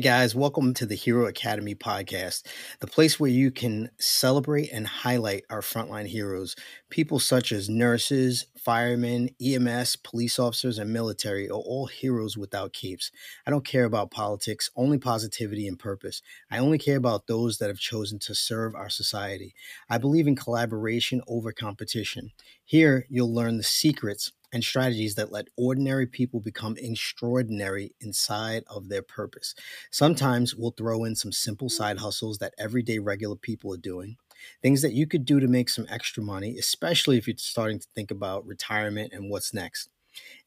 Hey 0.00 0.04
guys, 0.04 0.34
welcome 0.34 0.72
to 0.72 0.86
the 0.86 0.94
Hero 0.94 1.26
Academy 1.26 1.74
podcast, 1.74 2.46
the 2.78 2.86
place 2.86 3.20
where 3.20 3.28
you 3.28 3.50
can 3.50 3.90
celebrate 3.98 4.70
and 4.72 4.86
highlight 4.86 5.44
our 5.50 5.60
frontline 5.60 6.06
heroes. 6.06 6.56
People 6.88 7.18
such 7.18 7.52
as 7.52 7.68
nurses, 7.68 8.46
firemen, 8.58 9.28
EMS, 9.44 9.96
police 9.96 10.38
officers, 10.38 10.78
and 10.78 10.90
military 10.90 11.50
are 11.50 11.52
all 11.52 11.84
heroes 11.84 12.38
without 12.38 12.72
capes. 12.72 13.10
I 13.46 13.50
don't 13.50 13.66
care 13.66 13.84
about 13.84 14.10
politics, 14.10 14.70
only 14.74 14.96
positivity 14.96 15.68
and 15.68 15.78
purpose. 15.78 16.22
I 16.50 16.56
only 16.56 16.78
care 16.78 16.96
about 16.96 17.26
those 17.26 17.58
that 17.58 17.68
have 17.68 17.78
chosen 17.78 18.18
to 18.20 18.34
serve 18.34 18.74
our 18.74 18.88
society. 18.88 19.54
I 19.90 19.98
believe 19.98 20.26
in 20.26 20.34
collaboration 20.34 21.20
over 21.28 21.52
competition. 21.52 22.30
Here, 22.64 23.04
you'll 23.10 23.34
learn 23.34 23.58
the 23.58 23.62
secrets 23.62 24.32
and 24.52 24.64
strategies 24.64 25.14
that 25.14 25.32
let 25.32 25.48
ordinary 25.56 26.06
people 26.06 26.40
become 26.40 26.76
extraordinary 26.78 27.94
inside 28.00 28.64
of 28.68 28.88
their 28.88 29.02
purpose. 29.02 29.54
Sometimes 29.90 30.54
we'll 30.54 30.72
throw 30.72 31.04
in 31.04 31.14
some 31.14 31.32
simple 31.32 31.68
mm. 31.68 31.72
side 31.72 31.98
hustles 31.98 32.38
that 32.38 32.54
everyday 32.58 32.98
regular 32.98 33.36
people 33.36 33.72
are 33.72 33.78
doing, 33.78 34.16
things 34.62 34.82
that 34.82 34.92
you 34.92 35.06
could 35.06 35.24
do 35.24 35.40
to 35.40 35.48
make 35.48 35.68
some 35.68 35.86
extra 35.88 36.22
money, 36.22 36.56
especially 36.58 37.18
if 37.18 37.26
you're 37.26 37.36
starting 37.38 37.78
to 37.78 37.86
think 37.94 38.10
about 38.10 38.46
retirement 38.46 39.12
and 39.12 39.30
what's 39.30 39.54
next. 39.54 39.88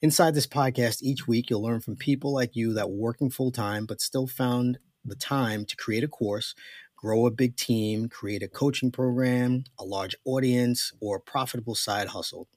Inside 0.02 0.36
this 0.36 0.48
podcast, 0.48 1.02
each 1.02 1.28
week 1.28 1.50
you'll 1.50 1.64
learn 1.64 1.80
from 1.80 1.96
people 1.96 2.34
like 2.34 2.56
you 2.56 2.74
that 2.74 2.90
were 2.90 2.96
working 2.96 3.30
full 3.30 3.52
time 3.52 3.86
but 3.86 4.02
still 4.02 4.28
found 4.28 4.80
the 5.06 5.16
time 5.16 5.66
to 5.66 5.76
create 5.76 6.04
a 6.04 6.08
course, 6.08 6.56
grow 7.04 7.26
a 7.26 7.32
big 7.32 7.58
team, 7.58 8.08
create 8.08 8.42
a 8.42 8.48
coaching 8.48 8.90
program, 8.90 9.66
a 9.78 9.84
large 9.84 10.16
audience, 10.24 10.94
or 11.02 11.18
a 11.18 11.20
profitable 11.20 11.76
side 11.76 12.08
hustle. 12.08 12.48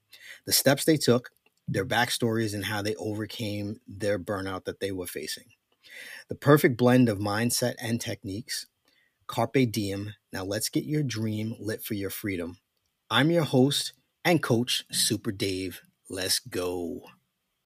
The 0.44 0.52
steps 0.52 0.84
they 0.84 0.96
took, 0.96 1.30
their 1.66 1.84
backstories 1.84 2.54
and 2.54 2.66
how 2.66 2.80
they 2.80 2.94
overcame 2.94 3.80
their 3.88 4.20
burnout 4.20 4.64
that 4.64 4.78
they 4.78 4.92
were 4.92 5.08
facing. 5.08 5.46
The 6.28 6.36
perfect 6.36 6.76
blend 6.76 7.08
of 7.08 7.18
mindset 7.18 7.74
and 7.80 8.00
techniques. 8.00 8.68
Carpe 9.26 9.68
diem. 9.68 10.14
Now 10.32 10.44
let's 10.44 10.68
get 10.68 10.84
your 10.84 11.02
dream 11.02 11.56
lit 11.58 11.82
for 11.82 11.94
your 11.94 12.10
freedom. 12.10 12.58
I'm 13.10 13.32
your 13.32 13.42
host 13.42 13.94
and 14.24 14.40
coach, 14.40 14.84
Super 14.92 15.32
Dave. 15.32 15.80
Let's 16.08 16.38
go. 16.38 17.02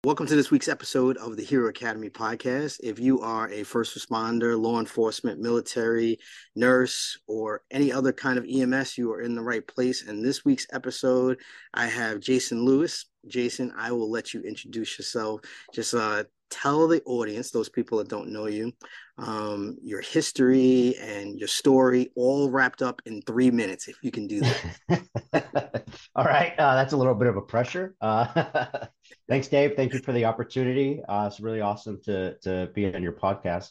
Welcome 0.02 0.26
to 0.28 0.34
this 0.34 0.50
week's 0.50 0.68
episode 0.68 1.18
of 1.18 1.36
the 1.36 1.44
Hero 1.44 1.68
Academy 1.68 2.08
podcast. 2.08 2.80
If 2.82 2.98
you 2.98 3.20
are 3.20 3.50
a 3.50 3.64
first 3.64 3.94
responder, 3.94 4.58
law 4.58 4.80
enforcement, 4.80 5.40
military, 5.40 6.18
nurse, 6.56 7.18
or 7.26 7.64
any 7.70 7.92
other 7.92 8.10
kind 8.10 8.38
of 8.38 8.46
EMS, 8.50 8.96
you 8.96 9.12
are 9.12 9.20
in 9.20 9.34
the 9.34 9.42
right 9.42 9.66
place. 9.66 10.08
And 10.08 10.24
this 10.24 10.42
week's 10.42 10.66
episode, 10.72 11.38
I 11.74 11.84
have 11.84 12.20
Jason 12.20 12.64
Louis. 12.64 13.04
Jason, 13.26 13.74
I 13.76 13.92
will 13.92 14.10
let 14.10 14.32
you 14.32 14.40
introduce 14.40 14.98
yourself. 14.98 15.42
Just 15.74 15.92
uh, 15.92 16.24
tell 16.50 16.88
the 16.88 17.02
audience, 17.04 17.50
those 17.50 17.68
people 17.68 17.98
that 17.98 18.08
don't 18.08 18.28
know 18.28 18.46
you, 18.46 18.72
um, 19.18 19.76
your 19.82 20.00
history 20.00 20.96
and 21.00 21.38
your 21.38 21.48
story, 21.48 22.10
all 22.16 22.50
wrapped 22.50 22.82
up 22.82 23.00
in 23.06 23.22
three 23.22 23.50
minutes, 23.50 23.88
if 23.88 23.96
you 24.02 24.10
can 24.10 24.26
do 24.26 24.40
that. 24.40 25.84
all 26.14 26.24
right, 26.24 26.52
uh, 26.58 26.74
that's 26.74 26.92
a 26.92 26.96
little 26.96 27.14
bit 27.14 27.28
of 27.28 27.36
a 27.36 27.42
pressure. 27.42 27.94
Uh, 28.00 28.66
thanks, 29.28 29.48
Dave. 29.48 29.74
Thank 29.76 29.92
you 29.92 30.00
for 30.00 30.12
the 30.12 30.24
opportunity. 30.24 31.02
Uh, 31.08 31.26
it's 31.26 31.40
really 31.40 31.60
awesome 31.60 32.00
to 32.04 32.36
to 32.40 32.70
be 32.74 32.92
on 32.92 33.02
your 33.02 33.12
podcast. 33.12 33.70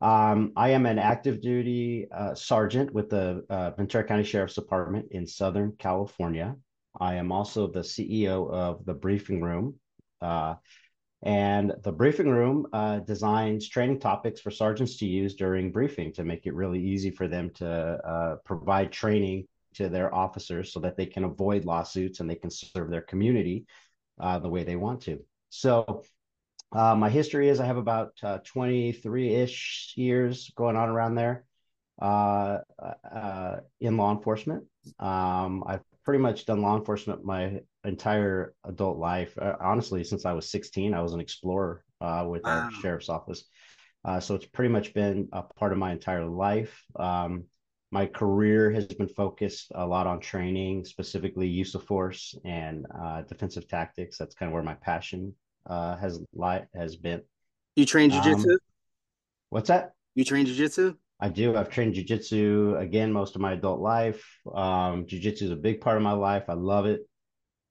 Um, 0.00 0.52
I 0.56 0.70
am 0.70 0.86
an 0.86 0.98
active 0.98 1.40
duty 1.40 2.06
uh, 2.12 2.34
sergeant 2.34 2.92
with 2.92 3.10
the 3.10 3.44
uh, 3.50 3.70
Ventura 3.72 4.04
County 4.04 4.22
Sheriff's 4.22 4.54
Department 4.54 5.08
in 5.10 5.26
Southern 5.26 5.72
California. 5.78 6.56
I 7.00 7.14
am 7.14 7.32
also 7.32 7.66
the 7.66 7.80
CEO 7.80 8.50
of 8.50 8.84
the 8.84 8.94
Briefing 8.94 9.40
Room. 9.40 9.74
And 11.22 11.74
the 11.82 11.90
briefing 11.90 12.28
room 12.28 12.66
uh, 12.72 13.00
designs 13.00 13.68
training 13.68 13.98
topics 13.98 14.40
for 14.40 14.50
sergeants 14.50 14.96
to 14.98 15.06
use 15.06 15.34
during 15.34 15.72
briefing 15.72 16.12
to 16.12 16.24
make 16.24 16.46
it 16.46 16.54
really 16.54 16.80
easy 16.80 17.10
for 17.10 17.26
them 17.26 17.50
to 17.54 17.68
uh, 17.68 18.36
provide 18.44 18.92
training 18.92 19.48
to 19.74 19.88
their 19.88 20.14
officers 20.14 20.72
so 20.72 20.80
that 20.80 20.96
they 20.96 21.06
can 21.06 21.24
avoid 21.24 21.64
lawsuits 21.64 22.20
and 22.20 22.30
they 22.30 22.36
can 22.36 22.50
serve 22.50 22.90
their 22.90 23.00
community 23.00 23.66
uh, 24.20 24.38
the 24.38 24.48
way 24.48 24.62
they 24.62 24.76
want 24.76 25.02
to. 25.02 25.20
So, 25.50 26.02
uh, 26.70 26.94
my 26.94 27.08
history 27.08 27.48
is 27.48 27.60
I 27.60 27.66
have 27.66 27.78
about 27.78 28.20
23 28.44 29.34
uh, 29.34 29.38
ish 29.42 29.94
years 29.96 30.50
going 30.54 30.76
on 30.76 30.90
around 30.90 31.14
there 31.14 31.44
uh, 32.00 32.58
in 33.80 33.96
law 33.96 34.12
enforcement. 34.12 34.64
Um, 34.98 35.64
I've 35.66 35.80
pretty 36.04 36.22
much 36.22 36.46
done 36.46 36.62
law 36.62 36.76
enforcement 36.76 37.24
my 37.24 37.60
entire 37.84 38.54
adult 38.64 38.98
life. 38.98 39.36
Uh, 39.40 39.54
honestly, 39.60 40.04
since 40.04 40.24
I 40.24 40.32
was 40.32 40.50
16, 40.50 40.94
I 40.94 41.02
was 41.02 41.14
an 41.14 41.20
explorer 41.20 41.84
uh, 42.00 42.24
with 42.28 42.44
wow. 42.44 42.62
our 42.62 42.70
sheriff's 42.70 43.08
office. 43.08 43.44
Uh, 44.04 44.20
so 44.20 44.34
it's 44.34 44.46
pretty 44.46 44.72
much 44.72 44.94
been 44.94 45.28
a 45.32 45.42
part 45.42 45.72
of 45.72 45.78
my 45.78 45.92
entire 45.92 46.24
life. 46.24 46.82
Um, 46.96 47.44
my 47.90 48.06
career 48.06 48.70
has 48.70 48.86
been 48.86 49.08
focused 49.08 49.72
a 49.74 49.86
lot 49.86 50.06
on 50.06 50.20
training, 50.20 50.84
specifically 50.84 51.48
use 51.48 51.74
of 51.74 51.84
force 51.84 52.34
and 52.44 52.86
uh, 52.98 53.22
defensive 53.22 53.66
tactics. 53.66 54.18
That's 54.18 54.34
kind 54.34 54.50
of 54.50 54.54
where 54.54 54.62
my 54.62 54.74
passion 54.74 55.34
uh, 55.66 55.96
has 55.96 56.20
li- 56.34 56.66
has 56.74 56.96
been. 56.96 57.22
You 57.76 57.86
train 57.86 58.10
jujitsu? 58.10 58.52
Um, 58.52 58.58
what's 59.50 59.68
that? 59.68 59.92
You 60.14 60.24
train 60.24 60.46
jujitsu? 60.46 60.96
I 61.20 61.28
do. 61.28 61.56
I've 61.56 61.70
trained 61.70 61.94
jujitsu 61.94 62.80
again 62.80 63.12
most 63.12 63.34
of 63.34 63.40
my 63.40 63.52
adult 63.52 63.80
life. 63.80 64.24
Um, 64.54 65.06
jujitsu 65.06 65.42
is 65.42 65.50
a 65.50 65.56
big 65.56 65.80
part 65.80 65.96
of 65.96 66.02
my 66.02 66.12
life. 66.12 66.44
I 66.48 66.54
love 66.54 66.86
it. 66.86 67.08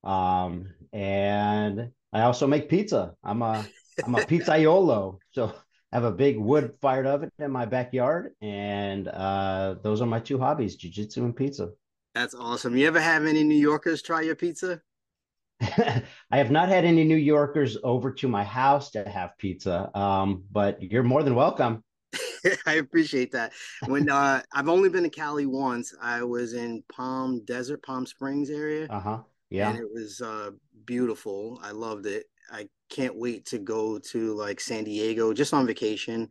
Um, 0.08 0.74
and 0.94 1.92
I 2.14 2.22
also 2.22 2.48
make 2.48 2.70
pizza. 2.70 3.14
I'm 3.24 3.42
a 3.42 3.66
I'm 4.04 4.16
a 4.16 4.20
pizzaiolo. 4.20 5.20
So 5.32 5.54
I 5.92 5.96
have 5.96 6.06
a 6.06 6.12
big 6.12 6.38
wood 6.38 6.76
fired 6.82 7.06
oven 7.06 7.32
in 7.40 7.52
my 7.52 7.66
backyard, 7.66 8.34
and 8.42 9.08
uh, 9.08 9.76
those 9.84 10.02
are 10.02 10.06
my 10.06 10.20
two 10.20 10.40
hobbies: 10.40 10.78
jujitsu 10.78 11.18
and 11.18 11.36
pizza. 11.36 11.70
That's 12.16 12.34
awesome. 12.34 12.76
You 12.76 12.88
ever 12.88 13.00
have 13.00 13.26
any 13.26 13.44
New 13.44 13.60
Yorkers 13.60 14.02
try 14.02 14.22
your 14.22 14.36
pizza? 14.36 14.82
I 15.62 16.04
have 16.32 16.52
not 16.52 16.70
had 16.70 16.86
any 16.86 17.04
New 17.04 17.18
Yorkers 17.18 17.78
over 17.84 18.12
to 18.14 18.28
my 18.28 18.44
house 18.44 18.92
to 18.92 19.08
have 19.08 19.38
pizza, 19.38 19.96
um, 19.98 20.44
but 20.52 20.82
you're 20.82 21.04
more 21.04 21.24
than 21.24 21.36
welcome. 21.36 21.84
I 22.66 22.76
appreciate 22.76 23.32
that. 23.32 23.54
When 23.88 24.10
uh, 24.10 24.42
I've 24.54 24.70
only 24.70 24.90
been 24.90 25.04
to 25.04 25.10
Cali 25.10 25.46
once, 25.46 25.94
I 26.02 26.24
was 26.24 26.54
in 26.54 26.84
Palm 26.92 27.44
Desert, 27.46 27.84
Palm 27.84 28.06
Springs 28.06 28.50
area. 28.50 28.88
Uh 28.90 29.00
huh. 29.00 29.20
Yeah. 29.50 29.70
And 29.70 29.80
it 29.80 29.88
was 29.92 30.22
uh, 30.22 30.52
beautiful. 30.86 31.60
I 31.64 31.72
loved 31.72 32.06
it. 32.06 32.26
I 32.52 32.68
can't 32.90 33.18
wait 33.18 33.46
to 33.48 33.58
go 33.58 34.00
to 34.00 34.34
like 34.34 34.60
San 34.60 34.84
Diego 34.84 35.34
just 35.34 35.54
on 35.54 35.68
vacation. 35.68 36.30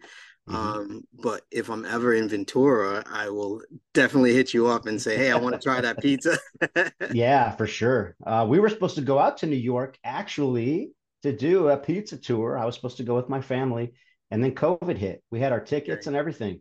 Mm-hmm. 0.48 0.56
Um, 0.56 1.02
but 1.12 1.42
if 1.50 1.70
I'm 1.70 1.84
ever 1.84 2.14
in 2.14 2.28
Ventura, 2.28 3.02
I 3.10 3.30
will 3.30 3.62
definitely 3.94 4.32
hit 4.32 4.54
you 4.54 4.68
up 4.68 4.86
and 4.86 5.00
say, 5.00 5.16
"Hey, 5.16 5.32
I 5.32 5.36
want 5.36 5.56
to 5.56 5.60
try 5.60 5.80
that 5.80 6.00
pizza." 6.00 6.38
yeah, 7.12 7.50
for 7.50 7.66
sure. 7.66 8.14
Uh, 8.24 8.46
we 8.48 8.60
were 8.60 8.68
supposed 8.68 8.94
to 8.94 9.00
go 9.00 9.18
out 9.18 9.38
to 9.38 9.46
New 9.46 9.56
York 9.56 9.98
actually 10.04 10.92
to 11.22 11.32
do 11.32 11.68
a 11.68 11.76
pizza 11.76 12.16
tour. 12.16 12.56
I 12.56 12.64
was 12.64 12.76
supposed 12.76 12.98
to 12.98 13.02
go 13.02 13.16
with 13.16 13.28
my 13.28 13.40
family, 13.40 13.94
and 14.30 14.42
then 14.42 14.54
COVID 14.54 14.96
hit. 14.96 15.22
We 15.32 15.40
had 15.40 15.50
our 15.50 15.60
tickets 15.60 16.06
and 16.06 16.14
everything, 16.14 16.60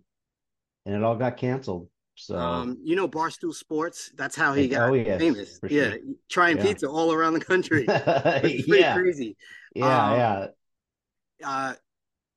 and 0.87 0.95
it 0.95 1.03
all 1.03 1.15
got 1.15 1.37
canceled. 1.37 1.87
So 2.15 2.37
um, 2.37 2.77
you 2.83 2.95
know 2.95 3.07
Barstool 3.07 3.53
Sports, 3.53 4.11
that's 4.15 4.35
how 4.35 4.53
he 4.53 4.69
got 4.69 4.89
oh, 4.89 4.93
yes, 4.93 5.19
famous. 5.19 5.59
Yeah, 5.69 5.91
sure. 5.91 5.97
trying 6.29 6.57
yeah. 6.57 6.63
pizza 6.63 6.89
all 6.89 7.11
around 7.13 7.33
the 7.33 7.41
country. 7.41 7.85
It's 7.89 8.65
pretty 8.65 8.81
yeah. 8.81 8.95
crazy. 8.95 9.35
Yeah, 9.75 10.05
um, 10.05 10.17
yeah. 10.17 10.47
Uh, 11.43 11.73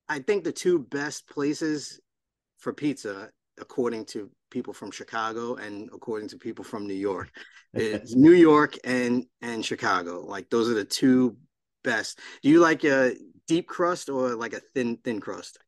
I 0.08 0.18
think 0.18 0.44
the 0.44 0.52
two 0.52 0.80
best 0.80 1.28
places 1.28 2.00
for 2.58 2.72
pizza, 2.72 3.30
according 3.60 4.06
to 4.06 4.30
people 4.50 4.72
from 4.72 4.90
Chicago 4.90 5.54
and 5.56 5.88
according 5.94 6.28
to 6.30 6.38
people 6.38 6.64
from 6.64 6.86
New 6.86 6.94
York, 6.94 7.30
is 7.74 8.16
New 8.16 8.32
York 8.32 8.76
and 8.82 9.24
and 9.42 9.64
Chicago. 9.64 10.24
Like 10.26 10.50
those 10.50 10.68
are 10.68 10.74
the 10.74 10.84
two 10.84 11.36
best. 11.84 12.18
Do 12.42 12.48
you 12.48 12.58
like 12.58 12.82
a 12.84 13.14
deep 13.46 13.68
crust 13.68 14.08
or 14.08 14.34
like 14.34 14.54
a 14.54 14.60
thin 14.74 14.98
thin 15.04 15.20
crust? 15.20 15.58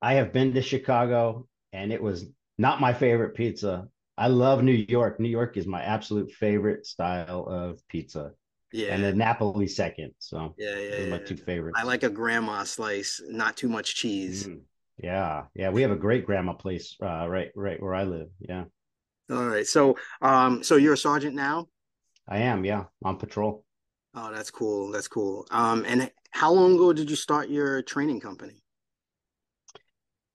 I 0.00 0.14
have 0.14 0.32
been 0.32 0.54
to 0.54 0.62
Chicago 0.62 1.46
and 1.74 1.92
it 1.92 2.02
was 2.02 2.24
not 2.60 2.78
my 2.78 2.92
favorite 2.92 3.34
pizza. 3.34 3.88
I 4.18 4.28
love 4.28 4.62
New 4.62 4.84
York. 4.88 5.18
New 5.18 5.30
York 5.30 5.56
is 5.56 5.66
my 5.66 5.82
absolute 5.82 6.30
favorite 6.30 6.84
style 6.84 7.46
of 7.48 7.80
pizza. 7.88 8.32
Yeah. 8.70 8.94
And 8.94 9.02
then 9.02 9.16
Napoli 9.16 9.66
second. 9.66 10.12
So 10.18 10.54
yeah, 10.58 10.78
yeah, 10.78 10.96
yeah. 10.98 11.10
my 11.10 11.18
two 11.18 11.38
favorites. 11.38 11.78
I 11.80 11.84
like 11.84 12.02
a 12.02 12.10
grandma 12.10 12.64
slice, 12.64 13.20
not 13.26 13.56
too 13.56 13.68
much 13.68 13.94
cheese. 13.94 14.46
Mm. 14.46 14.60
Yeah. 14.98 15.44
Yeah. 15.54 15.70
We 15.70 15.80
have 15.80 15.90
a 15.90 15.96
great 15.96 16.26
grandma 16.26 16.52
place 16.52 16.96
uh, 17.02 17.26
right 17.28 17.50
right 17.56 17.82
where 17.82 17.94
I 17.94 18.04
live. 18.04 18.28
Yeah. 18.38 18.64
All 19.30 19.46
right. 19.46 19.66
So, 19.66 19.96
um, 20.20 20.62
so 20.62 20.76
you're 20.76 20.92
a 20.92 20.98
sergeant 20.98 21.34
now? 21.34 21.68
I 22.28 22.38
am, 22.38 22.64
yeah, 22.64 22.84
on 23.02 23.16
patrol. 23.16 23.64
Oh, 24.14 24.30
that's 24.32 24.50
cool. 24.50 24.92
That's 24.92 25.08
cool. 25.08 25.46
Um, 25.50 25.84
and 25.86 26.10
how 26.32 26.52
long 26.52 26.74
ago 26.74 26.92
did 26.92 27.08
you 27.08 27.16
start 27.16 27.48
your 27.48 27.80
training 27.82 28.20
company? 28.20 28.59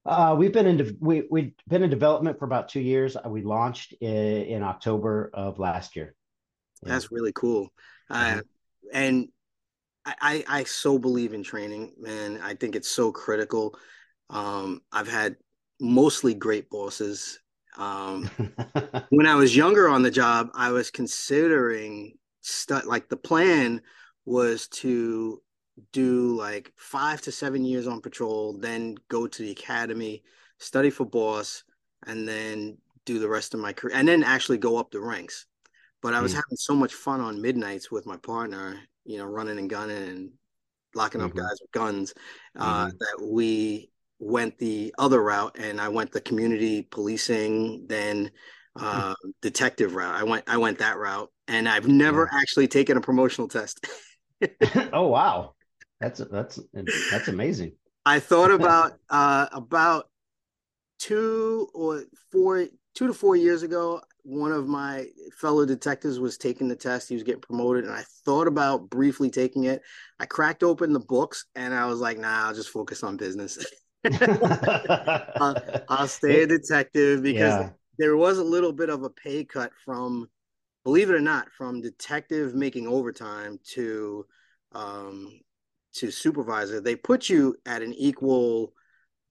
Uh, 0.06 0.36
we've 0.38 0.54
been 0.54 0.68
in 0.68 0.98
we 1.00 1.24
we've 1.31 1.54
been 1.68 1.84
in 1.84 1.90
development 1.90 2.38
for 2.38 2.46
about 2.46 2.69
two 2.69 2.80
years. 2.80 3.18
We 3.25 3.42
launched 3.42 3.94
in, 4.02 4.44
in 4.44 4.63
October 4.63 5.31
of 5.34 5.57
last 5.57 5.96
year. 5.96 6.16
Yeah. 6.84 6.94
That's 6.94 7.12
really 7.12 7.31
cool. 7.34 7.69
Uh, 8.10 8.42
and 8.94 9.30
I, 10.06 10.44
I 10.48 10.63
so 10.66 11.00
believe 11.00 11.34
in 11.34 11.44
training, 11.44 11.94
man. 11.98 12.40
I 12.44 12.54
think 12.54 12.75
it's 12.75 12.90
so 12.90 13.12
critical. 13.12 13.75
Um, 14.30 14.81
I've 14.92 15.07
had 15.07 15.38
mostly 15.80 16.36
great 16.36 16.69
bosses. 16.69 17.40
Um, 17.78 18.25
when 19.10 19.25
I 19.25 19.36
was 19.36 19.56
younger 19.56 19.90
on 19.90 20.04
the 20.04 20.12
job, 20.12 20.50
I 20.54 20.72
was 20.72 20.92
considering 20.92 22.13
stu- 22.42 22.81
like 22.86 23.10
the 23.10 23.18
plan 23.18 23.81
was 24.25 24.68
to 24.68 25.42
do 25.92 26.36
like 26.36 26.72
five 26.75 27.22
to 27.24 27.31
seven 27.31 27.66
years 27.66 27.88
on 27.88 28.01
patrol, 28.01 28.54
then 28.54 28.95
go 29.10 29.27
to 29.27 29.42
the 29.42 29.51
academy, 29.51 30.24
study 30.60 30.89
for 30.89 31.06
boss, 31.06 31.63
and 32.07 32.27
then 32.27 32.77
do 33.06 33.19
the 33.19 33.30
rest 33.30 33.54
of 33.54 33.60
my 33.60 33.74
career, 33.74 33.95
and 33.95 34.07
then 34.07 34.24
actually 34.24 34.57
go 34.57 34.77
up 34.77 34.92
the 34.92 35.00
ranks. 35.00 35.45
But 36.01 36.13
I 36.13 36.22
was 36.22 36.33
mm. 36.33 36.36
having 36.36 36.57
so 36.57 36.75
much 36.75 36.94
fun 36.94 37.19
on 37.19 37.42
midnights 37.42 37.92
with 37.92 38.06
my 38.06 38.18
partner, 38.18 38.80
you 39.06 39.18
know, 39.18 39.25
running 39.25 39.57
and 39.57 39.69
gunning 39.69 40.10
and 40.10 40.31
locking 40.94 41.22
mm-hmm. 41.22 41.31
up 41.31 41.36
guys 41.36 41.57
with 41.62 41.72
guns, 41.72 42.13
uh, 42.57 42.86
mm-hmm. 42.86 42.98
that 42.98 43.30
we 43.31 43.89
went 44.19 44.57
the 44.57 44.94
other 44.98 45.21
route, 45.21 45.57
and 45.60 45.81
I 45.81 45.89
went 45.89 46.12
the 46.12 46.21
community 46.21 46.83
policing, 46.83 47.88
then 47.88 48.31
hmm. 48.78 48.86
uh, 48.86 49.12
mm. 49.12 49.16
detective 49.42 49.95
route. 49.95 50.16
I 50.16 50.24
went 50.24 50.45
I 50.48 50.57
went 50.57 50.80
that 50.80 50.98
route, 50.98 51.31
and 51.48 51.68
I've 51.68 51.88
never 51.88 52.30
yeah. 52.31 52.39
actually 52.39 52.68
taken 52.68 52.98
a 52.98 53.01
promotional 53.01 53.48
test. 53.48 53.86
oh 54.94 55.07
wow, 55.07 55.54
that's 56.00 56.19
that's 56.31 56.59
that's 57.12 57.27
amazing. 57.27 57.74
I 58.06 58.19
thought 58.19 58.51
about 58.51 58.94
uh, 59.09 59.47
about 59.51 60.09
two 61.00 61.69
or 61.74 62.03
four 62.31 62.68
two 62.94 63.07
to 63.07 63.13
four 63.13 63.36
years 63.36 63.63
ago 63.63 64.01
one 64.25 64.51
of 64.51 64.68
my 64.68 65.06
fellow 65.38 65.65
detectives 65.65 66.19
was 66.19 66.38
taking 66.38 66.68
the 66.68 66.75
test. 66.75 67.07
He 67.07 67.13
was 67.13 67.24
getting 67.24 67.42
promoted, 67.42 67.86
and 67.86 67.94
I 67.94 68.03
thought 68.25 68.47
about 68.47 68.89
briefly 68.89 69.30
taking 69.30 69.65
it. 69.65 69.83
I 70.19 70.25
cracked 70.25 70.63
open 70.63 70.94
the 70.94 71.00
books, 71.00 71.45
and 71.56 71.74
I 71.74 71.86
was 71.86 72.00
like, 72.00 72.18
"Nah, 72.18 72.47
I'll 72.47 72.56
just 72.56 72.69
focus 72.69 73.03
on 73.03 73.18
business. 73.18 73.63
I'll, 74.21 75.56
I'll, 75.89 76.07
stay 76.07 76.44
a 76.44 76.47
detective 76.47 77.21
because 77.21 77.62
yeah. 77.62 77.69
there 78.00 78.18
was 78.18 78.39
a 78.39 78.44
little 78.44 78.74
bit 78.74 78.89
of 78.89 79.03
a 79.03 79.09
pay 79.09 79.45
cut 79.45 79.71
from, 79.83 80.27
believe 80.83 81.09
it 81.09 81.15
or 81.15 81.21
not, 81.21 81.51
from 81.51 81.81
detective 81.81 82.56
making 82.56 82.88
overtime 82.88 83.59
to, 83.74 84.25
um, 84.74 85.39
to 85.95 86.12
supervisor. 86.12 86.81
They 86.81 86.95
put 86.95 87.30
you 87.30 87.56
at 87.65 87.81
an 87.81 87.94
equal 87.94 88.74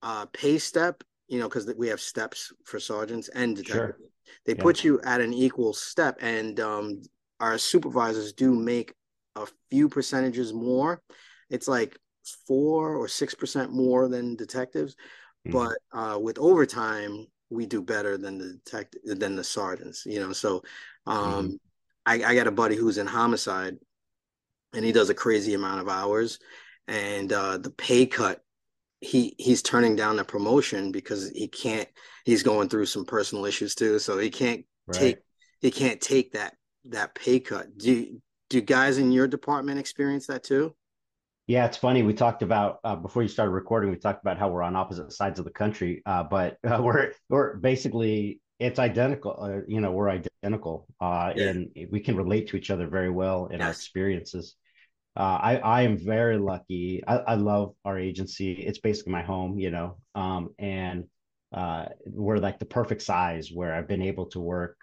uh, 0.02 0.26
pay 0.26 0.58
step, 0.58 1.02
you 1.28 1.38
know, 1.38 1.48
because 1.48 1.72
we 1.76 1.88
have 1.88 2.00
steps 2.00 2.52
for 2.64 2.78
sergeants 2.78 3.28
and 3.28 3.56
detectives. 3.56 3.98
Sure 3.98 4.10
they 4.46 4.54
yeah. 4.54 4.62
put 4.62 4.84
you 4.84 5.00
at 5.02 5.20
an 5.20 5.32
equal 5.32 5.72
step 5.72 6.18
and 6.20 6.60
um, 6.60 7.02
our 7.40 7.58
supervisors 7.58 8.32
do 8.32 8.54
make 8.54 8.94
a 9.36 9.46
few 9.70 9.88
percentages 9.88 10.52
more 10.52 11.02
it's 11.50 11.68
like 11.68 11.98
four 12.46 12.96
or 12.96 13.08
six 13.08 13.34
percent 13.34 13.72
more 13.72 14.08
than 14.08 14.36
detectives 14.36 14.94
mm-hmm. 15.46 15.52
but 15.52 15.76
uh, 15.92 16.18
with 16.18 16.38
overtime 16.38 17.26
we 17.50 17.66
do 17.66 17.82
better 17.82 18.16
than 18.16 18.38
the 18.38 18.58
detective 18.64 19.18
than 19.18 19.36
the 19.36 19.44
sergeants 19.44 20.04
you 20.06 20.20
know 20.20 20.32
so 20.32 20.62
um, 21.06 21.18
mm-hmm. 21.18 21.54
I, 22.06 22.24
I 22.24 22.34
got 22.34 22.46
a 22.46 22.52
buddy 22.52 22.76
who's 22.76 22.98
in 22.98 23.06
homicide 23.06 23.76
and 24.74 24.84
he 24.84 24.92
does 24.92 25.10
a 25.10 25.14
crazy 25.14 25.54
amount 25.54 25.80
of 25.80 25.88
hours 25.88 26.38
and 26.88 27.32
uh, 27.32 27.56
the 27.58 27.70
pay 27.70 28.06
cut 28.06 28.40
he 29.00 29.34
he's 29.38 29.62
turning 29.62 29.96
down 29.96 30.16
the 30.16 30.24
promotion 30.24 30.90
because 30.90 31.30
he 31.30 31.46
can't 31.46 31.88
he's 32.24 32.42
going 32.42 32.68
through 32.68 32.86
some 32.86 33.04
personal 33.04 33.44
issues 33.44 33.74
too 33.74 33.98
so 33.98 34.18
he 34.18 34.30
can't 34.30 34.64
right. 34.86 34.98
take 34.98 35.18
he 35.60 35.70
can't 35.70 36.00
take 36.00 36.32
that 36.32 36.54
that 36.86 37.14
pay 37.14 37.38
cut 37.38 37.76
do 37.76 38.20
do 38.48 38.60
guys 38.60 38.98
in 38.98 39.12
your 39.12 39.26
department 39.26 39.78
experience 39.78 40.26
that 40.26 40.42
too 40.42 40.74
yeah 41.46 41.66
it's 41.66 41.76
funny 41.76 42.02
we 42.02 42.14
talked 42.14 42.42
about 42.42 42.78
uh, 42.84 42.96
before 42.96 43.22
you 43.22 43.28
started 43.28 43.52
recording 43.52 43.90
we 43.90 43.96
talked 43.96 44.22
about 44.22 44.38
how 44.38 44.48
we're 44.48 44.62
on 44.62 44.76
opposite 44.76 45.12
sides 45.12 45.38
of 45.38 45.44
the 45.44 45.50
country 45.50 46.02
uh, 46.06 46.22
but 46.22 46.56
uh, 46.66 46.80
we're 46.80 47.12
we're 47.28 47.56
basically 47.56 48.40
it's 48.58 48.78
identical 48.78 49.36
uh, 49.38 49.60
you 49.68 49.80
know 49.80 49.92
we're 49.92 50.08
identical 50.08 50.86
uh, 51.00 51.32
yeah. 51.36 51.48
and 51.48 51.70
we 51.90 52.00
can 52.00 52.16
relate 52.16 52.48
to 52.48 52.56
each 52.56 52.70
other 52.70 52.86
very 52.86 53.10
well 53.10 53.46
in 53.46 53.58
yes. 53.58 53.62
our 53.62 53.70
experiences 53.70 54.56
uh, 55.16 55.38
I 55.40 55.56
I 55.58 55.82
am 55.82 55.96
very 55.96 56.38
lucky. 56.38 57.02
I, 57.06 57.16
I 57.18 57.34
love 57.34 57.74
our 57.84 57.98
agency. 57.98 58.52
It's 58.52 58.80
basically 58.80 59.12
my 59.12 59.22
home, 59.22 59.58
you 59.58 59.70
know. 59.70 59.98
Um, 60.14 60.50
and 60.58 61.04
uh, 61.52 61.86
we're 62.04 62.38
like 62.38 62.58
the 62.58 62.64
perfect 62.64 63.02
size 63.02 63.50
where 63.52 63.74
I've 63.74 63.88
been 63.88 64.02
able 64.02 64.26
to 64.26 64.40
work 64.40 64.76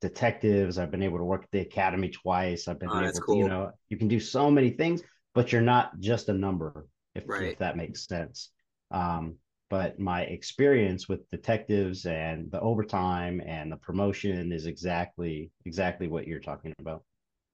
detectives. 0.00 0.78
I've 0.78 0.90
been 0.90 1.02
able 1.02 1.18
to 1.18 1.24
work 1.24 1.44
at 1.44 1.50
the 1.50 1.60
academy 1.60 2.10
twice. 2.10 2.68
I've 2.68 2.78
been 2.78 2.90
oh, 2.92 3.00
able 3.00 3.12
to, 3.12 3.20
cool. 3.20 3.36
you 3.36 3.48
know, 3.48 3.72
you 3.88 3.96
can 3.96 4.08
do 4.08 4.20
so 4.20 4.50
many 4.50 4.70
things, 4.70 5.02
but 5.34 5.52
you're 5.52 5.62
not 5.62 5.98
just 5.98 6.28
a 6.28 6.34
number, 6.34 6.86
if, 7.14 7.24
right. 7.26 7.44
if 7.44 7.58
that 7.58 7.76
makes 7.76 8.06
sense. 8.06 8.50
Um, 8.90 9.36
but 9.70 9.98
my 9.98 10.22
experience 10.22 11.08
with 11.08 11.28
detectives 11.30 12.06
and 12.06 12.50
the 12.50 12.60
overtime 12.60 13.42
and 13.44 13.70
the 13.70 13.76
promotion 13.76 14.52
is 14.52 14.66
exactly 14.66 15.50
exactly 15.66 16.08
what 16.08 16.26
you're 16.26 16.40
talking 16.40 16.74
about. 16.78 17.02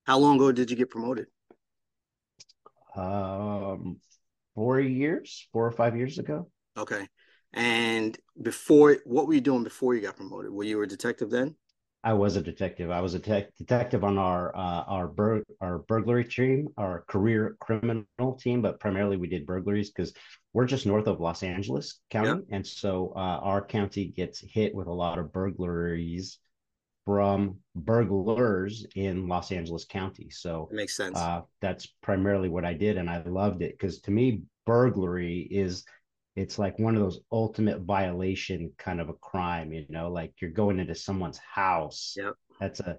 How 0.05 0.19
long 0.19 0.37
ago 0.37 0.53
did 0.53 0.71
you 0.71 0.77
get 0.77 0.91
promoted? 0.91 1.27
Um, 2.97 3.99
four 4.55 4.81
years, 4.81 5.49
four 5.53 5.67
or 5.67 5.73
five 5.73 5.97
years 5.97 6.19
ago. 6.19 6.51
Okay. 6.77 7.07
And 7.53 8.19
before, 8.41 8.99
what 9.05 9.27
were 9.27 9.35
you 9.35 9.41
doing 9.41 9.65
before 9.65 9.95
you 9.95 10.01
got 10.01 10.17
promoted? 10.17 10.51
Were 10.51 10.65
you 10.65 10.83
a 10.83 10.87
detective 10.87 11.31
then? 11.31 11.55
I 12.03 12.13
was 12.13 12.37
a 12.37 12.43
detective. 12.43 12.91
I 12.91 13.01
was 13.01 13.15
a 13.15 13.19
te- 13.19 13.47
detective 13.57 14.05
on 14.05 14.19
our 14.19 14.55
uh, 14.55 14.85
our 14.87 15.09
bur- 15.09 15.45
our 15.63 15.79
burglary 15.79 16.25
team, 16.25 16.69
our 16.77 17.03
career 17.09 17.57
criminal 17.61 18.35
team, 18.39 18.61
but 18.61 18.79
primarily 18.79 19.17
we 19.17 19.27
did 19.27 19.47
burglaries 19.47 19.91
because 19.91 20.13
we're 20.53 20.67
just 20.67 20.85
north 20.85 21.07
of 21.07 21.21
Los 21.21 21.43
Angeles 21.43 22.01
County, 22.11 22.29
yep. 22.29 22.41
and 22.51 22.67
so 22.67 23.15
uh, 23.17 23.41
our 23.41 23.65
county 23.65 24.09
gets 24.09 24.41
hit 24.41 24.75
with 24.75 24.87
a 24.87 24.93
lot 24.93 25.19
of 25.19 25.33
burglaries 25.33 26.39
from 27.05 27.59
burglars 27.75 28.87
in 28.95 29.29
Los 29.29 29.53
Angeles 29.53 29.85
County. 29.85 30.31
So 30.31 30.69
it 30.71 30.75
makes 30.75 30.97
sense. 30.97 31.19
Uh, 31.19 31.43
that's 31.61 31.87
primarily 32.03 32.49
what 32.49 32.65
I 32.65 32.75
did, 32.75 32.97
and 32.97 33.11
I 33.11 33.23
loved 33.23 33.63
it 33.63 33.79
because 33.79 34.01
to 34.03 34.11
me, 34.11 34.43
burglary 34.67 35.41
is 35.51 35.85
it's 36.37 36.59
like 36.59 36.79
one 36.79 36.97
of 36.97 37.03
those 37.03 37.21
ultimate 37.31 37.81
violation 37.81 38.73
kind 38.79 39.01
of 39.01 39.09
a 39.09 39.15
crime. 39.15 39.73
You 39.73 39.87
know, 39.89 40.11
like 40.11 40.33
you're 40.41 40.51
going 40.51 40.79
into 40.79 40.95
someone's 40.95 41.39
house. 41.39 42.15
Yep. 42.17 42.35
That's 42.61 42.81
a 42.81 42.99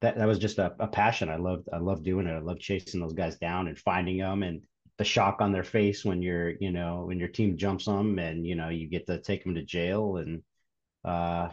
that 0.00 0.16
that 0.18 0.28
was 0.28 0.38
just 0.38 0.58
a, 0.58 0.74
a 0.78 0.86
passion. 0.86 1.28
I 1.28 1.36
loved 1.36 1.68
I 1.72 1.78
loved 1.78 2.04
doing 2.04 2.26
it. 2.26 2.32
I 2.32 2.38
loved 2.38 2.60
chasing 2.60 3.00
those 3.00 3.14
guys 3.14 3.36
down 3.36 3.68
and 3.68 3.78
finding 3.78 4.18
them 4.18 4.42
and 4.42 4.62
the 4.96 5.04
shock 5.04 5.40
on 5.40 5.52
their 5.52 5.64
face 5.64 6.04
when 6.04 6.22
you're 6.22 6.50
you 6.60 6.70
know 6.70 7.04
when 7.06 7.18
your 7.18 7.28
team 7.28 7.56
jumps 7.56 7.86
them 7.86 8.18
and 8.18 8.46
you 8.46 8.54
know 8.54 8.68
you 8.68 8.88
get 8.88 9.06
to 9.06 9.20
take 9.20 9.42
them 9.44 9.54
to 9.54 9.62
jail 9.62 10.18
and 10.18 10.42
uh 11.04 11.48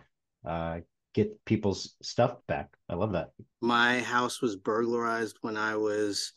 uh 0.45 0.79
get 1.13 1.43
people's 1.45 1.95
stuff 2.01 2.35
back. 2.47 2.69
I 2.89 2.95
love 2.95 3.13
that. 3.13 3.31
My 3.61 4.01
house 4.01 4.41
was 4.41 4.55
burglarized 4.55 5.37
when 5.41 5.57
I 5.57 5.75
was 5.75 6.33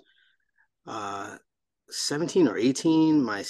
uh 0.87 1.37
17 1.89 2.47
or 2.47 2.59
18 2.59 3.23
my 3.23 3.43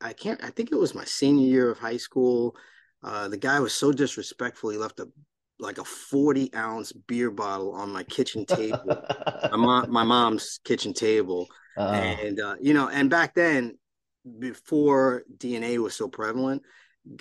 i 0.00 0.12
can't 0.12 0.42
i 0.42 0.48
think 0.48 0.72
it 0.72 0.78
was 0.78 0.94
my 0.94 1.04
senior 1.04 1.46
year 1.46 1.70
of 1.70 1.78
high 1.78 1.96
school. 1.96 2.56
Uh 3.02 3.28
the 3.28 3.36
guy 3.36 3.60
was 3.60 3.74
so 3.74 3.92
disrespectful 3.92 4.70
he 4.70 4.78
left 4.78 5.00
a 5.00 5.08
like 5.60 5.78
a 5.78 5.84
40 5.84 6.54
ounce 6.54 6.92
beer 6.92 7.30
bottle 7.30 7.72
on 7.72 7.92
my 7.92 8.04
kitchen 8.04 8.46
table. 8.46 9.02
My, 9.50 9.56
mom, 9.56 9.90
my 9.90 10.04
mom's 10.04 10.60
kitchen 10.64 10.92
table. 10.92 11.48
Uh, 11.76 12.16
and 12.22 12.40
uh, 12.40 12.54
you 12.60 12.74
know 12.74 12.88
and 12.88 13.10
back 13.10 13.34
then 13.34 13.76
before 14.38 15.24
dna 15.36 15.78
was 15.78 15.94
so 15.94 16.08
prevalent 16.08 16.62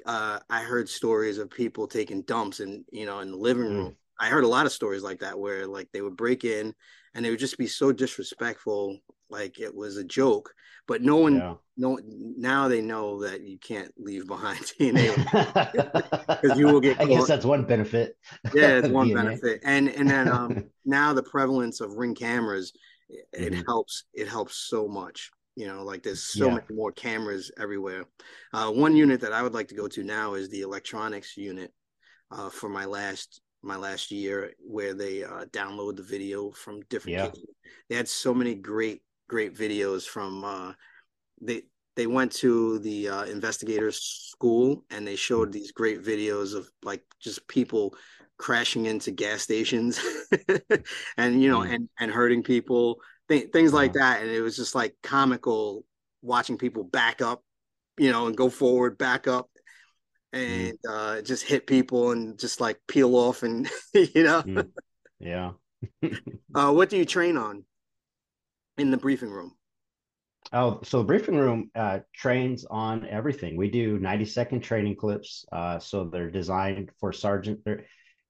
uh, 0.05 0.39
I 0.49 0.61
heard 0.61 0.89
stories 0.89 1.37
of 1.37 1.49
people 1.49 1.87
taking 1.87 2.21
dumps 2.23 2.59
and 2.59 2.85
you 2.91 3.05
know 3.05 3.19
in 3.19 3.31
the 3.31 3.37
living 3.37 3.65
mm. 3.65 3.69
room. 3.69 3.87
Mm. 3.91 3.95
I 4.19 4.29
heard 4.29 4.43
a 4.43 4.47
lot 4.47 4.65
of 4.65 4.71
stories 4.71 5.03
like 5.03 5.19
that 5.19 5.37
where 5.37 5.67
like 5.67 5.89
they 5.93 6.01
would 6.01 6.17
break 6.17 6.43
in 6.43 6.73
and 7.13 7.23
they 7.23 7.29
would 7.29 7.39
just 7.39 7.57
be 7.57 7.67
so 7.67 7.91
disrespectful, 7.91 8.97
like 9.29 9.59
it 9.59 9.73
was 9.73 9.97
a 9.97 10.03
joke. 10.03 10.53
But 10.87 11.01
no 11.01 11.17
one, 11.17 11.35
yeah. 11.35 11.55
no 11.75 11.99
now 12.05 12.67
they 12.67 12.81
know 12.81 13.21
that 13.21 13.41
you 13.41 13.57
can't 13.57 13.93
leave 13.97 14.25
behind 14.25 14.59
DNA 14.79 15.15
because 16.27 16.57
you 16.59 16.67
will 16.67 16.79
get. 16.79 16.97
Caught. 16.97 17.05
I 17.05 17.09
guess 17.09 17.27
that's 17.27 17.45
one 17.45 17.63
benefit. 17.63 18.17
Yeah, 18.53 18.77
it's 18.77 18.87
one 18.87 19.09
DNA. 19.09 19.15
benefit, 19.15 19.61
and 19.63 19.89
and 19.89 20.09
then 20.09 20.29
um, 20.29 20.69
now 20.85 21.13
the 21.13 21.23
prevalence 21.23 21.81
of 21.81 21.93
ring 21.93 22.15
cameras, 22.15 22.71
it 23.09 23.27
mm-hmm. 23.53 23.61
helps. 23.67 24.05
It 24.13 24.27
helps 24.27 24.55
so 24.55 24.87
much. 24.87 25.31
You 25.57 25.67
know, 25.67 25.83
like 25.83 26.03
there's 26.03 26.21
so 26.21 26.47
yeah. 26.47 26.55
many 26.55 26.67
more 26.71 26.91
cameras 26.91 27.51
everywhere. 27.59 28.05
Uh, 28.53 28.69
one 28.71 28.95
unit 28.95 29.19
that 29.21 29.33
I 29.33 29.41
would 29.41 29.55
like 29.55 29.67
to 29.69 29.75
go 29.75 29.87
to 29.87 30.03
now 30.03 30.35
is 30.35 30.49
the 30.49 30.61
electronics 30.61 31.35
unit 31.35 31.73
uh, 32.31 32.49
for 32.49 32.69
my 32.69 32.85
last 32.85 33.41
my 33.63 33.75
last 33.75 34.11
year 34.11 34.53
where 34.59 34.93
they 34.93 35.23
uh, 35.23 35.45
download 35.51 35.97
the 35.97 36.03
video 36.03 36.51
from 36.51 36.81
different 36.91 37.17
Yeah. 37.17 37.25
kids. 37.25 37.39
They 37.89 37.95
had 37.95 38.07
so 38.07 38.33
many 38.35 38.53
great 38.53 39.01
great 39.27 39.55
videos 39.55 40.05
from 40.05 40.43
uh, 40.43 40.73
they 41.41 41.63
they 41.95 42.07
went 42.07 42.31
to 42.33 42.77
the 42.79 43.09
uh, 43.09 43.23
investigators 43.25 43.99
school 44.31 44.85
and 44.91 45.07
they 45.07 45.15
showed 45.15 45.51
these 45.51 45.71
great 45.71 46.03
videos 46.03 46.55
of 46.55 46.69
like 46.83 47.03
just 47.19 47.47
people 47.47 47.95
crashing 48.37 48.85
into 48.85 49.09
gas 49.11 49.41
stations 49.41 49.99
and 51.17 51.41
you 51.41 51.49
know 51.49 51.61
Mm. 51.61 51.73
and 51.73 51.89
and 51.99 52.11
hurting 52.11 52.43
people 52.43 53.01
th- 53.29 53.51
things 53.51 53.73
like 53.73 53.93
that 53.93 54.21
and 54.21 54.31
it 54.31 54.41
was 54.41 54.55
just 54.55 54.75
like 54.75 54.95
comical 55.03 55.83
watching 56.21 56.57
people 56.57 56.83
back 56.83 57.21
up 57.21 57.43
you 57.97 58.11
know 58.11 58.27
and 58.27 58.37
go 58.37 58.49
forward 58.49 58.97
back 58.97 59.27
up 59.27 59.49
Mm. 60.35 60.69
and 60.69 60.77
uh 60.89 61.21
just 61.21 61.43
hit 61.43 61.65
people 61.65 62.11
and 62.11 62.37
just 62.37 62.59
like 62.59 62.77
peel 62.85 63.15
off 63.15 63.43
and 63.43 63.69
you 63.93 64.23
know 64.23 64.41
Mm. 64.43 64.69
Yeah. 65.19 65.51
uh 66.55 66.71
what 66.73 66.89
do 66.89 66.97
you 66.97 67.05
train 67.05 67.37
on 67.37 67.63
in 68.77 68.91
the 68.91 68.97
briefing 68.97 69.29
room 69.29 69.53
Oh, 70.53 70.79
so 70.83 70.99
the 70.99 71.03
briefing 71.03 71.35
room 71.35 71.69
uh, 71.75 71.99
trains 72.15 72.63
on 72.69 73.05
everything. 73.05 73.57
We 73.57 73.69
do 73.69 73.99
90 73.99 74.23
second 74.23 74.61
training 74.61 74.95
clips. 74.95 75.43
Uh, 75.51 75.77
so 75.77 76.05
they're 76.05 76.31
designed 76.31 76.89
for 77.01 77.11
sergeant. 77.11 77.59
They're, 77.65 77.85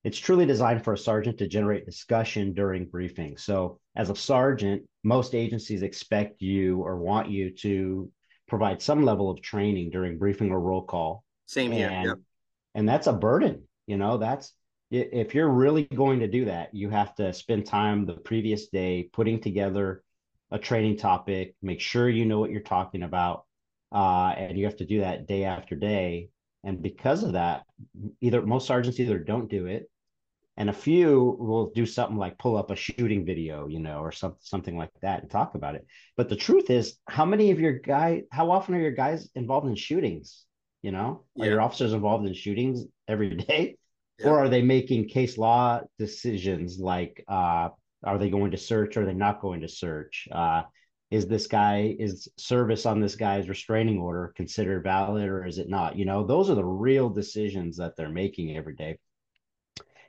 it's 0.08 0.18
truly 0.18 0.46
designed 0.46 0.86
for 0.86 0.94
a 0.94 0.98
sergeant 0.98 1.38
to 1.38 1.50
generate 1.50 1.86
discussion 1.86 2.54
during 2.54 2.86
briefing. 2.86 3.36
So 3.36 3.78
as 3.98 4.10
a 4.10 4.16
sergeant, 4.16 4.84
most 5.04 5.36
agencies 5.36 5.82
expect 5.82 6.42
you 6.42 6.82
or 6.82 6.96
want 6.96 7.30
you 7.30 7.50
to 7.58 8.10
provide 8.48 8.82
some 8.82 9.04
level 9.04 9.30
of 9.30 9.42
training 9.42 9.90
during 9.90 10.18
briefing 10.18 10.50
or 10.50 10.62
roll 10.62 10.84
call. 10.84 11.26
same 11.46 11.74
here 11.74 11.90
and 11.90 12.06
yep. 12.06 12.18
and 12.74 12.88
that's 12.88 13.08
a 13.08 13.14
burden 13.14 13.64
you 13.86 13.98
know 13.98 14.18
that's 14.18 14.54
if 14.92 15.36
you're 15.36 15.50
really 15.50 15.84
going 15.84 16.22
to 16.22 16.28
do 16.30 16.46
that 16.46 16.74
you 16.74 16.90
have 16.90 17.14
to 17.16 17.34
spend 17.34 17.66
time 17.66 18.06
the 18.06 18.14
previous 18.14 18.70
day 18.70 19.10
putting 19.12 19.42
together 19.42 20.02
a 20.52 20.58
training 20.58 20.96
topic 20.96 21.54
make 21.62 21.82
sure 21.82 22.08
you 22.08 22.26
know 22.26 22.40
what 22.40 22.52
you're 22.52 22.62
talking 22.62 23.04
about 23.04 23.44
uh, 23.94 24.34
and 24.38 24.58
you 24.58 24.64
have 24.64 24.78
to 24.78 24.86
do 24.86 25.02
that 25.02 25.28
day 25.28 25.44
after 25.44 25.76
day 25.76 26.30
and 26.64 26.82
because 26.82 27.24
of 27.24 27.34
that 27.34 27.64
either 28.22 28.42
most 28.42 28.68
sergeants 28.68 29.02
either 29.02 29.20
don't 29.20 29.50
do 29.50 29.66
it 29.66 29.90
and 30.58 30.70
a 30.70 30.74
few 30.74 31.38
will 31.40 31.72
do 31.74 31.86
something 31.86 32.18
like 32.18 32.38
pull 32.40 32.58
up 32.58 32.72
a 32.72 32.76
shooting 32.76 33.26
video 33.26 33.68
you 33.68 33.80
know 33.80 34.00
or 34.00 34.12
some, 34.12 34.36
something 34.40 34.76
like 34.76 34.90
that 35.02 35.22
and 35.22 35.32
talk 35.32 35.56
about 35.56 35.76
it. 35.76 35.86
But 36.18 36.30
the 36.30 36.36
truth 36.36 36.70
is 36.70 36.98
how 37.08 37.26
many 37.26 37.52
of 37.52 37.60
your 37.60 37.74
guys 37.74 38.24
how 38.32 38.52
often 38.52 38.76
are 38.76 38.82
your 38.82 38.92
guys 38.92 39.30
involved 39.36 39.68
in 39.68 39.76
shootings? 39.76 40.44
You 40.82 40.92
know 40.92 41.26
are 41.40 41.46
your 41.46 41.62
officers 41.62 41.94
involved 41.94 42.26
in 42.26 42.34
shootings 42.34 42.86
every 43.08 43.36
day? 43.36 43.78
Yeah. 44.20 44.30
or 44.30 44.40
are 44.40 44.50
they 44.50 44.64
making 44.64 45.10
case 45.10 45.38
law 45.38 45.82
decisions 46.00 46.80
like 46.80 47.24
uh 47.28 47.70
are 48.04 48.18
they 48.18 48.30
going 48.30 48.52
to 48.52 48.58
search 48.58 48.98
or 48.98 49.04
are 49.04 49.06
they 49.06 49.14
not 49.14 49.42
going 49.42 49.62
to 49.62 49.68
search? 49.68 50.28
Uh 50.32 50.64
is 51.10 51.28
this 51.28 51.48
guy 51.48 51.96
is 51.98 52.28
service 52.38 52.86
on 52.86 53.00
this 53.00 53.16
guy's 53.16 53.48
restraining 53.48 53.98
order 54.00 54.34
considered 54.36 54.84
valid 54.84 55.30
or 55.30 55.46
is 55.46 55.58
it 55.58 55.70
not? 55.70 55.96
You 55.96 56.06
know 56.06 56.26
those 56.26 56.50
are 56.50 56.56
the 56.56 56.66
real 56.66 57.10
decisions 57.10 57.78
that 57.78 57.96
they're 57.96 58.10
making 58.10 58.58
every 58.58 58.76
day 58.76 58.98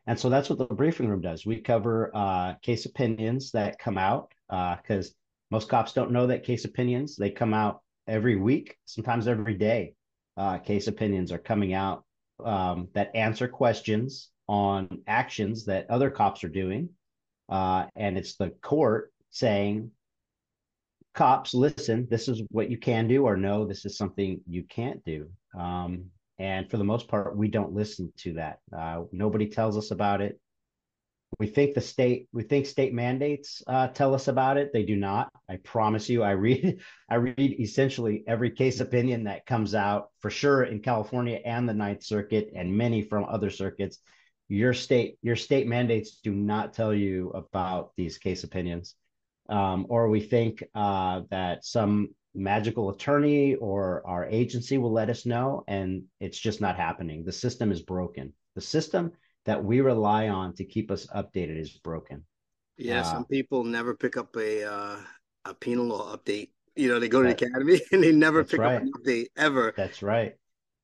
and 0.09 0.19
so 0.19 0.31
that's 0.31 0.49
what 0.49 0.59
the 0.59 0.65
briefing 0.65 1.07
room 1.07 1.21
does. 1.21 1.45
We 1.45 1.61
cover 1.61 2.11
uh, 2.15 2.55
case 2.63 2.87
opinions 2.87 3.51
that 3.51 3.79
come 3.79 3.99
out 3.99 4.33
because 4.49 5.15
most 5.51 5.69
cops 5.69 5.93
don't 5.93 6.13
know 6.13 6.27
that 6.29 6.45
case 6.45 6.65
opinions 6.65 7.15
they 7.15 7.31
come 7.31 7.53
out 7.53 7.83
every 8.07 8.37
week, 8.37 8.79
sometimes 8.87 9.29
every 9.29 9.55
day. 9.55 9.93
Uh, 10.35 10.57
case 10.57 10.87
opinions 10.87 11.31
are 11.31 11.39
coming 11.39 11.75
out 11.75 12.05
um, 12.43 12.89
that 12.95 13.15
answer 13.15 13.47
questions 13.49 14.31
on 14.49 15.03
actions 15.07 15.67
that 15.67 15.91
other 15.91 16.11
cops 16.11 16.43
are 16.43 16.49
doing, 16.49 16.89
uh, 17.51 17.85
and 17.95 18.17
it's 18.17 18.37
the 18.37 18.49
court 18.63 19.13
saying, 19.29 19.91
"Cops, 21.13 21.53
listen. 21.53 22.07
This 22.09 22.29
is 22.29 22.43
what 22.51 22.71
you 22.71 22.79
can 22.79 23.09
do, 23.09 23.27
or 23.27 23.37
no, 23.37 23.67
this 23.67 23.85
is 23.85 23.99
something 23.99 24.41
you 24.49 24.63
can't 24.63 25.05
do." 25.05 25.29
Um, 25.55 26.13
and 26.39 26.71
for 26.71 26.77
the 26.77 26.85
most 26.85 27.09
part, 27.09 27.37
we 27.37 27.49
don't 27.49 27.75
listen 27.75 28.13
to 28.19 28.35
that. 28.35 28.61
Uh, 28.77 29.03
nobody 29.13 29.49
tells 29.49 29.77
us 29.77 29.91
about 29.91 30.21
it. 30.21 30.41
We 31.39 31.47
think 31.47 31.75
the 31.75 31.81
state, 31.81 32.29
we 32.33 32.43
think 32.43 32.67
state 32.67 32.95
mandates 32.95 33.63
uh, 33.67 33.89
tell 33.89 34.15
us 34.15 34.29
about 34.29 34.57
it. 34.57 34.73
They 34.73 34.85
do 34.85 34.97
not. 34.97 35.31
I 35.49 35.57
promise 35.57 36.09
you. 36.09 36.23
I 36.23 36.31
read, 36.31 36.81
I 37.11 37.17
read 37.17 37.57
essentially 37.61 38.25
every 38.27 38.51
case 38.51 38.81
opinion 38.81 39.25
that 39.25 39.47
comes 39.47 39.75
out 39.75 40.09
for 40.21 40.31
sure 40.31 40.65
in 40.65 40.81
California 40.81 41.39
and 41.45 41.69
the 41.69 41.75
Ninth 41.75 42.03
Circuit 42.03 42.53
and 42.55 42.77
many 42.77 43.03
from 43.03 43.25
other 43.25 43.51
circuits. 43.51 43.99
Your 44.49 44.73
state, 44.73 45.19
your 45.21 45.37
state 45.37 45.67
mandates 45.67 46.21
do 46.23 46.35
not 46.35 46.73
tell 46.73 46.95
you 46.95 47.31
about 47.31 47.93
these 47.97 48.17
case 48.17 48.45
opinions. 48.45 48.95
Um, 49.51 49.87
or 49.89 50.09
we 50.09 50.21
think 50.21 50.63
uh, 50.75 51.23
that 51.31 51.65
some 51.65 52.15
magical 52.35 52.91
attorney 52.91 53.55
or 53.57 54.03
our 54.07 54.27
agency 54.27 54.79
will 54.79 54.93
let 54.93 55.11
us 55.11 55.27
know 55.27 55.65
and 55.67 56.05
it's 56.21 56.39
just 56.39 56.61
not 56.61 56.77
happening. 56.77 57.25
The 57.25 57.33
system 57.33 57.73
is 57.73 57.83
broken. 57.83 58.33
The 58.55 58.61
system 58.61 59.13
that 59.45 59.63
we 59.63 59.81
rely 59.81 60.29
on 60.29 60.55
to 60.55 60.65
keep 60.65 60.91
us 60.91 61.07
updated 61.15 61.59
is 61.59 61.71
broken. 61.71 62.25
Yeah 62.77 63.01
uh, 63.01 63.05
some 63.05 63.25
people 63.25 63.65
never 63.65 63.95
pick 63.95 64.17
up 64.17 64.37
a 64.37 64.65
uh 64.65 64.97
a 65.45 65.55
penal 65.55 65.87
law 65.87 66.17
update. 66.17 66.51
You 66.77 66.89
know 66.89 67.01
they 67.01 67.09
go 67.09 67.23
to 67.23 67.29
That- 67.29 67.39
the 67.39 67.47
academy 67.47 67.81
and 67.93 68.03
they 68.03 68.13
never 68.13 68.45
pick 68.45 68.61
right. 68.61 68.77
up 68.77 68.83
an 68.83 68.93
update 68.93 69.27
ever. 69.37 69.75
That's 69.77 70.03
right. 70.03 70.35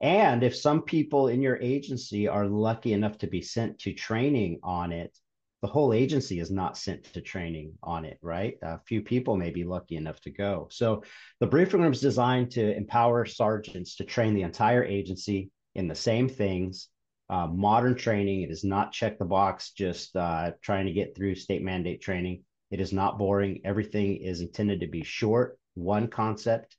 And 0.00 0.42
if 0.42 0.56
some 0.56 0.82
people 0.82 1.28
in 1.28 1.40
your 1.40 1.56
agency 1.60 2.28
are 2.28 2.46
lucky 2.46 2.92
enough 2.92 3.18
to 3.18 3.26
be 3.26 3.40
sent 3.40 3.78
to 3.80 3.92
training 3.92 4.58
on 4.62 4.92
it 4.92 5.16
the 5.64 5.71
whole 5.71 5.94
agency 5.94 6.40
is 6.40 6.50
not 6.50 6.76
sent 6.76 7.04
to 7.04 7.23
training 7.23 7.73
on 7.83 8.04
it 8.04 8.18
right? 8.21 8.59
A 8.61 8.78
few 8.80 9.00
people 9.00 9.35
may 9.38 9.49
be 9.49 9.64
lucky 9.64 9.97
enough 9.97 10.21
to 10.21 10.30
go. 10.30 10.68
So 10.71 11.04
the 11.40 11.47
briefing 11.47 11.80
room 11.80 11.94
is 11.94 12.02
designed 12.02 12.50
to 12.50 12.76
empower 12.76 13.25
sergeants 13.25 13.97
to 13.97 14.04
train 14.04 14.35
the 14.35 14.42
entire 14.42 14.85
agency 14.85 15.50
in 15.75 15.88
the 15.88 15.94
same 15.94 16.28
things. 16.28 16.90
Uh, 17.30 17.47
modern 17.47 17.94
training 17.94 18.42
it 18.42 18.50
is 18.50 18.62
not 18.62 18.92
check 18.92 19.18
the 19.18 19.25
box 19.25 19.71
just 19.71 20.14
uh, 20.16 20.50
trying 20.61 20.85
to 20.85 20.92
get 20.92 21.16
through 21.16 21.35
state 21.35 21.62
mandate 21.62 22.02
training. 22.02 22.42
It 22.71 22.78
is 22.78 22.92
not 22.92 23.16
boring. 23.16 23.62
Everything 23.64 24.18
is 24.18 24.42
intended 24.42 24.80
to 24.80 24.87
be 24.87 25.02
short 25.02 25.59
one 25.73 26.09
concept. 26.09 26.76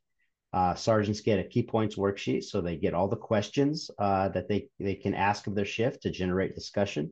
Uh, 0.53 0.75
sergeants 0.75 1.21
get 1.21 1.39
a 1.39 1.43
key 1.43 1.63
points 1.63 1.95
worksheet 1.95 2.43
so 2.43 2.61
they 2.61 2.75
get 2.75 2.93
all 2.93 3.07
the 3.07 3.15
questions 3.15 3.89
uh, 3.97 4.29
that 4.29 4.47
they, 4.47 4.67
they 4.79 4.93
can 4.93 5.15
ask 5.15 5.47
of 5.47 5.55
their 5.55 5.65
shift 5.65 6.03
to 6.03 6.11
generate 6.11 6.53
discussion 6.53 7.09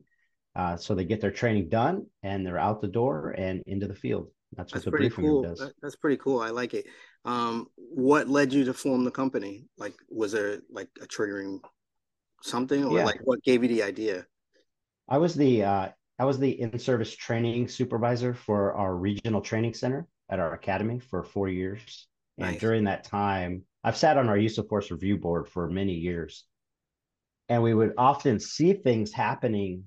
uh, 0.56 0.76
so 0.76 0.94
they 0.94 1.04
get 1.04 1.20
their 1.20 1.30
training 1.30 1.68
done 1.68 2.06
and 2.22 2.46
they're 2.46 2.58
out 2.58 2.80
the 2.80 2.88
door 2.88 3.30
and 3.36 3.62
into 3.66 3.86
the 3.86 3.94
field. 3.94 4.28
That's 4.56 4.72
what 4.72 4.84
the 4.84 4.90
pretty 4.90 5.08
briefing 5.08 5.26
cool. 5.26 5.42
room 5.42 5.54
does 5.54 5.72
that's 5.82 5.96
pretty 5.96 6.16
cool. 6.16 6.40
I 6.40 6.50
like 6.50 6.74
it. 6.74 6.86
Um 7.24 7.66
what 7.76 8.28
led 8.28 8.52
you 8.52 8.64
to 8.66 8.74
form 8.74 9.04
the 9.04 9.10
company? 9.10 9.66
Like 9.78 9.94
was 10.08 10.32
there 10.32 10.60
like 10.70 10.88
a 11.02 11.06
triggering 11.06 11.60
something 12.42 12.84
or 12.84 12.98
Yeah. 12.98 13.04
like 13.04 13.20
what 13.24 13.42
gave 13.42 13.62
you 13.62 13.68
the 13.68 13.82
idea? 13.82 14.26
I 15.08 15.18
was 15.18 15.34
the 15.34 15.64
uh, 15.64 15.88
I 16.18 16.24
was 16.24 16.38
the 16.38 16.60
in-service 16.60 17.16
training 17.16 17.68
supervisor 17.68 18.34
for 18.34 18.74
our 18.74 18.94
regional 18.94 19.40
training 19.40 19.74
center 19.74 20.06
at 20.30 20.38
our 20.38 20.54
academy 20.54 21.00
for 21.00 21.24
four 21.24 21.48
years. 21.48 22.06
And 22.38 22.58
during 22.58 22.84
that 22.84 23.04
time, 23.04 23.62
I've 23.84 23.96
sat 23.96 24.18
on 24.18 24.28
our 24.28 24.36
use 24.36 24.58
of 24.58 24.68
force 24.68 24.90
review 24.90 25.16
board 25.18 25.48
for 25.48 25.68
many 25.68 25.94
years. 25.94 26.44
And 27.48 27.62
we 27.62 27.74
would 27.74 27.94
often 27.98 28.40
see 28.40 28.72
things 28.72 29.12
happening 29.12 29.84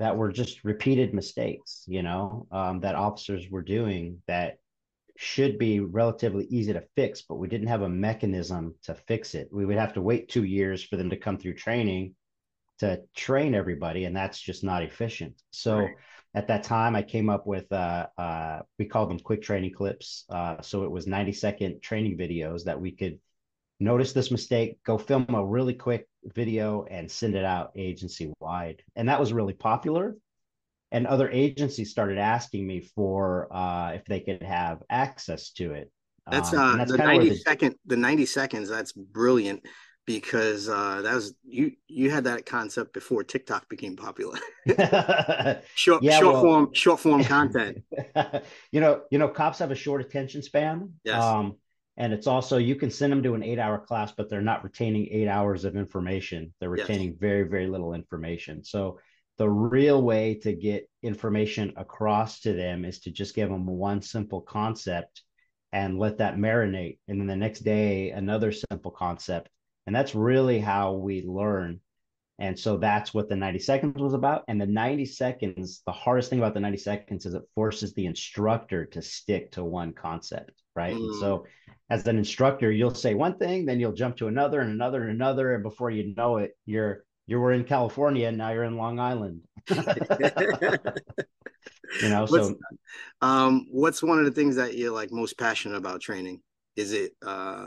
that 0.00 0.16
were 0.16 0.32
just 0.32 0.64
repeated 0.64 1.14
mistakes, 1.14 1.84
you 1.88 2.02
know, 2.02 2.48
um, 2.52 2.80
that 2.80 2.96
officers 2.96 3.50
were 3.50 3.62
doing 3.62 4.22
that 4.28 4.58
should 5.16 5.58
be 5.58 5.80
relatively 5.80 6.46
easy 6.46 6.72
to 6.72 6.84
fix, 6.96 7.22
but 7.22 7.36
we 7.36 7.48
didn't 7.48 7.68
have 7.68 7.82
a 7.82 7.88
mechanism 7.88 8.74
to 8.84 8.94
fix 8.94 9.36
it. 9.36 9.48
We 9.52 9.66
would 9.66 9.78
have 9.78 9.94
to 9.94 10.02
wait 10.02 10.30
two 10.30 10.44
years 10.44 10.82
for 10.82 10.96
them 10.96 11.10
to 11.10 11.18
come 11.18 11.38
through 11.38 11.54
training 11.54 12.16
to 12.78 13.02
train 13.14 13.54
everybody, 13.54 14.06
and 14.06 14.16
that's 14.16 14.40
just 14.40 14.64
not 14.64 14.82
efficient. 14.82 15.42
So 15.50 15.76
Right. 15.76 15.96
at 16.34 16.48
that 16.48 16.64
time, 16.64 16.96
I 16.96 17.02
came 17.02 17.28
up 17.30 17.46
with 17.46 17.70
uh, 17.72 18.06
uh, 18.18 18.62
we 18.78 18.86
called 18.86 19.10
them 19.10 19.20
quick 19.20 19.42
training 19.42 19.74
clips. 19.74 20.24
Uh, 20.30 20.62
so 20.62 20.84
it 20.84 20.90
was 20.90 21.06
90 21.06 21.32
second 21.32 21.82
training 21.82 22.16
videos 22.16 22.64
that 22.64 22.80
we 22.80 22.92
could 22.92 23.18
notice 23.80 24.12
this 24.12 24.30
mistake, 24.30 24.78
go 24.84 24.98
film 24.98 25.26
a 25.34 25.44
really 25.44 25.74
quick 25.74 26.06
video, 26.34 26.84
and 26.90 27.10
send 27.10 27.34
it 27.34 27.44
out 27.44 27.72
agency 27.76 28.32
wide. 28.40 28.82
And 28.96 29.08
that 29.08 29.18
was 29.20 29.32
really 29.32 29.54
popular. 29.54 30.16
And 30.92 31.06
other 31.06 31.30
agencies 31.30 31.90
started 31.90 32.18
asking 32.18 32.66
me 32.66 32.80
for 32.80 33.48
uh, 33.52 33.92
if 33.92 34.04
they 34.06 34.20
could 34.20 34.42
have 34.42 34.82
access 34.90 35.50
to 35.52 35.72
it. 35.72 35.90
That's 36.30 36.52
Um, 36.52 36.58
uh 36.58 36.76
that's 36.76 36.90
the 36.92 36.96
kinda 36.98 37.12
90 37.12 37.28
the- 37.30 37.36
second 37.36 37.74
the 37.86 37.96
90 37.96 38.26
seconds 38.26 38.68
that's 38.68 38.92
brilliant 38.92 39.64
because 40.06 40.68
uh 40.68 41.02
that 41.02 41.14
was 41.14 41.34
you 41.44 41.72
you 41.88 42.10
had 42.10 42.24
that 42.24 42.46
concept 42.46 42.92
before 42.92 43.22
TikTok 43.24 43.68
became 43.68 43.96
popular. 43.96 44.38
Short 45.74 46.02
Yeah, 46.02 46.18
short 46.20 46.34
well- 46.34 46.42
form 46.42 46.68
short 46.72 47.00
form 47.00 47.24
content. 47.36 47.78
you 48.72 48.80
know, 48.80 49.02
you 49.10 49.18
know, 49.18 49.28
cops 49.28 49.58
have 49.60 49.70
a 49.70 49.74
short 49.76 50.00
attention 50.00 50.42
span. 50.42 50.92
Yes. 51.04 51.22
Um, 51.22 51.56
and 52.00 52.14
it's 52.14 52.26
also 52.26 52.56
you 52.56 52.76
can 52.76 52.90
send 52.90 53.12
them 53.12 53.22
to 53.22 53.34
an 53.34 53.42
eight-hour 53.42 53.78
class, 53.80 54.10
but 54.10 54.30
they're 54.30 54.40
not 54.40 54.64
retaining 54.64 55.06
eight 55.10 55.28
hours 55.28 55.66
of 55.66 55.76
information. 55.76 56.52
They're 56.58 56.74
Yes. 56.74 56.88
retaining 56.88 57.16
very, 57.18 57.42
very 57.42 57.66
little 57.66 57.92
information. 57.92 58.64
So 58.64 58.98
the 59.36 59.50
real 59.50 60.02
way 60.02 60.34
to 60.36 60.54
get 60.54 60.88
information 61.02 61.74
across 61.76 62.40
to 62.40 62.54
them 62.54 62.84
is 62.86 63.00
to 63.00 63.10
just 63.10 63.34
give 63.34 63.50
them 63.50 63.66
one 63.66 64.00
simple 64.00 64.40
concept 64.40 65.22
and 65.72 65.98
let 65.98 66.18
that 66.18 66.36
marinate. 66.36 66.98
And 67.06 67.20
then 67.20 67.26
the 67.26 67.36
next 67.36 67.60
day, 67.60 68.10
another 68.10 68.50
simple 68.50 68.90
concept. 68.90 69.50
And 69.86 69.94
that's 69.94 70.14
really 70.14 70.58
how 70.58 70.92
we 70.94 71.22
learn. 71.22 71.80
And 72.40 72.58
so 72.58 72.78
that's 72.78 73.12
what 73.12 73.28
the 73.28 73.36
90 73.36 73.58
seconds 73.58 74.00
was 74.00 74.14
about. 74.14 74.44
And 74.48 74.58
the 74.58 74.66
90 74.66 75.04
seconds, 75.04 75.82
the 75.84 75.92
hardest 75.92 76.30
thing 76.30 76.38
about 76.38 76.54
the 76.54 76.60
90 76.60 76.78
seconds 76.78 77.26
is 77.26 77.34
it 77.34 77.42
forces 77.54 77.92
the 77.92 78.06
instructor 78.06 78.86
to 78.86 79.02
stick 79.02 79.52
to 79.52 79.62
one 79.62 79.92
concept. 79.92 80.52
Right. 80.74 80.94
Mm. 80.94 81.04
And 81.04 81.20
so 81.20 81.44
as 81.90 82.06
an 82.06 82.16
instructor, 82.16 82.72
you'll 82.72 82.94
say 82.94 83.14
one 83.14 83.36
thing, 83.36 83.66
then 83.66 83.78
you'll 83.78 83.92
jump 83.92 84.16
to 84.16 84.28
another 84.28 84.62
and 84.62 84.70
another 84.70 85.02
and 85.02 85.10
another. 85.10 85.54
And 85.54 85.62
before 85.62 85.90
you 85.90 86.14
know 86.16 86.38
it, 86.38 86.56
you're 86.64 87.04
you 87.26 87.38
were 87.38 87.52
in 87.52 87.64
California 87.64 88.26
and 88.26 88.38
now 88.38 88.52
you're 88.52 88.64
in 88.64 88.78
Long 88.78 88.98
Island. 88.98 89.42
you 89.70 89.76
know, 92.02 92.24
what's, 92.26 92.48
so 92.48 92.56
um, 93.20 93.66
what's 93.70 94.02
one 94.02 94.18
of 94.18 94.24
the 94.24 94.32
things 94.32 94.56
that 94.56 94.76
you're 94.78 94.92
like 94.92 95.12
most 95.12 95.38
passionate 95.38 95.76
about 95.76 96.00
training? 96.00 96.40
Is 96.74 96.92
it 96.92 97.12
uh 97.24 97.66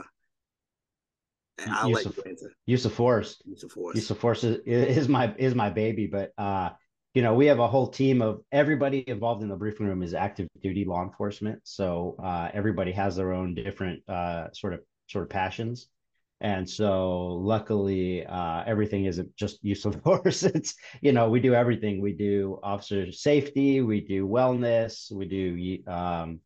I'll 1.66 1.88
use 1.88 2.06
of, 2.06 2.18
use 2.66 2.84
of 2.84 2.92
force. 2.92 3.42
Use 3.44 3.62
of 3.62 3.72
force. 3.72 3.96
Use 3.96 4.10
of 4.10 4.18
force 4.18 4.44
is, 4.44 4.58
is 4.66 5.08
my 5.08 5.34
is 5.38 5.54
my 5.54 5.70
baby, 5.70 6.06
but 6.06 6.32
uh 6.38 6.70
you 7.14 7.22
know, 7.22 7.32
we 7.32 7.46
have 7.46 7.60
a 7.60 7.68
whole 7.68 7.86
team 7.86 8.20
of 8.20 8.40
everybody 8.50 9.08
involved 9.08 9.42
in 9.42 9.48
the 9.48 9.54
briefing 9.54 9.86
room 9.86 10.02
is 10.02 10.14
active 10.14 10.48
duty 10.60 10.84
law 10.84 11.02
enforcement. 11.02 11.60
So 11.62 12.16
uh, 12.22 12.48
everybody 12.52 12.90
has 12.90 13.14
their 13.14 13.32
own 13.32 13.54
different 13.54 14.02
uh, 14.08 14.48
sort 14.52 14.74
of 14.74 14.80
sort 15.08 15.22
of 15.22 15.30
passions. 15.30 15.86
And 16.40 16.68
so 16.68 17.34
luckily, 17.34 18.26
uh, 18.26 18.64
everything 18.66 19.04
isn't 19.04 19.34
just 19.36 19.62
use 19.62 19.84
of 19.84 20.02
force. 20.02 20.42
It's, 20.42 20.74
you 21.00 21.12
know, 21.12 21.30
we 21.30 21.38
do 21.38 21.54
everything. 21.54 22.02
We 22.02 22.12
do 22.12 22.58
officer 22.64 23.12
safety, 23.12 23.80
we 23.80 24.00
do 24.00 24.26
wellness, 24.26 25.12
we 25.12 25.26
do 25.26 25.90
um, 25.90 26.40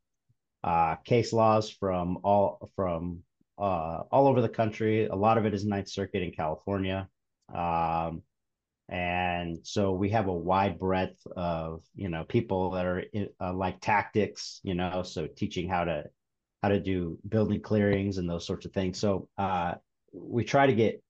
uh, 0.62 0.96
case 0.96 1.32
laws 1.32 1.70
from 1.70 2.18
all 2.24 2.70
from 2.76 3.20
uh, 3.58 4.02
all 4.10 4.28
over 4.28 4.40
the 4.40 4.48
country. 4.48 5.06
A 5.06 5.14
lot 5.14 5.38
of 5.38 5.46
it 5.46 5.54
is 5.54 5.64
Ninth 5.64 5.88
Circuit 5.88 6.22
in 6.22 6.30
California. 6.30 7.08
Um, 7.52 8.22
and 8.88 9.58
so 9.64 9.92
we 9.92 10.10
have 10.10 10.28
a 10.28 10.32
wide 10.32 10.78
breadth 10.78 11.26
of 11.36 11.82
you 11.94 12.08
know 12.08 12.24
people 12.24 12.70
that 12.70 12.86
are 12.86 13.00
in, 13.00 13.28
uh, 13.38 13.52
like 13.52 13.80
tactics 13.82 14.60
you 14.62 14.74
know 14.74 15.02
so 15.02 15.26
teaching 15.26 15.68
how 15.68 15.84
to 15.84 16.04
how 16.62 16.70
to 16.70 16.80
do 16.80 17.18
building 17.28 17.60
clearings 17.60 18.16
and 18.16 18.28
those 18.28 18.46
sorts 18.46 18.64
of 18.64 18.72
things 18.72 18.98
so 18.98 19.28
uh, 19.36 19.74
we 20.12 20.42
try 20.42 20.66
to 20.66 20.72
get 20.72 21.02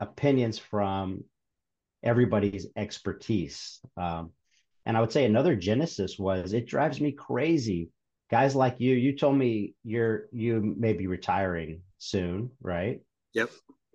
opinions 0.00 0.58
from 0.58 1.24
everybody's 2.02 2.66
expertise. 2.76 3.80
Um, 3.96 4.30
and 4.84 4.96
I 4.96 5.00
would 5.00 5.12
say 5.12 5.24
another 5.24 5.54
genesis 5.54 6.18
was 6.18 6.52
it 6.52 6.66
drives 6.66 7.00
me 7.00 7.12
crazy. 7.12 7.90
Guys 8.30 8.54
like 8.56 8.80
you, 8.80 8.94
you 8.94 9.16
told 9.16 9.36
me 9.36 9.74
you're 9.84 10.26
you 10.32 10.74
may 10.76 10.92
be 10.92 11.06
retiring 11.06 11.82
soon, 12.02 12.50
right? 12.60 13.00
Yep. 13.34 13.50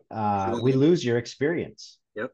Uh, 0.09 0.59
we 0.61 0.73
lose 0.73 1.03
your 1.03 1.17
experience. 1.17 1.99
Yep. 2.15 2.31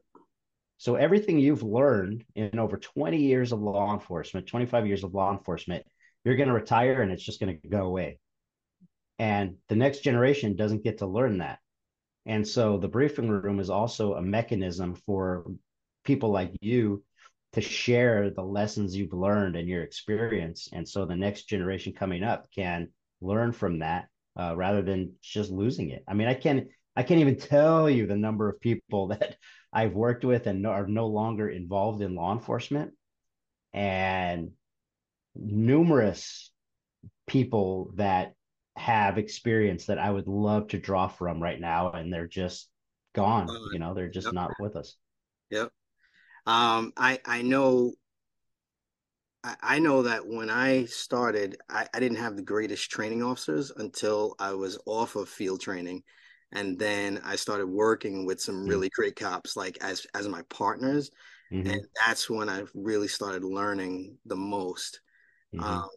So 0.78 0.94
everything 0.94 1.38
you've 1.38 1.62
learned 1.62 2.24
in 2.34 2.58
over 2.58 2.76
20 2.76 3.16
years 3.16 3.52
of 3.52 3.60
law 3.60 3.92
enforcement, 3.92 4.46
25 4.46 4.86
years 4.86 5.04
of 5.04 5.14
law 5.14 5.32
enforcement, 5.32 5.84
you're 6.24 6.36
going 6.36 6.48
to 6.48 6.54
retire 6.54 7.02
and 7.02 7.10
it's 7.10 7.22
just 7.22 7.40
going 7.40 7.58
to 7.60 7.68
go 7.68 7.84
away. 7.84 8.18
And 9.18 9.56
the 9.68 9.76
next 9.76 10.00
generation 10.00 10.56
doesn't 10.56 10.84
get 10.84 10.98
to 10.98 11.06
learn 11.06 11.38
that. 11.38 11.58
And 12.26 12.46
so 12.46 12.78
the 12.78 12.88
briefing 12.88 13.28
room 13.28 13.60
is 13.60 13.70
also 13.70 14.14
a 14.14 14.22
mechanism 14.22 14.94
for 14.94 15.44
people 16.04 16.30
like 16.30 16.52
you 16.60 17.02
to 17.52 17.60
share 17.60 18.30
the 18.30 18.42
lessons 18.42 18.96
you've 18.96 19.12
learned 19.12 19.56
and 19.56 19.68
your 19.68 19.82
experience. 19.82 20.68
And 20.72 20.88
so 20.88 21.04
the 21.04 21.16
next 21.16 21.44
generation 21.44 21.92
coming 21.92 22.24
up 22.24 22.50
can 22.52 22.88
learn 23.20 23.52
from 23.52 23.80
that 23.80 24.08
uh, 24.38 24.54
rather 24.56 24.82
than 24.82 25.14
just 25.22 25.50
losing 25.50 25.90
it. 25.90 26.04
I 26.08 26.14
mean, 26.14 26.28
I 26.28 26.34
can't, 26.34 26.68
I 26.96 27.02
can't 27.02 27.20
even 27.20 27.36
tell 27.36 27.88
you 27.88 28.06
the 28.06 28.16
number 28.16 28.48
of 28.48 28.60
people 28.60 29.08
that 29.08 29.36
I've 29.72 29.94
worked 29.94 30.24
with 30.24 30.46
and 30.46 30.66
are 30.66 30.86
no 30.86 31.06
longer 31.06 31.48
involved 31.48 32.00
in 32.02 32.14
law 32.14 32.32
enforcement 32.32 32.92
and 33.72 34.52
numerous 35.34 36.52
people 37.26 37.90
that 37.96 38.34
have 38.76 39.18
experience 39.18 39.86
that 39.86 39.98
I 39.98 40.10
would 40.10 40.28
love 40.28 40.68
to 40.68 40.78
draw 40.78 41.08
from 41.08 41.42
right 41.42 41.60
now, 41.60 41.92
and 41.92 42.12
they're 42.12 42.26
just 42.26 42.68
gone. 43.14 43.48
You 43.72 43.78
know, 43.78 43.94
they're 43.94 44.08
just 44.08 44.26
yep. 44.26 44.34
not 44.34 44.50
with 44.58 44.76
us. 44.76 44.96
Yep. 45.50 45.70
Um, 46.46 46.92
I 46.96 47.20
I 47.24 47.42
know. 47.42 47.92
I, 49.44 49.56
I 49.62 49.78
know 49.78 50.02
that 50.02 50.26
when 50.26 50.50
I 50.50 50.86
started, 50.86 51.58
I, 51.68 51.86
I 51.94 52.00
didn't 52.00 52.18
have 52.18 52.36
the 52.36 52.42
greatest 52.42 52.90
training 52.90 53.22
officers 53.22 53.70
until 53.76 54.34
I 54.38 54.54
was 54.54 54.78
off 54.86 55.14
of 55.14 55.28
field 55.28 55.60
training, 55.60 56.02
and 56.52 56.78
then 56.78 57.20
I 57.24 57.36
started 57.36 57.66
working 57.66 58.24
with 58.24 58.40
some 58.40 58.56
mm-hmm. 58.56 58.70
really 58.70 58.88
great 58.88 59.16
cops, 59.16 59.56
like 59.56 59.78
as 59.82 60.06
as 60.14 60.26
my 60.26 60.42
partners, 60.48 61.10
mm-hmm. 61.52 61.70
and 61.70 61.82
that's 62.04 62.28
when 62.28 62.48
I 62.48 62.62
really 62.74 63.08
started 63.08 63.44
learning 63.44 64.16
the 64.24 64.36
most. 64.36 65.00
Mm-hmm. 65.54 65.64
Um, 65.64 65.88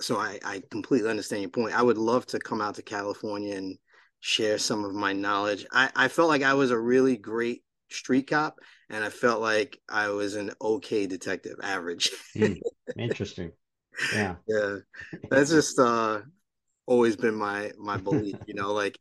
so 0.00 0.16
I, 0.18 0.38
I 0.44 0.62
completely 0.70 1.10
understand 1.10 1.42
your 1.42 1.50
point. 1.50 1.78
I 1.78 1.82
would 1.82 1.98
love 1.98 2.26
to 2.26 2.38
come 2.38 2.60
out 2.60 2.76
to 2.76 2.82
California 2.82 3.56
and 3.56 3.78
share 4.20 4.58
some 4.58 4.84
of 4.84 4.94
my 4.94 5.12
knowledge. 5.12 5.66
I, 5.72 5.90
I 5.94 6.08
felt 6.08 6.28
like 6.28 6.42
I 6.42 6.54
was 6.54 6.70
a 6.70 6.78
really 6.78 7.16
great 7.16 7.62
street 7.90 8.28
cop 8.28 8.58
and 8.90 9.04
I 9.04 9.10
felt 9.10 9.40
like 9.40 9.78
I 9.88 10.08
was 10.08 10.34
an 10.34 10.52
okay 10.60 11.06
detective, 11.06 11.56
average. 11.62 12.10
mm, 12.36 12.60
interesting. 12.98 13.52
Yeah. 14.14 14.36
Yeah. 14.46 14.76
That's 15.30 15.50
just 15.50 15.78
uh 15.78 16.20
always 16.86 17.16
been 17.16 17.34
my 17.34 17.72
my 17.78 17.96
belief, 17.96 18.36
you 18.46 18.54
know, 18.54 18.72
like 18.72 18.98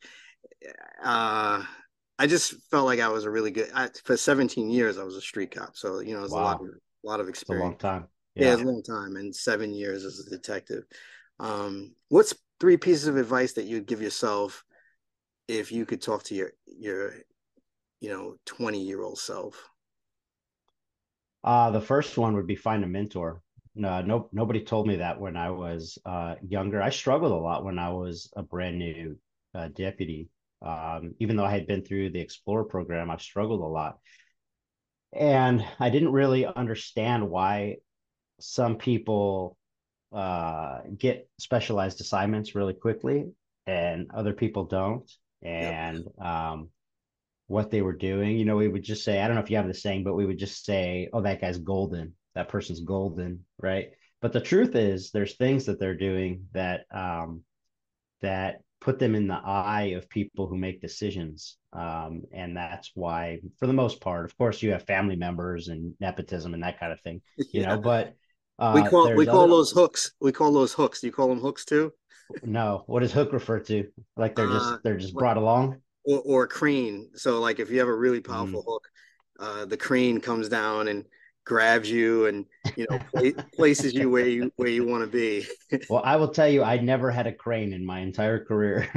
uh 1.04 1.63
I 2.19 2.28
just 2.28 2.56
felt 2.71 2.86
like 2.86 3.00
I 3.00 3.10
was 3.10 3.26
a 3.26 3.30
really 3.30 3.52
good 3.52 3.69
I, 3.73 3.89
for 4.04 4.17
17 4.17 4.69
years 4.69 4.97
I 4.97 5.04
was 5.04 5.15
a 5.15 5.21
street 5.21 5.52
cop. 5.52 5.78
So, 5.78 6.00
you 6.00 6.15
know, 6.15 6.23
it's 6.23 6.34
wow. 6.34 6.41
a 6.41 6.43
lot 6.43 6.62
of 6.62 6.67
a 6.67 7.08
lot 7.08 7.19
of 7.19 7.30
experience. 7.30 7.76
It's 7.76 7.84
a 7.84 7.88
long 7.88 8.00
time. 8.00 8.08
Yeah. 8.36 8.56
yeah, 8.56 8.63
a 8.63 8.65
long 8.65 8.84
time 8.84 9.15
and 9.15 9.36
seven 9.36 9.73
years 9.73 10.04
as 10.04 10.19
a 10.19 10.30
detective. 10.30 10.84
Um, 11.39 11.95
what's 12.10 12.36
three 12.60 12.78
pieces 12.78 13.08
of 13.08 13.17
advice 13.17 13.54
that 13.54 13.65
you'd 13.65 13.88
give 13.88 14.02
yourself 14.02 14.63
if 15.47 15.71
you 15.71 15.86
could 15.86 16.02
talk 16.02 16.23
to 16.23 16.36
your 16.36 16.52
your 16.65 17.13
you 18.02 18.10
know 18.10 18.36
20 18.45 18.82
year 18.82 19.02
old 19.02 19.17
self? 19.17 19.69
Uh, 21.47 21.71
the 21.71 21.79
first 21.79 22.17
one 22.17 22.36
would 22.36 22.45
be 22.45 22.57
find 22.57 22.83
a 22.83 22.88
mentor. 22.88 23.41
No, 23.73 24.01
no, 24.01 24.27
nobody 24.33 24.65
told 24.65 24.86
me 24.86 24.97
that 24.97 25.17
when 25.17 25.38
I 25.38 25.49
was 25.51 25.97
uh, 26.05 26.36
younger. 26.45 26.81
I 26.81 26.89
struggled 26.89 27.31
a 27.31 27.36
lot 27.36 27.63
when 27.63 27.79
I 27.79 27.89
was 27.91 28.29
a 28.36 28.43
brand 28.43 28.77
new 28.77 29.17
uh, 29.55 29.69
deputy. 29.69 30.27
Um, 30.62 31.13
even 31.19 31.38
though 31.38 31.45
I 31.45 31.51
had 31.51 31.65
been 31.65 31.86
through 31.86 32.10
the 32.10 32.19
Explorer 32.19 32.65
program, 32.65 33.10
I 33.10 33.15
struggled 33.15 33.62
a 33.62 33.65
lot. 33.65 33.99
And 35.13 35.65
I 35.79 35.89
didn't 35.89 36.12
really 36.12 36.45
understand 36.45 37.29
why 37.29 37.77
some 38.41 38.75
people 38.75 39.57
uh, 40.12 40.79
get 40.97 41.29
specialized 41.39 42.01
assignments 42.01 42.55
really 42.55 42.73
quickly 42.73 43.31
and 43.65 44.12
other 44.13 44.33
people 44.33 44.65
don't. 44.65 45.10
And 45.41 45.99
yep. 45.99 46.27
um, 46.27 46.71
what 47.47 47.71
they 47.71 47.81
were 47.81 47.95
doing, 47.95 48.38
you 48.38 48.45
know, 48.45 48.57
we 48.57 48.67
would 48.67 48.83
just 48.83 49.03
say, 49.03 49.21
I 49.21 49.27
don't 49.27 49.36
know 49.36 49.41
if 49.41 49.49
you 49.49 49.57
have 49.57 49.67
the 49.67 49.73
saying, 49.73 50.03
but 50.03 50.15
we 50.15 50.25
would 50.25 50.38
just 50.38 50.65
say, 50.65 51.10
oh, 51.13 51.21
that 51.21 51.41
guy's 51.41 51.57
golden. 51.57 52.13
That 52.36 52.49
person's 52.49 52.81
golden, 52.81 53.45
right? 53.60 53.89
But 54.21 54.33
the 54.33 54.41
truth 54.41 54.75
is, 54.75 55.12
there's 55.12 55.36
things 55.36 55.65
that 55.65 55.79
they're 55.79 55.97
doing 55.97 56.45
that 56.53 56.86
um, 56.91 57.41
that 58.21 58.62
put 58.81 58.99
them 58.99 59.15
in 59.15 59.27
the 59.27 59.39
eye 59.43 59.93
of 59.95 60.10
people 60.10 60.47
who 60.47 60.57
make 60.57 60.81
decisions. 60.81 61.57
Um, 61.73 62.23
and 62.31 62.55
that's 62.55 62.91
why, 62.93 63.39
for 63.57 63.67
the 63.67 63.73
most 63.73 64.01
part, 64.01 64.25
of 64.25 64.38
course, 64.38 64.62
you 64.62 64.71
have 64.71 64.83
family 64.83 65.15
members 65.15 65.67
and 65.67 65.93
nepotism 65.99 66.53
and 66.53 66.63
that 66.63 66.79
kind 66.79 66.91
of 66.91 67.01
thing, 67.01 67.21
you 67.38 67.62
yeah. 67.62 67.75
know, 67.75 67.81
but 67.81 68.13
uh, 68.60 68.73
we 68.75 68.89
call 68.89 69.13
we 69.13 69.25
call 69.25 69.43
other... 69.43 69.49
those 69.49 69.71
hooks. 69.71 70.13
We 70.19 70.31
call 70.31 70.51
those 70.51 70.73
hooks. 70.73 71.01
Do 71.01 71.07
you 71.07 71.13
call 71.13 71.27
them 71.27 71.39
hooks 71.39 71.63
too? 71.63 71.93
No. 72.43 72.83
What 72.88 73.01
does 73.01 73.12
hook 73.12 73.31
refer 73.33 73.60
to? 73.62 73.88
Like 74.15 74.36
they're 74.36 74.47
just 74.47 74.65
uh, 74.65 74.77
they're 74.83 74.97
just 74.97 75.13
brought 75.13 75.38
along. 75.38 75.81
Or, 76.08 76.22
or 76.26 76.48
crane. 76.48 77.10
So 77.15 77.39
like 77.39 77.60
if 77.60 77.70
you 77.70 77.80
have 77.80 77.88
a 77.88 77.93
really 77.93 78.22
powerful 78.22 78.62
mm. 78.62 78.65
hook, 78.65 78.88
uh, 79.39 79.65
the 79.65 79.78
crane 79.78 80.20
comes 80.20 80.50
down 80.50 80.88
and 80.88 81.06
grabs 81.48 81.89
you 81.89 82.26
and 82.28 82.46
you 82.76 82.86
know 82.89 83.00
places 83.56 83.93
you 83.93 84.10
where 84.10 84.28
you 84.28 84.52
where 84.58 84.70
you 84.70 84.86
want 84.86 85.04
to 85.04 85.08
be. 85.08 85.46
well, 85.89 86.02
I 86.04 86.15
will 86.17 86.28
tell 86.28 86.48
you, 86.48 86.63
I 86.63 86.78
never 86.78 87.10
had 87.10 87.26
a 87.26 87.32
crane 87.32 87.74
in 87.74 87.86
my 87.86 88.00
entire 88.00 88.43
career. 88.43 88.89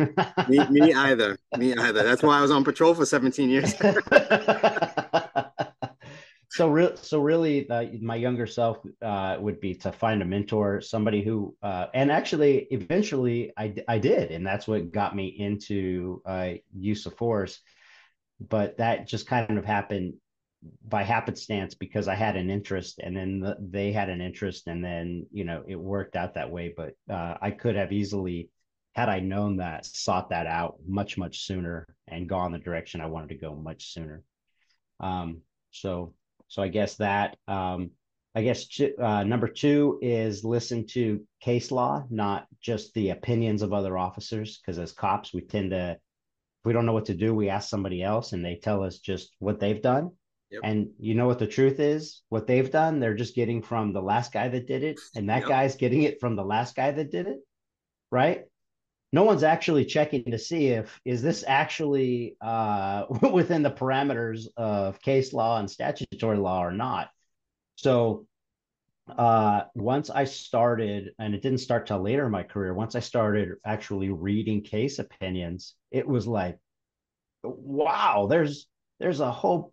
me, 0.48 0.66
me 0.68 0.92
either. 0.94 1.38
Me 1.56 1.74
either. 1.74 2.02
That's 2.02 2.22
why 2.22 2.38
I 2.38 2.42
was 2.42 2.50
on 2.50 2.64
patrol 2.64 2.94
for 2.94 3.06
17 3.06 3.48
years 3.48 3.74
so 6.50 6.68
real 6.68 6.96
so 6.96 7.20
really 7.20 7.70
uh, 7.70 7.86
my 8.00 8.16
younger 8.16 8.46
self 8.46 8.78
uh, 9.02 9.36
would 9.38 9.60
be 9.60 9.72
to 9.72 9.92
find 9.92 10.20
a 10.20 10.24
mentor 10.24 10.80
somebody 10.80 11.22
who 11.22 11.54
uh, 11.62 11.86
and 11.94 12.10
actually 12.10 12.66
eventually 12.72 13.52
I, 13.56 13.74
I 13.86 13.98
did 13.98 14.32
and 14.32 14.44
that's 14.44 14.66
what 14.66 14.90
got 14.90 15.14
me 15.14 15.26
into 15.26 16.22
uh, 16.26 16.54
use 16.76 17.06
of 17.06 17.16
force. 17.16 17.60
But 18.40 18.78
that 18.78 19.06
just 19.06 19.26
kind 19.26 19.58
of 19.58 19.64
happened 19.64 20.14
by 20.88 21.04
happenstance 21.04 21.74
because 21.74 22.08
I 22.08 22.14
had 22.14 22.36
an 22.36 22.50
interest 22.50 22.98
and 23.02 23.16
then 23.16 23.40
the, 23.40 23.56
they 23.60 23.92
had 23.92 24.08
an 24.08 24.20
interest 24.20 24.66
and 24.66 24.84
then 24.84 25.26
you 25.30 25.44
know 25.44 25.62
it 25.68 25.76
worked 25.76 26.16
out 26.16 26.34
that 26.34 26.50
way. 26.50 26.74
But 26.76 26.94
uh, 27.08 27.36
I 27.40 27.52
could 27.52 27.76
have 27.76 27.92
easily 27.92 28.50
had 28.94 29.08
I 29.08 29.20
known 29.20 29.58
that 29.58 29.86
sought 29.86 30.30
that 30.30 30.48
out 30.48 30.78
much 30.84 31.16
much 31.16 31.46
sooner 31.46 31.86
and 32.08 32.28
gone 32.28 32.50
the 32.50 32.58
direction 32.58 33.00
I 33.00 33.06
wanted 33.06 33.28
to 33.28 33.36
go 33.36 33.54
much 33.54 33.92
sooner. 33.92 34.24
Um, 34.98 35.42
so 35.70 36.14
so 36.50 36.62
I 36.62 36.68
guess 36.68 36.96
that 36.96 37.38
um, 37.48 37.92
I 38.34 38.42
guess 38.42 38.66
uh, 38.98 39.24
number 39.24 39.48
two 39.48 39.98
is 40.02 40.44
listen 40.44 40.86
to 40.88 41.24
case 41.40 41.70
law 41.70 42.04
not 42.10 42.46
just 42.60 42.92
the 42.92 43.10
opinions 43.10 43.62
of 43.62 43.72
other 43.72 43.96
officers 43.96 44.58
because 44.58 44.78
as 44.78 44.92
cops 44.92 45.32
we 45.32 45.40
tend 45.40 45.70
to 45.70 45.92
if 45.92 46.66
we 46.66 46.74
don't 46.74 46.84
know 46.84 46.92
what 46.92 47.06
to 47.06 47.14
do 47.14 47.34
we 47.34 47.48
ask 47.48 47.70
somebody 47.70 48.02
else 48.02 48.32
and 48.32 48.44
they 48.44 48.56
tell 48.56 48.82
us 48.82 48.98
just 48.98 49.34
what 49.38 49.58
they've 49.58 49.80
done 49.80 50.10
Yep. 50.50 50.60
And 50.64 50.90
you 50.98 51.14
know 51.14 51.26
what 51.26 51.38
the 51.38 51.46
truth 51.46 51.78
is? 51.78 52.22
What 52.28 52.46
they've 52.46 52.70
done, 52.70 52.98
they're 52.98 53.14
just 53.14 53.36
getting 53.36 53.62
from 53.62 53.92
the 53.92 54.02
last 54.02 54.32
guy 54.32 54.48
that 54.48 54.66
did 54.66 54.82
it, 54.82 54.98
and 55.14 55.30
that 55.30 55.42
yep. 55.42 55.48
guy's 55.48 55.76
getting 55.76 56.02
it 56.02 56.18
from 56.18 56.34
the 56.34 56.44
last 56.44 56.74
guy 56.74 56.90
that 56.90 57.12
did 57.12 57.28
it, 57.28 57.38
right? 58.10 58.46
No 59.12 59.24
one's 59.24 59.42
actually 59.42 59.84
checking 59.84 60.30
to 60.30 60.38
see 60.38 60.68
if 60.68 61.00
is 61.04 61.20
this 61.22 61.44
actually 61.46 62.36
uh, 62.40 63.06
within 63.32 63.62
the 63.62 63.70
parameters 63.70 64.46
of 64.56 65.00
case 65.00 65.32
law 65.32 65.58
and 65.58 65.70
statutory 65.70 66.38
law 66.38 66.64
or 66.64 66.72
not. 66.72 67.10
So 67.76 68.26
uh, 69.08 69.62
once 69.74 70.10
I 70.10 70.24
started, 70.24 71.10
and 71.18 71.34
it 71.34 71.42
didn't 71.42 71.58
start 71.58 71.86
till 71.86 72.00
later 72.00 72.26
in 72.26 72.32
my 72.32 72.42
career. 72.42 72.74
Once 72.74 72.94
I 72.94 73.00
started 73.00 73.50
actually 73.64 74.10
reading 74.10 74.62
case 74.62 74.98
opinions, 74.98 75.74
it 75.90 76.06
was 76.06 76.26
like, 76.26 76.58
wow, 77.42 78.26
there's 78.28 78.66
there's 78.98 79.20
a 79.20 79.30
whole 79.30 79.72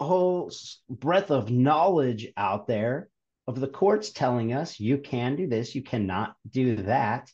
whole 0.00 0.50
breadth 0.90 1.30
of 1.30 1.50
knowledge 1.50 2.28
out 2.36 2.66
there 2.66 3.08
of 3.46 3.58
the 3.58 3.68
courts 3.68 4.10
telling 4.10 4.52
us 4.52 4.78
you 4.78 4.98
can 4.98 5.36
do 5.36 5.46
this, 5.46 5.74
you 5.74 5.82
cannot 5.82 6.34
do 6.50 6.76
that, 6.76 7.30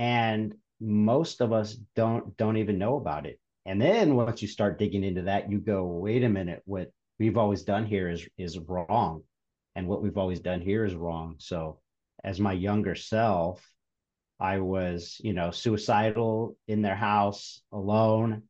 and 0.00 0.54
most 0.80 1.42
of 1.42 1.52
us 1.52 1.76
don't 1.94 2.34
don't 2.38 2.56
even 2.56 2.78
know 2.78 2.96
about 2.96 3.26
it. 3.26 3.38
And 3.66 3.80
then 3.80 4.16
once 4.16 4.40
you 4.40 4.48
start 4.48 4.78
digging 4.78 5.04
into 5.04 5.22
that, 5.22 5.50
you 5.52 5.58
go, 5.58 5.84
wait 5.84 6.24
a 6.24 6.28
minute, 6.28 6.62
what 6.64 6.90
we've 7.18 7.36
always 7.36 7.62
done 7.64 7.84
here 7.84 8.08
is 8.08 8.26
is 8.38 8.58
wrong, 8.58 9.22
and 9.76 9.86
what 9.86 10.02
we've 10.02 10.16
always 10.16 10.40
done 10.40 10.62
here 10.62 10.86
is 10.86 10.94
wrong. 10.94 11.36
So, 11.38 11.80
as 12.24 12.40
my 12.40 12.54
younger 12.54 12.94
self, 12.94 13.62
I 14.40 14.60
was, 14.60 15.20
you 15.22 15.34
know, 15.34 15.50
suicidal 15.50 16.56
in 16.66 16.80
their 16.80 16.96
house 16.96 17.60
alone 17.70 18.44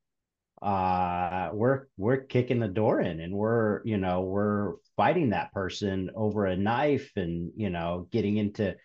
uh 0.63 1.49
we're 1.55 1.87
we're 1.97 2.19
kicking 2.19 2.61
the 2.61 2.69
door 2.69 3.01
in 3.01 3.19
and 3.19 3.33
we're 3.33 3.81
you 3.87 3.97
know 3.97 4.21
we're 4.21 4.75
fighting 4.95 5.31
that 5.31 5.51
person 5.55 6.11
over 6.15 6.45
a 6.45 6.55
knife 6.55 7.11
and 7.17 7.51
you 7.57 7.71
know 7.71 8.07
getting 8.11 8.37
into 8.37 8.77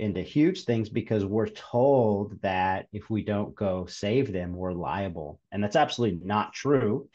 into 0.00 0.22
huge 0.22 0.64
things 0.64 0.88
because 0.88 1.24
we're 1.24 1.48
told 1.48 2.40
that 2.42 2.86
if 2.92 3.10
we 3.10 3.22
don't 3.22 3.54
go 3.54 3.86
save 3.86 4.32
them 4.32 4.54
we're 4.54 4.72
liable 4.72 5.40
and 5.52 5.62
that's 5.62 5.76
absolutely 5.76 6.20
not 6.24 6.52
true 6.52 7.08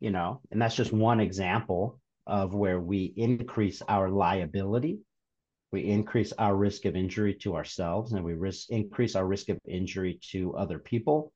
you 0.00 0.10
know 0.10 0.40
and 0.50 0.60
that's 0.60 0.74
just 0.74 0.92
one 0.92 1.20
example 1.20 2.00
of 2.26 2.54
where 2.54 2.80
we 2.80 3.12
increase 3.16 3.82
our 3.88 4.08
liability 4.08 4.98
we 5.72 5.84
increase 5.84 6.32
our 6.32 6.56
risk 6.56 6.84
of 6.84 6.96
injury 6.96 7.34
to 7.34 7.54
ourselves 7.54 8.12
and 8.12 8.24
we 8.24 8.34
risk 8.34 8.70
increase 8.70 9.14
our 9.14 9.26
risk 9.26 9.48
of 9.48 9.58
injury 9.66 10.18
to 10.32 10.54
other 10.56 10.78
people 10.78 11.32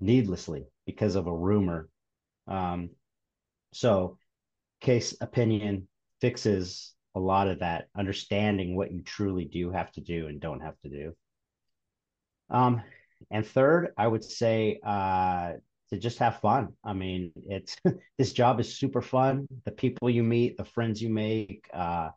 needlessly 0.00 0.66
because 0.86 1.16
of 1.16 1.26
a 1.26 1.34
rumor. 1.34 1.88
Um, 2.46 2.90
so, 3.72 4.18
case 4.80 5.16
opinion 5.20 5.88
fixes 6.20 6.93
a 7.14 7.20
lot 7.20 7.48
of 7.48 7.60
that, 7.60 7.88
understanding 7.96 8.76
what 8.76 8.92
you 8.92 9.02
truly 9.02 9.44
do 9.44 9.70
have 9.70 9.90
to 9.92 10.00
do 10.00 10.26
and 10.26 10.40
don't 10.40 10.60
have 10.60 10.78
to 10.80 10.88
do. 10.88 11.14
Um, 12.50 12.82
and 13.30 13.46
third, 13.46 13.92
I 13.96 14.06
would 14.06 14.24
say 14.24 14.80
uh, 14.84 15.52
to 15.90 15.98
just 15.98 16.18
have 16.18 16.40
fun. 16.40 16.74
I 16.84 16.92
mean, 16.92 17.32
it's 17.48 17.76
this 18.18 18.32
job 18.32 18.60
is 18.60 18.76
super 18.76 19.02
fun. 19.02 19.46
The 19.64 19.72
people 19.72 20.10
you 20.10 20.22
meet, 20.22 20.56
the 20.56 20.64
friends 20.64 21.00
you 21.00 21.08
make, 21.08 21.64
uh, 21.72 22.10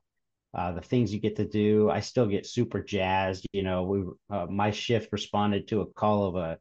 uh, 0.53 0.71
the 0.73 0.81
things 0.81 1.13
you 1.13 1.19
get 1.19 1.35
to 1.37 1.45
do. 1.45 1.89
I 1.89 1.99
still 1.99 2.27
get 2.27 2.45
super 2.45 2.81
jazzed. 2.81 3.45
You 3.53 3.63
know, 3.63 3.83
we 3.83 4.03
uh, 4.29 4.47
my 4.47 4.71
shift 4.71 5.11
responded 5.11 5.67
to 5.69 5.81
a 5.81 5.85
call 5.85 6.25
of 6.25 6.35
a 6.35 6.57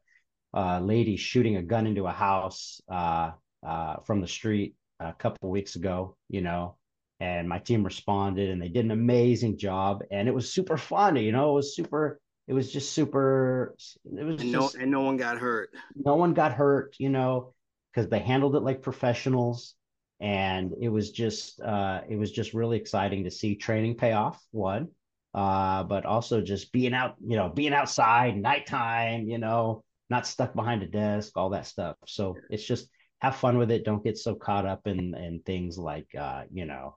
lady 0.81 1.17
shooting 1.17 1.57
a 1.57 1.63
gun 1.63 1.87
into 1.87 2.05
a 2.07 2.11
house 2.11 2.81
uh, 2.89 3.31
uh, 3.65 3.97
from 4.05 4.21
the 4.21 4.27
street 4.27 4.75
a 4.99 5.13
couple 5.13 5.49
weeks 5.49 5.75
ago, 5.75 6.15
you 6.29 6.41
know, 6.41 6.77
and 7.19 7.49
my 7.49 7.59
team 7.59 7.83
responded 7.83 8.49
and 8.49 8.61
they 8.61 8.69
did 8.69 8.85
an 8.85 8.91
amazing 8.91 9.57
job 9.57 10.03
and 10.11 10.27
it 10.27 10.33
was 10.33 10.51
super 10.51 10.77
fun, 10.77 11.15
you 11.15 11.31
know, 11.31 11.51
it 11.51 11.55
was 11.55 11.75
super, 11.75 12.19
it 12.47 12.53
was 12.53 12.71
just 12.71 12.93
super, 12.93 13.75
it 14.05 14.23
was 14.23 14.41
and 14.41 14.51
just, 14.51 14.75
no, 14.75 14.81
and 14.81 14.91
no 14.91 15.01
one 15.01 15.17
got 15.17 15.37
hurt. 15.37 15.69
No 15.95 16.15
one 16.15 16.33
got 16.33 16.53
hurt, 16.53 16.95
you 16.99 17.09
know, 17.09 17.53
because 17.91 18.09
they 18.09 18.19
handled 18.19 18.55
it 18.55 18.61
like 18.63 18.81
professionals 18.81 19.75
and 20.19 20.73
it 20.79 20.89
was 20.89 21.11
just, 21.11 21.59
uh, 21.61 22.01
it 22.07 22.17
was 22.17 22.31
just 22.31 22.53
really 22.53 22.77
exciting 22.77 23.23
to 23.23 23.31
see 23.31 23.55
training 23.55 23.95
pay 23.95 24.13
off 24.13 24.41
one, 24.51 24.89
uh, 25.33 25.83
but 25.83 26.05
also 26.05 26.41
just 26.41 26.71
being 26.71 26.93
out, 26.93 27.15
you 27.25 27.35
know, 27.35 27.49
being 27.49 27.73
outside 27.73 28.37
nighttime, 28.37 29.27
you 29.27 29.37
know, 29.37 29.83
not 30.09 30.25
stuck 30.25 30.53
behind 30.53 30.83
a 30.83 30.87
desk, 30.87 31.33
all 31.35 31.49
that 31.49 31.65
stuff. 31.67 31.95
So 32.05 32.35
it's 32.49 32.63
just 32.63 32.87
have 33.19 33.35
fun 33.35 33.57
with 33.57 33.71
it. 33.71 33.83
Don't 33.83 34.03
get 34.03 34.17
so 34.17 34.35
caught 34.35 34.65
up 34.65 34.87
in 34.87 35.13
in 35.15 35.41
things 35.45 35.77
like 35.77 36.07
uh, 36.17 36.43
you 36.51 36.65
know, 36.65 36.95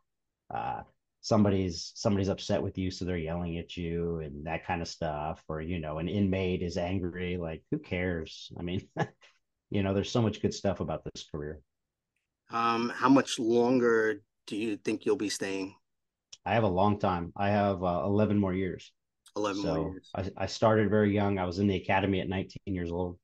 uh, 0.53 0.83
somebody's 1.21 1.93
somebody's 1.95 2.29
upset 2.29 2.63
with 2.63 2.79
you, 2.79 2.91
so 2.91 3.05
they're 3.05 3.17
yelling 3.17 3.59
at 3.59 3.77
you 3.77 4.21
and 4.21 4.47
that 4.47 4.67
kind 4.67 4.83
of 4.83 4.89
stuff. 4.89 5.43
Or 5.49 5.61
you 5.61 5.79
know, 5.79 5.99
an 5.99 6.09
inmate 6.09 6.63
is 6.63 6.77
angry. 6.77 7.37
Like 7.37 7.63
who 7.71 7.79
cares? 7.79 8.51
I 8.59 8.63
mean, 8.63 8.89
you 9.71 9.83
know, 9.83 9.95
there's 9.95 10.11
so 10.11 10.23
much 10.23 10.43
good 10.43 10.55
stuff 10.55 10.81
about 10.81 11.03
this 11.05 11.27
career. 11.31 11.61
Um, 12.51 12.91
how 12.95 13.09
much 13.09 13.39
longer 13.39 14.23
do 14.47 14.57
you 14.57 14.77
think 14.77 15.07
you'll 15.07 15.17
be 15.17 15.29
staying? 15.29 15.75
I 16.45 16.55
have 16.55 16.65
a 16.65 16.69
long 16.69 16.99
time. 16.99 17.33
I 17.37 17.51
have 17.51 17.83
uh, 17.85 18.03
11 18.05 18.39
more 18.39 18.55
years. 18.55 18.93
11 19.37 19.63
so 19.63 19.75
more 19.75 19.93
years. 19.93 20.11
I, 20.15 20.31
I 20.37 20.47
started 20.47 20.91
very 20.91 21.15
young. 21.15 21.39
I 21.39 21.45
was 21.45 21.59
in 21.59 21.69
the 21.69 21.77
academy 21.77 22.21
at 22.21 22.29
19 22.29 22.59
years 22.67 22.91
old. 22.91 23.19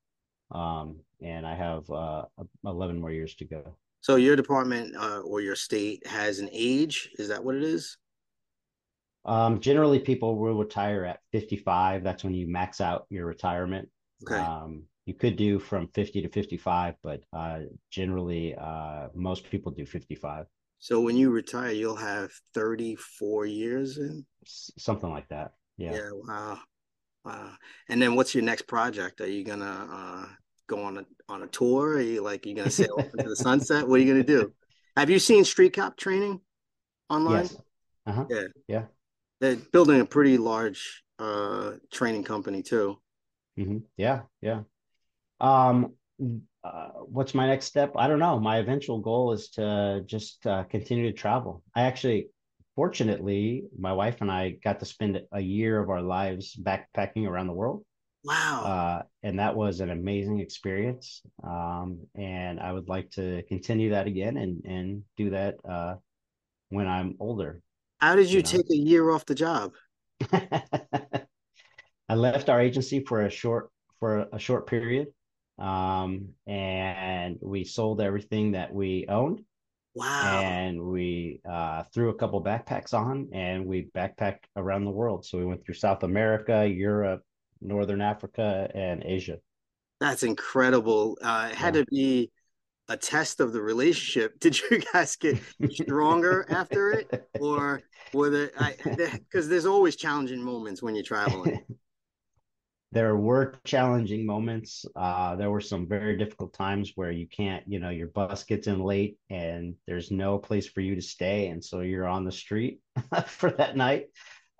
Um, 0.52 1.00
and 1.20 1.46
I 1.46 1.54
have 1.54 1.90
uh, 1.90 2.26
11 2.64 3.00
more 3.00 3.10
years 3.10 3.34
to 3.36 3.44
go. 3.44 3.76
So 4.06 4.14
your 4.14 4.36
department 4.36 4.94
uh, 4.94 5.18
or 5.18 5.40
your 5.40 5.56
state 5.56 6.06
has 6.06 6.38
an 6.38 6.48
age? 6.52 7.10
Is 7.18 7.26
that 7.26 7.42
what 7.42 7.56
it 7.56 7.64
is? 7.64 7.98
Um, 9.24 9.58
generally, 9.58 9.98
people 9.98 10.38
will 10.38 10.54
retire 10.54 11.04
at 11.04 11.18
55. 11.32 12.04
That's 12.04 12.22
when 12.22 12.32
you 12.32 12.46
max 12.46 12.80
out 12.80 13.06
your 13.10 13.26
retirement. 13.26 13.88
Okay. 14.22 14.40
Um, 14.40 14.84
you 15.06 15.14
could 15.14 15.34
do 15.34 15.58
from 15.58 15.88
50 15.88 16.22
to 16.22 16.28
55, 16.28 16.94
but 17.02 17.24
uh, 17.32 17.62
generally, 17.90 18.54
uh, 18.54 19.08
most 19.12 19.50
people 19.50 19.72
do 19.72 19.84
55. 19.84 20.46
So 20.78 21.00
when 21.00 21.16
you 21.16 21.30
retire, 21.30 21.72
you'll 21.72 21.96
have 21.96 22.30
34 22.54 23.46
years 23.46 23.98
in? 23.98 24.24
Something 24.44 25.10
like 25.10 25.26
that. 25.30 25.54
Yeah. 25.78 25.94
Yeah. 25.94 26.10
Wow. 26.12 26.58
Wow. 27.24 27.50
And 27.88 28.00
then 28.00 28.14
what's 28.14 28.36
your 28.36 28.44
next 28.44 28.68
project? 28.68 29.20
Are 29.20 29.26
you 29.26 29.42
gonna 29.42 29.88
uh, 29.90 30.26
go 30.66 30.82
on 30.82 30.98
a 30.98 31.06
on 31.28 31.42
a 31.42 31.46
tour? 31.46 31.94
Are 31.96 32.00
you 32.00 32.22
like 32.22 32.46
you 32.46 32.54
gonna 32.54 32.70
sail 32.70 32.96
off 32.98 33.12
into 33.12 33.28
the 33.28 33.36
sunset? 33.36 33.86
What 33.86 34.00
are 34.00 34.02
you 34.02 34.12
gonna 34.12 34.24
do? 34.24 34.52
Have 34.96 35.10
you 35.10 35.18
seen 35.18 35.44
Street 35.44 35.74
Cop 35.74 35.96
training 35.96 36.40
online? 37.10 37.42
Yes. 37.42 37.56
Uh-huh. 38.06 38.24
Yeah. 38.30 38.46
Yeah. 38.68 38.82
They're 39.40 39.56
building 39.56 40.00
a 40.00 40.04
pretty 40.04 40.38
large 40.38 41.02
uh 41.18 41.72
training 41.92 42.24
company 42.24 42.62
too. 42.62 42.98
Mm-hmm. 43.58 43.78
Yeah. 43.96 44.22
Yeah. 44.40 44.62
Um 45.40 45.92
uh, 46.64 46.88
what's 47.04 47.32
my 47.32 47.46
next 47.46 47.66
step? 47.66 47.92
I 47.94 48.08
don't 48.08 48.18
know. 48.18 48.40
My 48.40 48.56
eventual 48.58 48.98
goal 48.98 49.32
is 49.32 49.50
to 49.50 50.02
just 50.04 50.44
uh, 50.48 50.64
continue 50.64 51.04
to 51.04 51.16
travel. 51.16 51.62
I 51.76 51.82
actually 51.82 52.30
fortunately, 52.76 53.64
my 53.76 53.92
wife 53.92 54.20
and 54.20 54.30
I 54.30 54.50
got 54.62 54.80
to 54.80 54.86
spend 54.86 55.20
a 55.32 55.40
year 55.40 55.80
of 55.80 55.90
our 55.90 56.02
lives 56.02 56.54
backpacking 56.54 57.26
around 57.26 57.46
the 57.46 57.54
world. 57.54 57.84
Wow. 58.26 58.64
Uh, 58.64 59.02
and 59.22 59.38
that 59.38 59.54
was 59.54 59.80
an 59.80 59.90
amazing 59.90 60.40
experience. 60.40 61.22
Um, 61.44 62.00
and 62.14 62.60
I 62.60 62.72
would 62.72 62.88
like 62.88 63.10
to 63.12 63.42
continue 63.48 63.90
that 63.90 64.06
again 64.06 64.36
and, 64.36 64.64
and 64.64 65.02
do 65.16 65.30
that 65.30 65.56
uh, 65.68 65.94
when 66.70 66.88
I'm 66.88 67.14
older. 67.20 67.60
How 67.98 68.16
did 68.16 68.28
you, 68.28 68.38
you 68.38 68.42
take 68.42 68.68
a 68.70 68.76
year 68.76 69.10
off 69.10 69.24
the 69.24 69.34
job? 69.34 69.72
I 70.32 72.14
left 72.14 72.48
our 72.48 72.60
agency 72.60 73.00
for 73.00 73.22
a 73.22 73.30
short 73.30 73.70
for 74.00 74.26
a 74.32 74.38
short 74.38 74.66
period. 74.66 75.08
Um, 75.58 76.30
and 76.46 77.38
we 77.40 77.64
sold 77.64 78.00
everything 78.00 78.52
that 78.52 78.74
we 78.74 79.06
owned 79.08 79.40
Wow. 79.96 80.42
And 80.42 80.82
we 80.82 81.40
uh, 81.48 81.84
threw 81.94 82.10
a 82.10 82.14
couple 82.14 82.44
backpacks 82.44 82.92
on 82.92 83.30
and 83.32 83.64
we 83.64 83.88
backpacked 83.96 84.44
around 84.54 84.84
the 84.84 84.90
world. 84.90 85.24
So 85.24 85.38
we 85.38 85.46
went 85.46 85.64
through 85.64 85.76
South 85.76 86.02
America, 86.02 86.68
Europe, 86.68 87.22
Northern 87.60 88.00
Africa, 88.00 88.70
and 88.74 89.02
Asia. 89.04 89.38
That's 90.00 90.22
incredible. 90.22 91.18
Uh, 91.22 91.48
it 91.50 91.56
had 91.56 91.74
yeah. 91.74 91.82
to 91.82 91.86
be 91.90 92.30
a 92.88 92.96
test 92.96 93.40
of 93.40 93.52
the 93.52 93.60
relationship. 93.60 94.38
Did 94.40 94.58
you 94.58 94.82
guys 94.92 95.16
get 95.16 95.38
stronger 95.70 96.46
after 96.48 96.92
it, 96.92 97.28
or 97.40 97.82
were 98.12 98.30
there? 98.30 98.50
Because 98.84 99.48
there's 99.48 99.66
always 99.66 99.96
challenging 99.96 100.42
moments 100.42 100.82
when 100.82 100.94
you're 100.94 101.04
traveling. 101.04 101.64
there 102.92 103.16
were 103.16 103.54
challenging 103.64 104.24
moments. 104.24 104.86
Uh, 104.94 105.36
there 105.36 105.50
were 105.50 105.60
some 105.60 105.88
very 105.88 106.16
difficult 106.16 106.52
times 106.54 106.92
where 106.94 107.10
you 107.10 107.26
can't, 107.26 107.64
you 107.66 107.78
know, 107.78 107.90
your 107.90 108.08
bus 108.08 108.44
gets 108.44 108.68
in 108.68 108.80
late 108.80 109.18
and 109.28 109.74
there's 109.86 110.10
no 110.10 110.38
place 110.38 110.68
for 110.68 110.80
you 110.80 110.94
to 110.94 111.02
stay, 111.02 111.48
and 111.48 111.64
so 111.64 111.80
you're 111.80 112.06
on 112.06 112.24
the 112.24 112.32
street 112.32 112.80
for 113.26 113.50
that 113.50 113.76
night. 113.76 114.06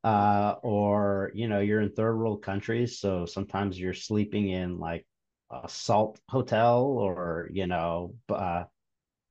Uh, 0.07 0.55
or 0.63 1.33
you 1.35 1.49
know, 1.49 1.59
you're 1.59 1.81
in 1.81 1.91
third 1.91 2.17
world 2.17 2.41
countries, 2.41 3.01
so 3.01 3.27
sometimes 3.27 3.77
you're 3.77 3.93
sleeping 3.93 4.51
in 4.51 4.79
like 4.79 5.05
a 5.51 5.69
salt 5.69 6.21
hotel 6.29 6.85
or 6.85 7.49
you 7.53 7.67
know 7.67 8.15
uh, 8.29 8.63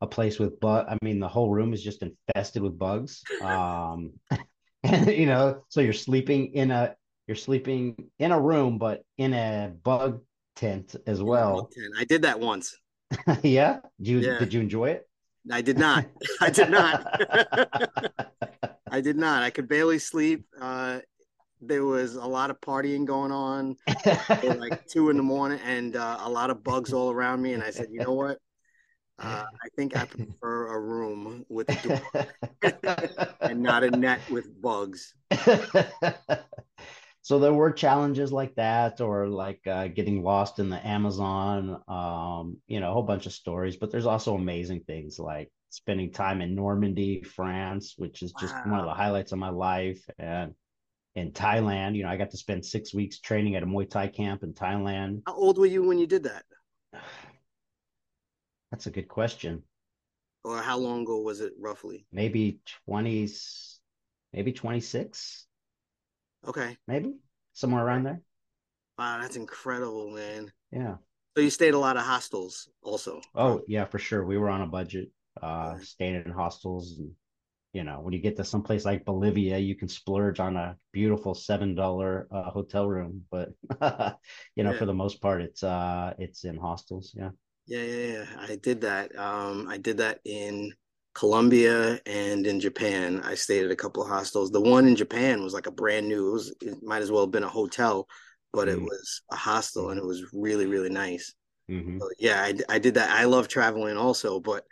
a 0.02 0.08
place 0.08 0.38
with 0.38 0.60
but 0.60 0.90
I 0.90 0.98
mean, 1.02 1.22
the 1.22 1.30
whole 1.30 1.50
room 1.50 1.74
is 1.74 1.82
just 1.82 2.04
infested 2.04 2.62
with 2.62 2.78
bugs. 2.78 3.24
Um, 3.42 4.20
and 4.84 5.08
you 5.08 5.28
know, 5.28 5.64
so 5.70 5.80
you're 5.80 5.94
sleeping 5.94 6.54
in 6.54 6.72
a 6.72 6.96
you're 7.26 7.36
sleeping 7.36 8.12
in 8.20 8.34
a 8.34 8.40
room, 8.40 8.78
but 8.78 9.04
in 9.18 9.34
a 9.34 9.72
bug 9.82 10.24
tent 10.58 10.98
as 11.08 11.24
well. 11.24 11.70
I 11.98 12.04
did 12.04 12.24
that 12.24 12.42
once. 12.42 12.76
yeah. 13.44 13.80
You 13.98 14.20
yeah. 14.20 14.40
did 14.40 14.54
you 14.54 14.60
enjoy 14.60 14.90
it? 14.90 15.08
I 15.52 15.62
did 15.62 15.78
not. 15.78 16.06
I 16.42 16.50
did 16.50 16.70
not. 16.70 17.22
I 18.92 19.02
did 19.02 19.18
not. 19.18 19.44
I 19.44 19.50
could 19.50 19.68
barely 19.68 20.00
sleep. 20.00 20.46
Uh, 20.60 21.00
there 21.62 21.84
was 21.84 22.16
a 22.16 22.26
lot 22.26 22.50
of 22.50 22.60
partying 22.62 23.06
going 23.06 23.32
on 23.32 23.76
like 24.44 24.86
two 24.92 25.10
in 25.10 25.18
the 25.18 25.24
morning 25.24 25.60
and 25.66 25.96
uh, 25.96 26.18
a 26.22 26.30
lot 26.30 26.50
of 26.50 26.64
bugs 26.64 26.94
all 26.94 27.12
around 27.12 27.42
me 27.42 27.54
and 27.54 27.64
i 27.64 27.70
said 27.70 27.88
you 27.90 28.00
know 28.02 28.14
what 28.14 28.38
uh, 29.20 29.46
i 29.64 29.70
think 29.76 29.96
i 29.96 30.06
prefer 30.06 30.74
a 30.74 30.80
room 30.80 31.46
with 31.50 31.70
a 31.70 31.88
door 31.88 32.28
and 33.42 33.62
not 33.62 33.84
a 33.84 33.92
net 33.92 34.20
with 34.30 34.62
bugs 34.62 35.16
so 37.26 37.40
there 37.40 37.54
were 37.54 37.72
challenges 37.72 38.32
like 38.32 38.54
that 38.54 39.02
or 39.02 39.28
like 39.28 39.66
uh, 39.66 39.88
getting 39.88 40.22
lost 40.22 40.60
in 40.60 40.70
the 40.70 40.88
amazon 40.88 41.82
um, 41.88 42.58
you 42.68 42.80
know 42.80 42.92
a 42.92 42.94
whole 42.94 43.02
bunch 43.02 43.26
of 43.26 43.34
stories 43.34 43.76
but 43.76 43.92
there's 43.92 44.06
also 44.06 44.36
amazing 44.36 44.82
things 44.82 45.18
like 45.18 45.50
spending 45.70 46.12
time 46.12 46.40
in 46.40 46.54
normandy 46.54 47.24
france 47.24 47.96
which 47.98 48.22
is 48.22 48.32
just 48.40 48.54
wow. 48.54 48.72
one 48.72 48.80
of 48.80 48.86
the 48.86 48.94
highlights 48.94 49.32
of 49.32 49.40
my 49.40 49.50
life 49.50 50.08
and 50.20 50.54
in 51.16 51.32
Thailand. 51.32 51.96
You 51.96 52.04
know, 52.04 52.10
I 52.10 52.18
got 52.18 52.32
to 52.32 52.38
spend 52.38 52.66
six 52.66 52.94
weeks 52.94 53.22
training 53.22 53.56
at 53.56 53.64
a 53.64 53.66
Muay 53.66 53.90
Thai 53.90 54.08
camp 54.08 54.44
in 54.44 54.54
Thailand. 54.54 55.22
How 55.26 55.36
old 55.36 55.58
were 55.58 55.66
you 55.66 55.82
when 55.84 55.98
you 55.98 56.08
did 56.08 56.24
that? 56.24 56.44
That's 58.72 58.88
a 58.88 58.92
good 58.92 59.08
question. 59.08 59.64
Or 60.44 60.62
how 60.62 60.78
long 60.78 61.04
ago 61.04 61.22
was 61.22 61.40
it 61.40 61.54
roughly? 61.58 62.06
Maybe 62.12 62.60
20s, 62.90 63.78
maybe 64.34 64.52
26. 64.52 65.48
Okay. 66.48 66.78
Maybe 66.88 67.16
somewhere 67.54 67.86
around 67.86 68.04
there. 68.04 68.22
Wow, 68.98 69.20
that's 69.22 69.36
incredible, 69.36 70.12
man. 70.12 70.52
Yeah. 70.72 70.96
So 71.36 71.44
you 71.44 71.50
stayed 71.50 71.74
a 71.74 71.80
lot 71.80 71.98
of 71.98 72.04
hostels 72.04 72.70
also. 72.82 73.22
Oh, 73.36 73.62
yeah, 73.68 73.86
for 73.86 74.00
sure. 74.00 74.26
We 74.26 74.38
were 74.38 74.50
on 74.50 74.62
a 74.62 74.68
budget, 74.68 75.10
uh, 75.42 75.78
staying 75.82 76.24
in 76.26 76.32
hostels 76.32 76.98
and 77.00 77.12
you 77.76 77.84
know, 77.84 78.00
when 78.00 78.14
you 78.14 78.22
get 78.22 78.38
to 78.38 78.46
some 78.46 78.64
place 78.64 78.86
like 78.86 79.04
Bolivia, 79.04 79.58
you 79.58 79.76
can 79.76 79.90
splurge 79.90 80.40
on 80.40 80.56
a 80.56 80.78
beautiful 80.94 81.36
seven 81.36 81.76
dollar 81.76 82.26
uh, 82.32 82.50
hotel 82.50 82.88
room, 82.88 83.24
but 83.30 83.50
you 84.56 84.64
know, 84.64 84.72
yeah. 84.72 84.80
for 84.80 84.86
the 84.86 84.94
most 84.94 85.22
part, 85.22 85.42
it's 85.42 85.62
uh, 85.62 86.14
it's 86.18 86.46
in 86.46 86.56
hostels. 86.56 87.14
Yeah. 87.14 87.32
Yeah, 87.68 87.82
yeah, 87.82 88.08
yeah. 88.14 88.26
I 88.40 88.56
did 88.56 88.80
that. 88.82 89.14
Um, 89.20 89.68
I 89.68 89.78
did 89.78 89.98
that 89.98 90.22
in 90.24 90.72
Colombia 91.16 92.00
and 92.06 92.46
in 92.46 92.60
Japan. 92.60 93.22
I 93.24 93.34
stayed 93.34 93.66
at 93.66 93.72
a 93.72 93.76
couple 93.76 94.04
of 94.04 94.10
hostels. 94.10 94.52
The 94.52 94.62
one 94.62 94.88
in 94.88 94.96
Japan 94.96 95.42
was 95.42 95.54
like 95.54 95.66
a 95.66 95.72
brand 95.72 96.08
new. 96.08 96.30
It 96.30 96.34
was 96.34 96.56
it 96.62 96.84
might 96.84 97.02
as 97.02 97.12
well 97.12 97.24
have 97.24 97.32
been 97.32 97.44
a 97.44 97.50
hotel, 97.50 98.08
but 98.54 98.68
mm-hmm. 98.68 98.82
it 98.82 98.84
was 98.84 99.22
a 99.32 99.36
hostel, 99.36 99.90
and 99.90 100.00
it 100.00 100.06
was 100.06 100.24
really 100.34 100.68
really 100.68 100.90
nice. 100.90 101.34
Mm-hmm. 101.72 102.00
So, 102.00 102.10
yeah, 102.20 102.44
I, 102.44 102.54
I 102.76 102.80
did 102.80 102.94
that. 102.94 103.10
I 103.10 103.24
love 103.24 103.48
traveling 103.48 103.98
also, 103.98 104.40
but 104.40 104.66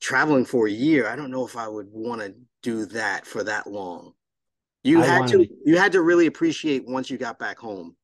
traveling 0.00 0.46
for 0.46 0.66
a 0.66 0.70
year, 0.70 1.06
I 1.06 1.16
don't 1.16 1.30
know 1.30 1.44
if 1.44 1.56
I 1.56 1.68
would 1.68 1.88
want 1.90 2.22
to 2.22 2.34
do 2.62 2.86
that 2.86 3.26
for 3.26 3.44
that 3.44 3.66
long. 3.66 4.12
You 4.82 5.02
I 5.02 5.06
had 5.06 5.26
to, 5.28 5.38
to 5.38 5.48
you 5.66 5.76
had 5.76 5.92
to 5.92 6.00
really 6.00 6.26
appreciate 6.26 6.84
once 6.86 7.10
you 7.10 7.18
got 7.18 7.38
back 7.38 7.58
home. 7.58 7.96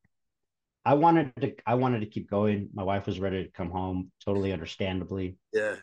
I 0.85 0.93
wanted 0.93 1.33
to 1.41 1.53
I 1.65 1.75
wanted 1.75 2.01
to 2.01 2.05
keep 2.05 2.29
going. 2.29 2.69
My 2.73 2.83
wife 2.83 3.07
was 3.07 3.19
ready 3.19 3.43
to 3.43 3.51
come 3.51 3.71
home, 3.71 4.11
totally 4.23 4.51
understandably. 4.51 5.37
Yeah. 5.53 5.75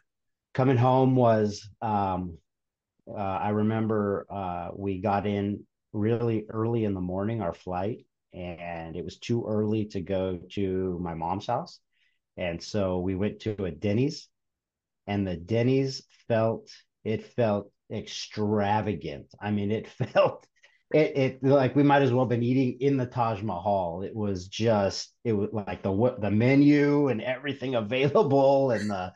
Coming 0.55 0.77
home 0.77 1.17
was 1.17 1.69
um 1.83 2.39
uh, 3.07 3.19
I 3.19 3.51
remember 3.51 4.27
uh, 4.31 4.71
we 4.75 5.01
got 5.01 5.27
in 5.27 5.65
really 5.93 6.47
early 6.49 6.85
in 6.85 6.95
the 6.95 7.01
morning, 7.03 7.43
our 7.43 7.53
flight, 7.53 8.07
and 8.33 8.97
it 8.97 9.05
was 9.05 9.19
too 9.19 9.45
early 9.47 9.85
to 9.87 10.01
go 10.01 10.39
to 10.53 10.99
my 11.03 11.13
mom's 11.15 11.47
house. 11.47 11.81
And 12.37 12.63
so 12.63 12.99
we 13.01 13.15
went 13.15 13.41
to 13.41 13.65
a 13.65 13.71
Denny's 13.71 14.29
and 15.07 15.27
the 15.27 15.37
Denny's 15.37 16.03
felt 16.29 16.71
it 17.05 17.27
felt 17.35 17.71
extravagant. 17.93 19.27
I 19.41 19.51
mean, 19.51 19.71
it 19.71 19.89
felt 20.13 20.47
it, 20.93 21.17
it 21.17 21.43
like 21.43 21.77
we 21.77 21.83
might 21.83 22.03
as 22.03 22.13
well 22.13 22.25
have 22.25 22.31
been 22.31 22.43
eating 22.43 22.79
in 22.81 22.97
the 22.97 23.07
Taj 23.07 23.43
Mahal. 23.43 24.03
It 24.03 24.15
was 24.15 24.49
just 24.49 25.13
it 25.25 25.33
was 25.33 25.51
like 25.53 25.83
the 25.83 26.17
the 26.19 26.31
menu 26.31 27.09
and 27.09 27.21
everything 27.21 27.75
available 27.75 28.71
and 28.71 28.91
the 28.91 29.13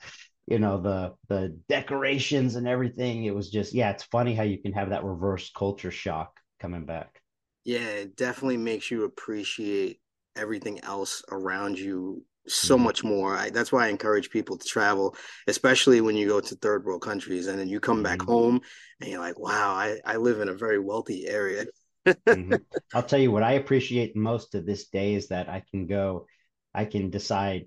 you 0.51 0.59
know 0.59 0.81
the 0.81 1.15
the 1.29 1.59
decorations 1.69 2.57
and 2.57 2.67
everything. 2.67 3.25
It 3.25 3.35
was 3.35 3.51
just 3.51 3.75
yeah, 3.75 3.91
it's 3.91 4.05
funny 4.05 4.35
how 4.35 4.45
you 4.45 4.61
can 4.61 4.73
have 4.73 4.91
that 4.91 5.05
reverse 5.05 5.51
culture 5.55 5.91
shock 5.91 6.39
coming 6.61 6.87
back. 6.87 7.21
Yeah, 7.65 7.81
it 7.81 8.17
definitely 8.17 8.57
makes 8.57 8.91
you 8.91 9.05
appreciate 9.05 10.01
everything 10.37 10.81
else 10.85 11.23
around 11.31 11.79
you 11.79 12.25
so 12.47 12.77
mm-hmm. 12.77 12.85
much 12.85 13.05
more. 13.05 13.37
I, 13.37 13.51
that's 13.51 13.71
why 13.73 13.87
I 13.87 13.89
encourage 13.89 14.31
people 14.31 14.57
to 14.57 14.67
travel, 14.67 15.15
especially 15.47 16.01
when 16.01 16.17
you 16.17 16.27
go 16.29 16.41
to 16.41 16.55
third 16.57 16.85
world 16.85 17.03
countries 17.03 17.47
and 17.47 17.59
then 17.59 17.69
you 17.69 17.79
come 17.79 18.03
back 18.03 18.21
mm-hmm. 18.21 18.33
home 18.33 18.61
and 19.01 19.11
you're 19.11 19.21
like, 19.21 19.39
wow, 19.39 19.75
I, 19.75 19.99
I 20.07 20.17
live 20.17 20.41
in 20.41 20.49
a 20.49 20.55
very 20.55 20.79
wealthy 20.79 21.27
area. 21.27 21.67
mm-hmm. 22.07 22.55
I'll 22.95 23.03
tell 23.03 23.19
you 23.19 23.33
what 23.33 23.43
I 23.43 23.53
appreciate 23.53 24.17
most 24.17 24.55
of 24.55 24.65
this 24.65 24.89
day 24.89 25.15
is 25.15 25.29
that 25.29 25.51
I 25.51 25.63
can 25.71 25.87
go, 25.87 26.27
I 26.73 26.87
can 26.87 27.11
decide 27.11 27.67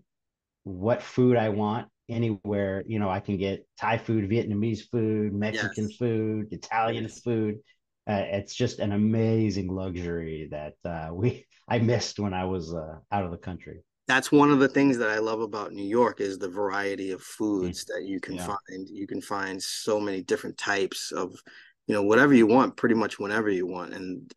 what 0.63 1.03
food 1.03 1.37
I 1.37 1.49
want 1.49 1.90
anywhere. 2.11 2.83
You 2.85 2.99
know, 2.99 3.09
I 3.09 3.19
can 3.19 3.37
get 3.37 3.67
Thai 3.79 3.97
food, 3.97 4.29
Vietnamese 4.29 4.89
food, 4.91 5.33
Mexican 5.33 5.89
yes. 5.89 5.97
food, 5.97 6.47
Italian 6.51 7.07
food. 7.07 7.59
Uh, 8.07 8.23
it's 8.25 8.55
just 8.55 8.79
an 8.79 8.91
amazing 8.91 9.67
luxury 9.67 10.49
that 10.51 10.73
uh, 10.83 11.13
we 11.13 11.45
I 11.67 11.79
missed 11.79 12.19
when 12.19 12.33
I 12.33 12.45
was 12.45 12.73
uh, 12.73 12.97
out 13.11 13.23
of 13.23 13.31
the 13.31 13.37
country 13.37 13.83
that's 14.11 14.31
one 14.31 14.51
of 14.51 14.59
the 14.59 14.67
things 14.67 14.97
that 14.97 15.09
I 15.09 15.19
love 15.19 15.39
about 15.39 15.71
New 15.71 15.85
York 15.85 16.19
is 16.19 16.37
the 16.37 16.49
variety 16.49 17.11
of 17.11 17.21
foods 17.21 17.85
that 17.85 18.03
you 18.03 18.19
can 18.19 18.35
yeah. 18.35 18.45
find. 18.45 18.89
You 18.89 19.07
can 19.07 19.21
find 19.21 19.61
so 19.61 20.01
many 20.01 20.21
different 20.21 20.57
types 20.57 21.13
of, 21.13 21.41
you 21.87 21.95
know, 21.95 22.03
whatever 22.03 22.33
you 22.33 22.45
want, 22.45 22.75
pretty 22.75 22.95
much 22.95 23.19
whenever 23.19 23.49
you 23.49 23.65
want. 23.65 23.93
And 23.93 24.29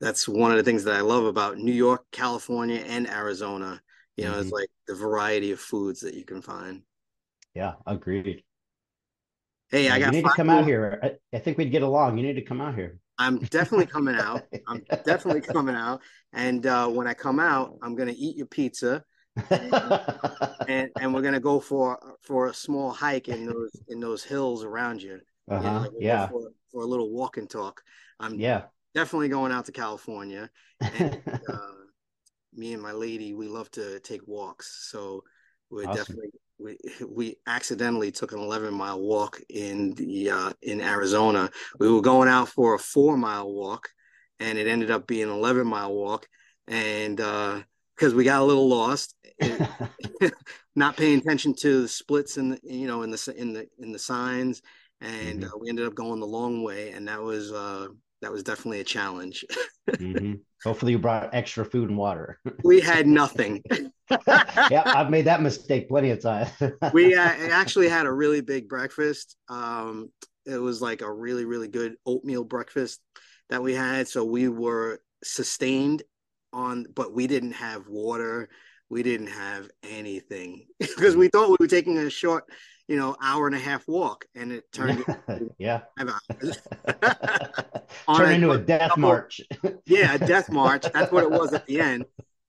that's 0.00 0.28
one 0.28 0.52
of 0.52 0.56
the 0.56 0.62
things 0.62 0.84
that 0.84 0.94
I 0.94 1.00
love 1.00 1.24
about 1.24 1.58
New 1.58 1.72
York, 1.72 2.04
California, 2.12 2.80
and 2.86 3.08
Arizona. 3.08 3.80
You 4.16 4.26
know, 4.26 4.32
mm-hmm. 4.32 4.42
it's 4.42 4.52
like 4.52 4.68
the 4.86 4.94
variety 4.94 5.50
of 5.50 5.58
foods 5.58 6.00
that 6.00 6.14
you 6.14 6.24
can 6.24 6.40
find. 6.40 6.82
Yeah, 7.54 7.74
agreed. 7.86 8.44
Hey, 9.70 9.90
I 9.90 9.98
got. 9.98 10.06
You 10.06 10.22
need 10.22 10.28
to 10.28 10.34
come 10.34 10.50
out 10.50 10.64
here. 10.64 10.98
I, 11.02 11.36
I 11.36 11.40
think 11.40 11.58
we'd 11.58 11.70
get 11.70 11.82
along. 11.82 12.16
You 12.18 12.24
need 12.24 12.34
to 12.34 12.42
come 12.42 12.60
out 12.60 12.74
here. 12.74 12.98
I'm 13.18 13.38
definitely 13.38 13.86
coming 13.86 14.14
out. 14.14 14.42
I'm 14.68 14.82
definitely 15.04 15.40
coming 15.40 15.74
out. 15.74 16.00
And 16.32 16.66
uh, 16.66 16.88
when 16.88 17.06
I 17.06 17.14
come 17.14 17.40
out, 17.40 17.76
I'm 17.82 17.94
gonna 17.94 18.14
eat 18.16 18.36
your 18.36 18.46
pizza, 18.46 19.04
and, 19.50 19.74
and, 20.68 20.90
and 21.00 21.14
we're 21.14 21.22
gonna 21.22 21.40
go 21.40 21.60
for 21.60 21.98
for 22.22 22.46
a 22.46 22.54
small 22.54 22.92
hike 22.92 23.28
in 23.28 23.46
those 23.46 23.72
in 23.88 24.00
those 24.00 24.24
hills 24.24 24.64
around 24.64 25.02
you. 25.02 25.20
Uh-huh. 25.50 25.62
You 25.62 25.70
know, 25.70 25.90
yeah. 25.98 26.28
For, 26.28 26.50
for, 26.70 26.82
a 26.82 26.86
little 26.86 27.10
walk 27.10 27.38
and 27.38 27.48
talk. 27.48 27.82
I'm 28.20 28.38
yeah 28.38 28.64
definitely 28.94 29.28
going 29.28 29.52
out 29.52 29.66
to 29.66 29.72
California. 29.72 30.50
And, 30.80 31.20
uh, 31.48 31.58
me 32.54 32.72
and 32.72 32.82
my 32.82 32.92
lady, 32.92 33.34
we 33.34 33.46
love 33.46 33.70
to 33.72 34.00
take 34.00 34.26
walks, 34.26 34.88
so 34.90 35.22
we're 35.70 35.84
awesome. 35.84 35.96
definitely 35.96 36.30
we 36.58 36.76
we 37.08 37.36
accidentally 37.46 38.10
took 38.10 38.32
an 38.32 38.38
11 38.38 38.74
mile 38.74 39.00
walk 39.00 39.40
in 39.48 39.94
the 39.94 40.30
uh, 40.30 40.52
in 40.62 40.80
Arizona. 40.80 41.50
We 41.78 41.90
were 41.90 42.00
going 42.00 42.28
out 42.28 42.48
for 42.48 42.74
a 42.74 42.78
four 42.78 43.16
mile 43.16 43.50
walk, 43.50 43.90
and 44.40 44.58
it 44.58 44.66
ended 44.66 44.90
up 44.90 45.06
being 45.06 45.24
an 45.24 45.30
11 45.30 45.66
mile 45.66 45.94
walk, 45.94 46.26
and 46.66 47.16
because 47.16 48.12
uh, 48.12 48.16
we 48.16 48.24
got 48.24 48.42
a 48.42 48.44
little 48.44 48.68
lost, 48.68 49.14
not 50.74 50.96
paying 50.96 51.18
attention 51.18 51.54
to 51.54 51.82
the 51.82 51.88
splits 51.88 52.36
in 52.36 52.50
the 52.50 52.60
you 52.62 52.86
know 52.86 53.02
in 53.02 53.10
the 53.10 53.34
in 53.36 53.52
the 53.52 53.68
in 53.78 53.92
the 53.92 53.98
signs, 53.98 54.62
and 55.00 55.42
mm-hmm. 55.42 55.54
uh, 55.54 55.58
we 55.58 55.68
ended 55.68 55.86
up 55.86 55.94
going 55.94 56.20
the 56.20 56.26
long 56.26 56.62
way, 56.62 56.90
and 56.90 57.06
that 57.08 57.22
was 57.22 57.52
uh, 57.52 57.88
that 58.22 58.32
was 58.32 58.42
definitely 58.42 58.80
a 58.80 58.84
challenge. 58.84 59.44
mm-hmm. 59.90 60.34
Hopefully, 60.64 60.92
you 60.92 60.98
brought 60.98 61.34
extra 61.34 61.64
food 61.64 61.88
and 61.88 61.98
water. 61.98 62.40
we 62.64 62.80
had 62.80 63.06
nothing. 63.06 63.62
yeah, 64.10 64.82
I've 64.86 65.10
made 65.10 65.26
that 65.26 65.42
mistake 65.42 65.88
plenty 65.88 66.10
of 66.10 66.20
times. 66.20 66.50
we 66.92 67.14
uh, 67.14 67.20
actually 67.20 67.88
had 67.88 68.06
a 68.06 68.12
really 68.12 68.40
big 68.40 68.68
breakfast. 68.68 69.36
Um, 69.48 70.10
it 70.46 70.58
was 70.58 70.82
like 70.82 71.02
a 71.02 71.12
really, 71.12 71.44
really 71.44 71.68
good 71.68 71.94
oatmeal 72.06 72.44
breakfast 72.44 73.00
that 73.50 73.62
we 73.62 73.74
had. 73.74 74.08
So 74.08 74.24
we 74.24 74.48
were 74.48 75.00
sustained 75.22 76.02
on, 76.52 76.86
but 76.94 77.12
we 77.12 77.26
didn't 77.26 77.52
have 77.52 77.86
water. 77.88 78.48
We 78.90 79.02
didn't 79.02 79.28
have 79.28 79.68
anything 79.82 80.66
because 80.80 81.14
we 81.14 81.28
thought 81.28 81.50
we 81.50 81.56
were 81.60 81.68
taking 81.68 81.98
a 81.98 82.10
short, 82.10 82.44
you 82.88 82.96
know, 82.96 83.14
hour 83.22 83.46
and 83.46 83.54
a 83.54 83.58
half 83.58 83.86
walk, 83.86 84.24
and 84.34 84.50
it 84.50 84.64
turned 84.72 85.04
yeah 85.58 85.82
five 85.98 86.08
hours. 86.08 86.58
Turn 88.16 88.30
a- 88.30 88.32
into 88.34 88.50
a 88.52 88.58
death 88.58 88.88
double- 88.90 89.00
march. 89.02 89.40
yeah, 89.86 90.14
a 90.14 90.18
death 90.18 90.50
march. 90.50 90.84
That's 90.92 91.12
what 91.12 91.22
it 91.24 91.30
was 91.30 91.52
at 91.52 91.66
the 91.66 91.80
end. 91.80 92.04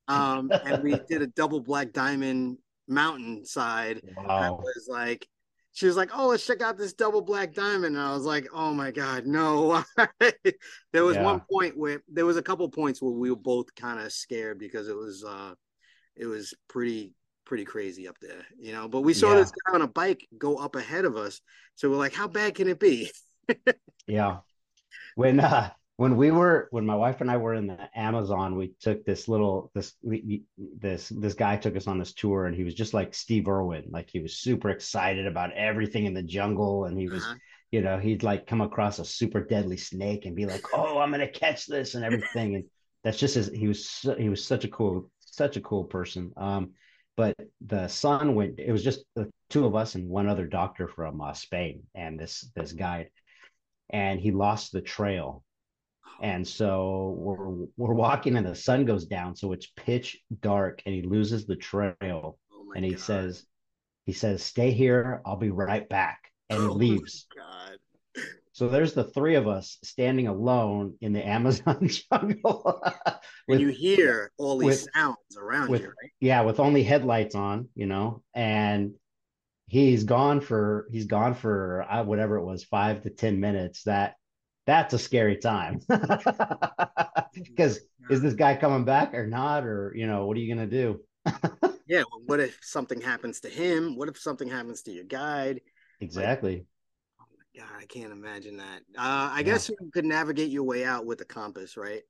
Um, 0.07 0.49
and 0.65 0.81
we 0.83 0.97
did 1.07 1.21
a 1.21 1.27
double 1.27 1.59
black 1.59 1.91
diamond 1.93 2.57
mountainside. 2.87 4.01
I 4.17 4.49
Wow. 4.49 4.57
was 4.63 4.87
like, 4.89 5.27
she 5.73 5.85
was 5.85 5.95
like, 5.95 6.09
"Oh, 6.17 6.27
let's 6.27 6.45
check 6.45 6.61
out 6.61 6.77
this 6.77 6.93
double 6.93 7.21
black 7.21 7.53
diamond." 7.53 7.95
And 7.95 8.03
I 8.03 8.13
was 8.13 8.23
like, 8.25 8.47
"Oh 8.53 8.73
my 8.73 8.91
god, 8.91 9.25
no!" 9.27 9.83
there 10.91 11.03
was 11.05 11.15
Yeah. 11.15 11.23
one 11.23 11.41
point 11.51 11.77
where 11.77 12.01
there 12.11 12.25
was 12.25 12.37
a 12.37 12.41
couple 12.41 12.67
points 12.69 13.01
where 13.01 13.11
we 13.13 13.29
were 13.29 13.35
both 13.35 13.73
kind 13.75 13.99
of 13.99 14.11
scared 14.11 14.57
because 14.57 14.87
it 14.89 14.95
was 14.97 15.23
uh, 15.23 15.53
it 16.15 16.25
was 16.25 16.53
pretty 16.67 17.13
pretty 17.49 17.65
crazy 17.65 18.07
up 18.07 18.17
there, 18.21 18.45
you 18.59 18.73
know. 18.73 18.87
But 18.89 19.01
we 19.01 19.13
saw 19.15 19.33
Yeah. 19.33 19.35
this 19.35 19.51
guy 19.51 19.75
on 19.75 19.83
a 19.83 19.89
bike 19.89 20.27
go 20.37 20.57
up 20.57 20.77
ahead 20.77 21.05
of 21.05 21.17
us, 21.17 21.41
so 21.75 21.89
we're 21.91 21.97
like, 21.97 22.13
"How 22.13 22.29
bad 22.29 22.55
can 22.55 22.69
it 22.69 22.79
be?" 22.79 23.11
Yeah. 24.07 24.39
When 25.15 25.39
uh 25.41 25.71
when 25.97 26.17
we 26.17 26.31
were 26.31 26.69
when 26.71 26.85
my 26.85 26.95
wife 26.95 27.21
and 27.21 27.31
I 27.31 27.37
were 27.37 27.55
in 27.55 27.67
the 27.67 27.89
Amazon, 27.95 28.57
we 28.57 28.73
took 28.81 29.05
this 29.05 29.27
little 29.27 29.71
this 29.75 29.95
this 30.81 31.09
this 31.09 31.35
guy 31.35 31.57
took 31.57 31.77
us 31.77 31.87
on 31.87 31.99
this 31.99 32.13
tour 32.13 32.47
and 32.47 32.55
he 32.55 32.63
was 32.65 32.75
just 32.75 32.93
like 32.95 33.13
Steve 33.15 33.47
Irwin, 33.47 33.85
like 33.91 34.09
he 34.11 34.19
was 34.19 34.39
super 34.39 34.69
excited 34.71 35.27
about 35.27 35.53
everything 35.53 36.05
in 36.05 36.13
the 36.15 36.23
jungle 36.23 36.85
and 36.85 36.97
he 36.99 37.09
was 37.09 37.29
Uh-huh. 37.29 37.39
you 37.71 37.81
know, 37.81 37.99
he'd 37.99 38.23
like 38.23 38.47
come 38.47 38.61
across 38.61 38.99
a 38.99 39.05
super 39.05 39.41
deadly 39.45 39.77
snake 39.77 40.25
and 40.25 40.35
be 40.35 40.45
like, 40.47 40.65
"Oh, 40.73 40.99
I'm 40.99 41.11
gonna 41.11 41.27
catch 41.29 41.67
this" 41.67 41.95
and 41.95 42.05
everything. 42.05 42.55
And 42.55 42.65
that's 43.03 43.19
just 43.19 43.35
his. 43.35 43.49
He 43.49 43.67
was 43.67 44.05
he 44.17 44.29
was 44.29 44.43
such 44.45 44.65
a 44.65 44.69
cool 44.69 45.11
such 45.19 45.57
a 45.57 45.61
cool 45.61 45.85
person. 45.85 46.33
Um, 46.37 46.71
but 47.19 47.35
the 47.59 47.85
son 47.89 48.33
went. 48.33 48.61
It 48.61 48.71
was 48.71 48.81
just 48.81 49.03
the 49.13 49.29
two 49.49 49.65
of 49.65 49.75
us 49.75 49.95
and 49.95 50.07
one 50.07 50.29
other 50.29 50.47
doctor 50.47 50.87
from 50.87 51.19
uh, 51.19 51.33
Spain 51.33 51.83
and 51.93 52.17
this 52.17 52.49
this 52.55 52.71
guide, 52.71 53.09
and 53.89 54.21
he 54.21 54.31
lost 54.31 54.71
the 54.71 54.79
trail. 54.79 55.43
And 56.21 56.47
so 56.47 57.15
we're 57.17 57.67
we're 57.75 57.93
walking 57.93 58.37
and 58.37 58.47
the 58.47 58.55
sun 58.55 58.85
goes 58.85 59.05
down, 59.05 59.35
so 59.35 59.51
it's 59.51 59.67
pitch 59.75 60.17
dark, 60.39 60.81
and 60.85 60.95
he 60.95 61.01
loses 61.01 61.45
the 61.45 61.57
trail 61.57 62.37
Oh 62.53 62.71
and 62.73 62.85
he 62.85 62.91
God. 62.91 63.01
says 63.01 63.45
he 64.05 64.13
says 64.13 64.41
stay 64.41 64.71
here 64.71 65.21
i'll 65.25 65.35
be 65.35 65.49
right 65.51 65.89
back 65.89 66.31
and 66.49 66.61
he 66.61 66.67
Oh 66.69 66.73
leaves 66.73 67.27
God. 67.35 67.78
So 68.59 68.67
there's 68.67 68.93
the 68.93 69.05
three 69.05 69.35
of 69.35 69.47
us 69.47 69.77
standing 69.83 70.27
alone 70.27 70.95
in 70.99 71.13
the 71.13 71.25
amazon 71.37 71.87
jungle 71.87 72.83
And 73.47 73.61
you 73.61 73.69
hear 73.69 74.31
all 74.37 74.57
these 74.57 74.83
with- 74.83 74.89
sounds 74.93 75.15
around 75.37 75.69
with- 75.69 75.81
you, 75.83 75.87
right? 75.87 76.11
yeah 76.19 76.41
with 76.41 76.59
only 76.59 76.83
headlights 76.83 77.35
on 77.35 77.69
you 77.75 77.85
know 77.85 78.21
and 78.35 78.95
he's 79.67 80.03
gone 80.03 80.41
for 80.41 80.87
he's 80.91 81.05
gone 81.05 81.33
for 81.35 81.85
uh, 81.89 82.03
whatever 82.03 82.35
it 82.37 82.43
was 82.43 82.65
five 82.65 83.01
to 83.03 83.09
ten 83.09 83.39
minutes 83.39 83.83
that 83.83 84.15
that's 84.65 84.93
a 84.93 84.99
scary 84.99 85.37
time 85.37 85.79
because 87.33 87.79
is 88.09 88.21
this 88.21 88.33
guy 88.33 88.55
coming 88.55 88.83
back 88.83 89.13
or 89.13 89.25
not 89.25 89.63
or 89.63 89.93
you 89.95 90.05
know 90.05 90.25
what 90.25 90.35
are 90.35 90.39
you 90.41 90.53
gonna 90.53 90.67
do 90.67 90.99
Yeah. 91.87 92.03
Well, 92.11 92.21
what 92.27 92.39
if 92.39 92.55
something 92.61 93.01
happens 93.01 93.39
to 93.39 93.49
him? 93.49 93.95
What 93.97 94.09
if 94.09 94.19
something 94.19 94.47
happens 94.47 94.83
to 94.83 94.91
your 94.91 95.05
guide? 95.05 95.61
exactly 96.01 96.57
Oh 96.57 96.57
God, 96.59 96.65
I 97.79 97.85
can't 97.85 98.11
imagine 98.11 98.57
that. 98.57 98.81
Uh, 98.97 99.29
I 99.31 99.39
Yeah. 99.39 99.53
guess 99.53 99.69
you 99.69 99.75
could 99.93 100.05
navigate 100.05 100.49
your 100.49 100.63
way 100.63 100.83
out 100.83 101.05
with 101.05 101.21
a 101.21 101.25
compass, 101.25 101.77
right? 101.77 102.03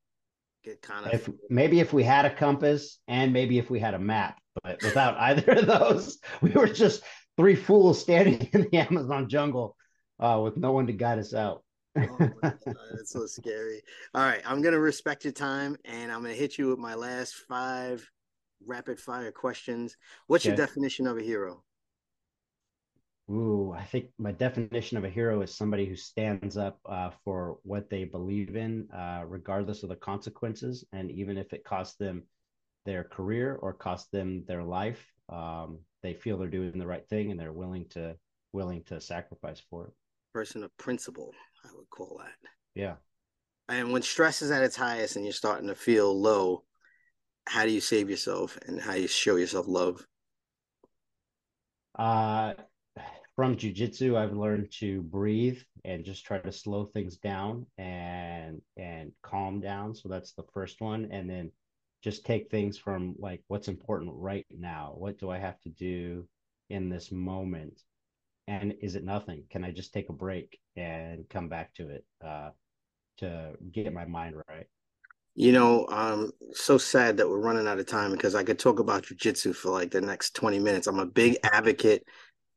Get 0.64 0.82
kind 0.82 1.06
of. 1.06 1.14
if 1.14 1.30
maybe 1.50 1.80
if 1.80 1.94
we 1.94 2.04
had 2.04 2.26
a 2.26 2.36
compass 2.36 3.00
and 3.08 3.32
maybe 3.32 3.58
if 3.58 3.70
we 3.70 3.80
had 3.80 3.94
a 3.94 4.00
map 4.00 4.38
but 4.64 4.82
without 4.82 5.18
either 5.20 5.54
of 5.54 5.66
those 5.68 6.18
we 6.42 6.50
were 6.52 6.68
just 6.68 7.04
three 7.38 7.56
fools 7.56 8.02
standing 8.02 8.50
in 8.54 8.68
the 8.70 8.78
amazon 8.78 9.30
jungle 9.30 9.78
uh, 10.20 10.40
with 10.44 10.58
no 10.58 10.74
one 10.74 10.88
to 10.88 10.94
guide 10.94 11.20
us 11.20 11.34
out 11.34 11.64
Oh 12.02 12.30
my 12.34 12.42
God, 12.74 12.88
that's 12.96 13.12
so 13.12 13.26
scary. 13.26 13.82
All 14.14 14.24
right, 14.24 14.42
I'm 14.46 14.62
gonna 14.62 14.80
respect 14.80 15.26
your 15.26 15.34
time, 15.34 15.76
and 15.86 16.12
I'm 16.12 16.22
gonna 16.22 16.34
hit 16.34 16.58
you 16.58 16.70
with 16.70 16.80
my 16.80 16.96
last 16.96 17.36
five 17.48 18.10
rapid 18.66 19.00
fire 19.00 19.32
questions. 19.32 19.98
What's 20.28 20.48
your 20.48 20.56
definition 20.56 21.08
of 21.08 21.18
a 21.18 21.22
hero? 21.22 21.64
Ooh, 23.30 23.76
I 23.78 23.84
think 23.84 24.10
my 24.18 24.32
definition 24.32 24.98
of 24.98 25.04
a 25.04 25.10
hero 25.10 25.42
is 25.42 25.54
somebody 25.54 25.86
who 25.86 25.96
stands 25.96 26.58
up 26.58 26.80
uh, 26.88 27.12
for 27.24 27.60
what 27.64 27.90
they 27.90 28.04
believe 28.04 28.56
in, 28.56 28.90
uh, 28.92 29.24
regardless 29.28 29.84
of 29.84 29.90
the 29.90 29.96
consequences, 29.96 30.84
and 30.94 31.12
even 31.12 31.38
if 31.38 31.54
it 31.54 31.64
costs 31.64 31.96
them 31.98 32.24
their 32.86 33.04
career 33.04 33.56
or 33.62 33.74
costs 33.74 34.10
them 34.10 34.44
their 34.48 34.64
life, 34.64 35.06
um, 35.30 35.80
they 36.02 36.14
feel 36.14 36.40
they're 36.40 36.48
doing 36.48 36.80
the 36.80 36.88
right 36.88 37.08
thing 37.08 37.30
and 37.30 37.40
they're 37.40 37.54
willing 37.54 37.86
to 37.90 38.16
willing 38.52 38.84
to 38.86 39.00
sacrifice 39.00 39.62
for 39.70 39.86
it. 39.86 39.94
Person 40.34 40.64
of 40.64 40.76
principle, 40.78 41.32
I 41.64 41.70
would 41.76 41.90
call 41.92 42.20
that. 42.24 42.34
Yeah. 42.74 42.96
And 43.68 43.92
when 43.94 44.02
stress 44.02 44.42
is 44.42 44.50
at 44.50 44.64
its 44.64 44.76
highest 44.76 45.16
and 45.16 45.26
you're 45.26 45.34
starting 45.34 45.68
to 45.68 45.76
feel 45.76 46.20
low, 46.20 46.64
how 47.48 47.64
do 47.64 47.70
you 47.70 47.82
save 47.82 48.10
yourself 48.10 48.58
and 48.66 48.82
how 48.82 48.94
you 48.94 49.08
show 49.08 49.36
yourself 49.36 49.68
love? 49.68 50.04
Uh, 51.94 52.54
from 53.40 53.56
jujitsu, 53.56 54.18
I've 54.18 54.36
learned 54.36 54.70
to 54.80 55.02
breathe 55.02 55.62
and 55.86 56.04
just 56.04 56.26
try 56.26 56.40
to 56.40 56.52
slow 56.52 56.84
things 56.84 57.16
down 57.16 57.66
and 57.78 58.62
and 58.76 59.14
calm 59.24 59.62
down. 59.62 59.96
So 59.96 60.10
that's 60.10 60.34
the 60.34 60.44
first 60.54 60.82
one, 60.82 61.08
and 61.10 61.30
then 61.30 61.50
just 62.04 62.26
take 62.26 62.52
things 62.52 62.78
from 62.78 63.16
like 63.18 63.42
what's 63.48 63.70
important 63.70 64.12
right 64.14 64.46
now. 64.52 64.92
What 64.98 65.20
do 65.20 65.30
I 65.30 65.38
have 65.38 65.58
to 65.62 65.70
do 65.70 66.28
in 66.70 66.90
this 66.90 67.14
moment? 67.14 67.82
And 68.50 68.76
is 68.82 68.96
it 68.96 69.06
nothing? 69.06 69.46
Can 69.50 69.64
I 69.64 69.72
just 69.72 69.94
take 69.94 70.10
a 70.10 70.14
break 70.28 70.60
and 70.76 71.24
come 71.30 71.48
back 71.48 71.74
to 71.76 71.88
it 71.88 72.06
uh, 72.22 72.50
to 73.20 73.54
get 73.72 73.94
my 73.94 74.04
mind 74.04 74.36
right? 74.50 74.68
You 75.36 75.54
know, 75.54 75.88
um, 75.88 76.34
so 76.52 76.78
sad 76.78 77.16
that 77.16 77.30
we're 77.30 77.40
running 77.40 77.66
out 77.66 77.80
of 77.80 77.86
time 77.86 78.12
because 78.12 78.36
I 78.36 78.44
could 78.44 78.60
talk 78.60 78.80
about 78.80 79.04
jujitsu 79.04 79.56
for 79.56 79.70
like 79.70 79.92
the 79.92 80.02
next 80.02 80.36
20 80.36 80.60
minutes. 80.60 80.88
I'm 80.88 81.00
a 81.00 81.06
big 81.06 81.38
advocate, 81.44 82.04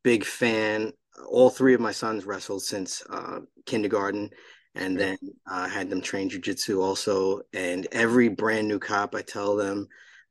big 0.03 0.25
fan. 0.25 0.93
All 1.29 1.51
three 1.51 1.75
of 1.75 1.81
my 1.81 1.93
sons 1.93 2.25
wrestled 2.25 2.63
since 2.63 3.03
uh, 3.11 3.41
kindergarten 3.67 4.31
and 4.75 4.99
then 4.99 5.19
uh, 5.51 5.69
had 5.69 5.91
them 5.91 6.01
train 6.01 6.31
jujitsu 6.31 6.83
also. 6.83 7.43
And 7.53 7.87
every 7.93 8.29
brand 8.29 8.69
new 8.69 8.79
cop, 8.79 9.15
I 9.15 9.23
tell 9.23 9.57
them, 9.57 9.89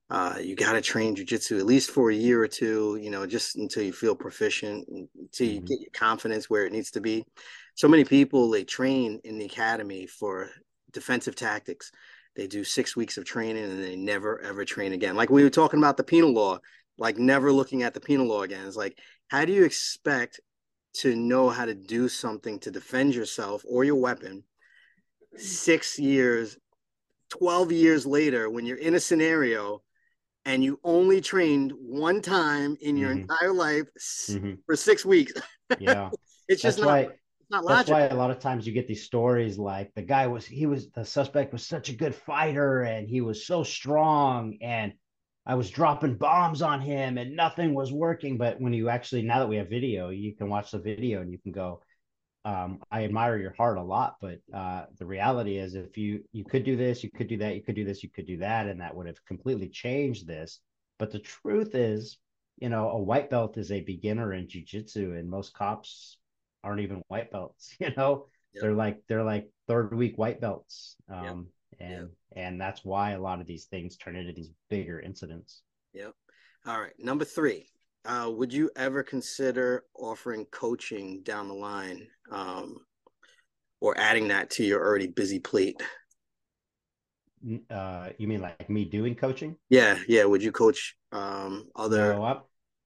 uh, 0.10 0.36
you 0.42 0.56
got 0.56 0.74
to 0.74 0.82
train 0.82 1.16
jujitsu 1.16 1.60
at 1.60 1.66
least 1.66 1.92
for 1.92 2.12
a 2.12 2.16
year 2.16 2.42
or 2.42 2.48
two, 2.48 2.98
you 3.02 3.10
know, 3.10 3.26
just 3.26 3.56
until 3.56 3.84
you 3.84 3.94
feel 3.94 4.16
proficient, 4.16 4.88
until 4.90 5.48
you 5.48 5.62
Mhm. 5.62 5.68
get 5.68 5.80
your 5.80 5.92
confidence 5.94 6.50
where 6.50 6.66
it 6.66 6.74
needs 6.74 6.92
to 6.92 7.02
be. 7.02 7.26
So 7.76 7.88
many 7.88 8.04
people, 8.04 8.50
they 8.50 8.64
train 8.64 9.22
in 9.24 9.38
the 9.38 9.46
academy 9.46 10.08
for 10.08 10.50
defensive 10.92 11.36
tactics 11.36 11.92
they 12.36 12.48
do 12.48 12.64
six 12.64 12.96
weeks 12.96 13.18
of 13.18 13.26
training 13.26 13.64
and 13.66 13.84
they 13.84 13.98
never 13.98 14.40
ever 14.42 14.64
train 14.64 14.94
again. 14.94 15.18
Like 15.18 15.30
we 15.30 15.44
were 15.44 15.50
talking 15.50 15.80
about 15.80 15.98
the 15.98 16.04
penal 16.04 16.32
law, 16.32 16.60
like 16.98 17.18
never 17.18 17.52
looking 17.52 17.84
at 17.84 17.94
the 17.94 18.00
penal 18.00 18.26
law 18.28 18.44
again. 18.44 18.66
It's 18.66 18.78
like, 18.78 18.98
how 19.32 19.46
do 19.46 19.54
you 19.54 19.64
expect 19.64 20.42
to 20.94 21.16
know 21.16 21.50
how 21.50 21.66
to 21.66 21.74
do 21.74 22.10
something 22.10 22.60
to 22.60 22.72
defend 22.72 23.16
yourself 23.16 23.64
or 23.66 23.86
your 23.86 23.96
weapon 23.96 24.44
six 25.38 25.98
years, 25.98 26.58
12 27.30 27.72
years 27.72 28.06
later 28.06 28.50
when 28.50 28.66
you're 28.66 28.78
in 28.78 28.96
a 28.96 29.00
scenario 29.00 29.82
and 30.46 30.64
you 30.64 30.80
only 30.84 31.22
trained 31.22 31.72
one 31.78 32.22
time 32.22 32.78
in 32.82 32.98
your 32.98 33.12
Mhm. 33.12 33.22
entire 33.22 33.54
life 33.54 33.88
Mhm. 34.28 34.64
for 34.66 34.76
six 34.76 35.06
weeks? 35.06 35.34
Yeah, 35.78 36.12
It's 36.48 36.62
that's 36.62 36.78
just 36.78 36.82
not, 36.82 36.90
why. 36.90 37.10
it's 37.42 37.52
not 37.52 37.66
That's 37.68 37.88
why 37.88 38.02
a 38.02 38.16
lot 38.16 38.32
of 38.32 38.40
times 38.40 38.68
you 38.68 38.74
get 38.74 38.88
these 38.88 39.06
stories 39.06 39.58
like 39.58 39.94
the 39.96 40.02
guy 40.02 40.28
was 40.28 40.46
he 40.46 40.66
was 40.66 40.90
the 40.92 41.06
suspect 41.06 41.54
was 41.54 41.66
such 41.66 41.90
a 41.90 41.96
good 41.96 42.16
fighter 42.16 42.82
and 42.82 43.08
he 43.08 43.22
was 43.22 43.46
so 43.48 43.64
strong 43.64 44.58
and 44.62 44.94
I 45.46 45.56
was 45.56 45.70
dropping 45.70 46.18
bombs 46.18 46.62
on 46.62 46.82
him 46.82 47.18
and 47.18 47.36
nothing 47.36 47.74
was 47.74 47.92
working. 47.92 48.38
But 48.38 48.62
when 48.62 48.74
you 48.74 48.90
actually 48.90 49.24
now 49.24 49.40
that 49.40 49.50
we 49.50 49.58
have 49.58 49.70
video, 49.70 50.10
you 50.10 50.36
can 50.36 50.50
watch 50.50 50.72
the 50.72 50.80
video 50.80 51.22
and 51.22 51.32
you 51.32 51.40
can 51.40 51.52
go, 51.52 51.82
um, 52.44 52.82
I 52.92 53.04
admire 53.04 53.38
your 53.38 53.54
heart 53.54 53.78
a 53.78 53.84
lot, 53.84 54.16
but 54.20 54.40
uh, 54.54 54.86
the 54.98 55.06
reality 55.06 55.58
is 55.58 55.76
if 55.76 55.96
you 55.98 56.24
you 56.32 56.44
could 56.44 56.64
do 56.64 56.76
this, 56.76 57.04
you 57.04 57.12
could 57.12 57.28
do 57.28 57.38
that, 57.38 57.56
you 57.56 57.62
could 57.62 57.76
do 57.76 57.86
this, 57.86 58.02
you 58.02 58.10
could 58.10 58.26
do 58.26 58.38
that, 58.38 58.68
and 58.68 58.82
that 58.82 58.96
would 58.96 59.06
have 59.06 59.24
completely 59.26 59.70
changed 59.70 60.26
this. 60.26 60.60
But 60.98 61.12
the 61.12 61.20
truth 61.20 61.76
is, 61.76 62.18
you 62.58 62.70
know, 62.70 62.90
a 62.90 62.98
white 63.00 63.30
belt 63.30 63.58
is 63.58 63.72
a 63.72 63.82
beginner 63.82 64.34
in 64.34 64.48
jujitsu, 64.48 65.20
and 65.20 65.30
most 65.30 65.54
cops 65.54 66.18
aren't 66.64 66.82
even 66.82 67.04
white 67.10 67.32
belts. 67.32 67.76
You 67.80 67.92
know, 67.96 68.26
Yep. 68.54 68.64
they're 68.64 68.74
like 68.74 69.02
they're 69.08 69.24
like 69.24 69.50
third 69.68 69.94
week 69.94 70.18
white 70.18 70.42
belts, 70.42 70.96
Yep. 71.10 71.38
And 71.80 72.10
and 72.36 72.60
that's 72.60 72.84
why 72.84 73.12
a 73.12 73.22
lot 73.22 73.42
of 73.42 73.48
these 73.48 73.66
things 73.66 73.98
turn 73.98 74.16
into 74.16 74.34
these 74.34 74.52
bigger 74.70 75.00
incidents. 75.00 75.62
Yep. 75.94 76.14
All 76.66 76.80
right. 76.80 76.94
Number 77.00 77.26
three. 77.26 77.68
Uh, 78.04 78.32
would 78.34 78.52
you 78.52 78.70
ever 78.76 79.04
consider 79.04 79.84
offering 79.96 80.46
coaching 80.46 81.22
down 81.22 81.48
the 81.48 81.54
line 81.54 82.08
um, 82.32 82.78
or 83.80 83.96
adding 83.96 84.28
that 84.28 84.50
to 84.50 84.64
your 84.64 84.84
already 84.84 85.06
busy 85.06 85.38
plate? 85.38 85.80
Uh, 87.70 88.10
you 88.18 88.28
mean 88.28 88.42
like 88.42 88.70
me 88.70 88.86
doing 88.86 89.16
coaching? 89.16 89.56
Yeah, 89.70 90.00
yeah. 90.08 90.26
Would 90.26 90.44
you 90.44 90.52
coach 90.52 90.96
um, 91.12 91.70
other? 91.76 92.14
No, 92.14 92.24
I'm, 92.24 92.38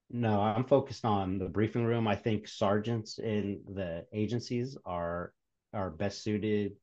no, 0.09 0.41
I'm 0.41 0.65
focused 0.65 1.05
on 1.05 1.38
the 1.38 1.47
briefing 1.47 1.86
room. 1.86 2.07
I 2.07 2.15
think 2.15 2.47
sergeants 2.47 3.17
in 3.19 3.61
the 3.73 4.05
agencies 4.13 4.77
are 4.86 5.33
are 5.73 5.89
best 5.89 6.23
suited 6.23 6.73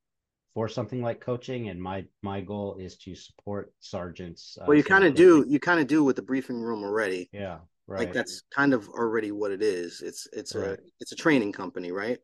for 0.55 0.69
something 0.69 1.03
like 1.03 1.21
coaching, 1.21 1.69
and 1.69 1.81
my 1.81 2.05
my 2.23 2.41
goal 2.41 2.77
is 2.79 2.97
to 2.99 3.15
support 3.15 3.73
sergeants. 3.81 4.59
Uh, 4.61 4.65
well, 4.69 4.77
you 4.77 4.85
kind 4.85 5.05
of 5.05 5.15
do. 5.15 5.45
You 5.49 5.59
kind 5.59 5.81
of 5.81 5.87
do 5.87 6.05
with 6.05 6.17
the 6.17 6.23
briefing 6.23 6.61
room 6.61 6.85
already. 6.85 7.29
Yeah, 7.33 7.59
right. 7.87 8.01
Like 8.01 8.13
that's 8.13 8.43
kind 8.55 8.75
of 8.75 8.89
already 8.89 9.33
what 9.33 9.51
it 9.51 9.63
is. 9.63 10.03
It's 10.03 10.29
it's 10.33 10.55
right. 10.55 10.71
a 10.71 10.79
it's 11.01 11.13
a 11.13 11.17
training 11.17 11.53
company, 11.53 11.93
right? 11.93 12.19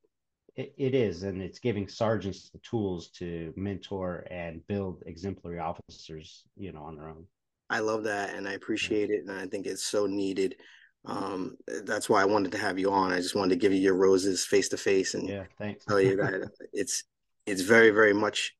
It, 0.56 0.74
it 0.76 0.94
is, 0.94 1.22
and 1.22 1.40
it's 1.40 1.58
giving 1.58 1.88
sergeants 1.88 2.50
the 2.50 2.58
tools 2.58 3.08
to 3.18 3.52
mentor 3.56 4.26
and 4.30 4.66
build 4.66 5.02
exemplary 5.06 5.60
officers, 5.60 6.44
you 6.56 6.72
know, 6.72 6.82
on 6.82 6.96
their 6.96 7.08
own. 7.08 7.24
I 7.70 7.80
love 7.80 8.04
that, 8.04 8.34
and 8.34 8.48
I 8.48 8.52
appreciate 8.52 9.10
it, 9.10 9.24
and 9.26 9.30
I 9.30 9.46
think 9.46 9.66
it's 9.66 9.84
so 9.84 10.06
needed. 10.06 10.56
Um, 11.04 11.56
that's 11.84 12.08
why 12.08 12.20
I 12.20 12.26
wanted 12.26 12.52
to 12.52 12.58
have 12.58 12.78
you 12.78 12.90
on. 12.90 13.12
I 13.12 13.18
just 13.18 13.34
wanted 13.34 13.50
to 13.50 13.60
give 13.60 13.72
you 13.72 13.78
your 13.78 13.94
roses 13.94 14.44
face 14.44 14.68
to 14.70 14.76
face 14.76 15.14
and 15.14 15.28
yeah, 15.28 15.44
thanks. 15.58 15.84
tell 15.84 16.00
you 16.00 16.16
that 16.16 16.50
it's 16.72 17.04
it's 17.48 17.62
very 17.62 17.90
very 17.90 18.14
much 18.14 18.54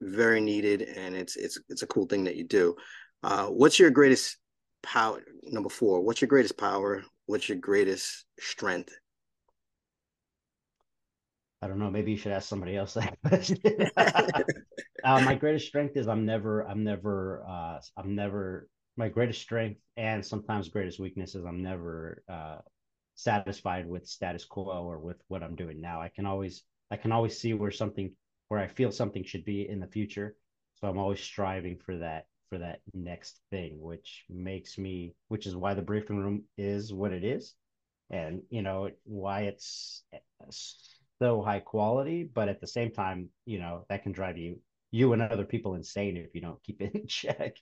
very 0.00 0.40
needed, 0.40 0.82
and 0.82 1.14
it's 1.14 1.36
it's 1.36 1.58
it's 1.68 1.82
a 1.82 1.86
cool 1.86 2.06
thing 2.06 2.24
that 2.24 2.36
you 2.36 2.44
do. 2.44 2.76
Uh, 3.22 3.46
what's 3.46 3.78
your 3.78 3.90
greatest 3.90 4.38
power? 4.82 5.22
Number 5.44 5.68
four. 5.68 6.00
What's 6.00 6.20
your 6.20 6.28
greatest 6.28 6.56
power? 6.56 7.02
What's 7.26 7.48
your 7.48 7.58
greatest 7.58 8.24
strength? 8.38 8.92
I 11.62 11.68
don't 11.68 11.78
know. 11.78 11.90
Maybe 11.90 12.12
you 12.12 12.16
should 12.16 12.32
ask 12.32 12.48
somebody 12.48 12.76
else 12.76 12.94
that 12.94 13.18
question. 13.26 13.58
uh, 13.96 15.20
my 15.20 15.34
greatest 15.34 15.66
strength 15.66 15.96
is 15.96 16.08
I'm 16.08 16.24
never, 16.24 16.62
I'm 16.66 16.82
never, 16.82 17.44
uh, 17.46 17.80
I'm 17.96 18.14
never. 18.14 18.68
My 18.96 19.08
greatest 19.08 19.40
strength 19.40 19.80
and 19.96 20.24
sometimes 20.24 20.68
greatest 20.68 20.98
weakness 20.98 21.34
is 21.34 21.44
I'm 21.44 21.62
never 21.62 22.22
uh, 22.28 22.58
satisfied 23.14 23.86
with 23.86 24.06
status 24.06 24.44
quo 24.44 24.64
or 24.64 24.98
with 24.98 25.16
what 25.28 25.42
I'm 25.42 25.54
doing 25.54 25.80
now. 25.80 26.00
I 26.00 26.08
can 26.08 26.26
always, 26.26 26.64
I 26.90 26.96
can 26.96 27.12
always 27.12 27.38
see 27.38 27.54
where 27.54 27.70
something, 27.70 28.12
where 28.50 28.60
I 28.60 28.66
feel 28.68 28.92
something 28.92 29.24
should 29.24 29.44
be 29.46 29.68
in 29.68 29.80
the 29.80 29.86
future. 29.86 30.36
So 30.74 30.88
I'm 30.88 30.98
always 30.98 31.20
striving 31.20 31.78
for 31.78 31.96
that, 31.98 32.26
for 32.50 32.58
that 32.58 32.80
next 32.92 33.40
thing, 33.50 33.80
which 33.80 34.24
makes 34.28 34.76
me, 34.76 35.14
which 35.28 35.46
is 35.46 35.56
why 35.56 35.74
the 35.74 35.82
briefing 35.82 36.18
room 36.18 36.42
is 36.58 36.92
what 36.92 37.12
it 37.12 37.24
is, 37.24 37.54
and 38.10 38.42
you 38.50 38.62
know 38.62 38.90
why 39.04 39.42
it's 39.42 40.02
so 41.20 41.42
high 41.42 41.60
quality, 41.60 42.24
but 42.24 42.48
at 42.48 42.60
the 42.60 42.66
same 42.66 42.90
time, 42.90 43.28
you 43.46 43.60
know, 43.60 43.86
that 43.88 44.02
can 44.02 44.12
drive 44.12 44.36
you 44.36 44.58
you 44.90 45.12
and 45.12 45.22
other 45.22 45.44
people 45.44 45.74
insane 45.76 46.16
if 46.16 46.34
you 46.34 46.40
don't 46.40 46.62
keep 46.64 46.82
it 46.82 46.94
in 46.94 47.06
check. 47.08 47.56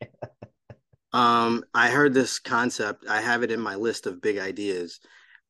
um, 1.13 1.65
I 1.75 1.91
heard 1.91 2.15
this 2.15 2.39
concept. 2.39 3.05
I 3.09 3.21
have 3.21 3.43
it 3.43 3.51
in 3.51 3.61
my 3.61 3.75
list 3.75 4.07
of 4.07 4.23
big 4.23 4.39
ideas. 4.39 5.01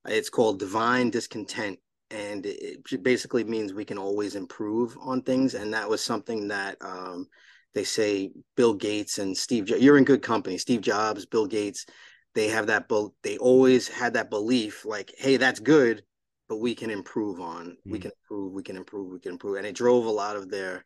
It's 0.07 0.31
called 0.31 0.59
divine 0.59 1.11
discontent, 1.11 1.79
and 2.11 2.47
it 2.47 3.03
basically 3.03 3.45
means 3.45 3.73
we 3.73 3.85
can 3.85 3.99
always 3.99 4.35
improve 4.35 4.97
on 5.01 5.23
things. 5.23 5.55
And 5.55 5.75
that 5.75 5.89
was 5.89 6.03
something 6.03 6.49
that 6.49 6.77
um, 6.81 7.29
they 7.75 7.85
say 7.85 8.33
Bill 8.57 8.75
Gates 8.75 9.19
and 9.19 9.37
Steve. 9.37 9.67
Jo- 9.67 9.77
you're 9.77 9.99
in 9.99 10.05
good 10.05 10.23
company. 10.23 10.59
Steve 10.59 10.81
Jobs, 10.81 11.27
Bill 11.27 11.47
Gates. 11.47 11.87
They 12.35 12.49
have 12.49 12.69
that. 12.69 12.89
They 13.23 13.37
always 13.39 13.89
had 13.89 14.15
that 14.15 14.31
belief, 14.31 14.85
like, 14.85 15.13
"Hey, 15.19 15.37
that's 15.37 15.61
good, 15.61 16.03
but 16.49 16.59
we 16.59 16.75
can 16.75 16.91
improve 16.91 17.41
on. 17.41 17.77
Mm. 17.87 17.93
We 17.93 17.99
can 17.99 18.13
improve. 18.23 18.53
We 18.53 18.63
can 18.63 18.77
improve. 18.77 19.13
We 19.13 19.21
can 19.21 19.33
improve. 19.33 19.57
And 19.57 19.67
it 19.67 19.75
drove 19.75 20.07
a 20.07 20.11
lot 20.11 20.37
of 20.37 20.51
their 20.51 20.85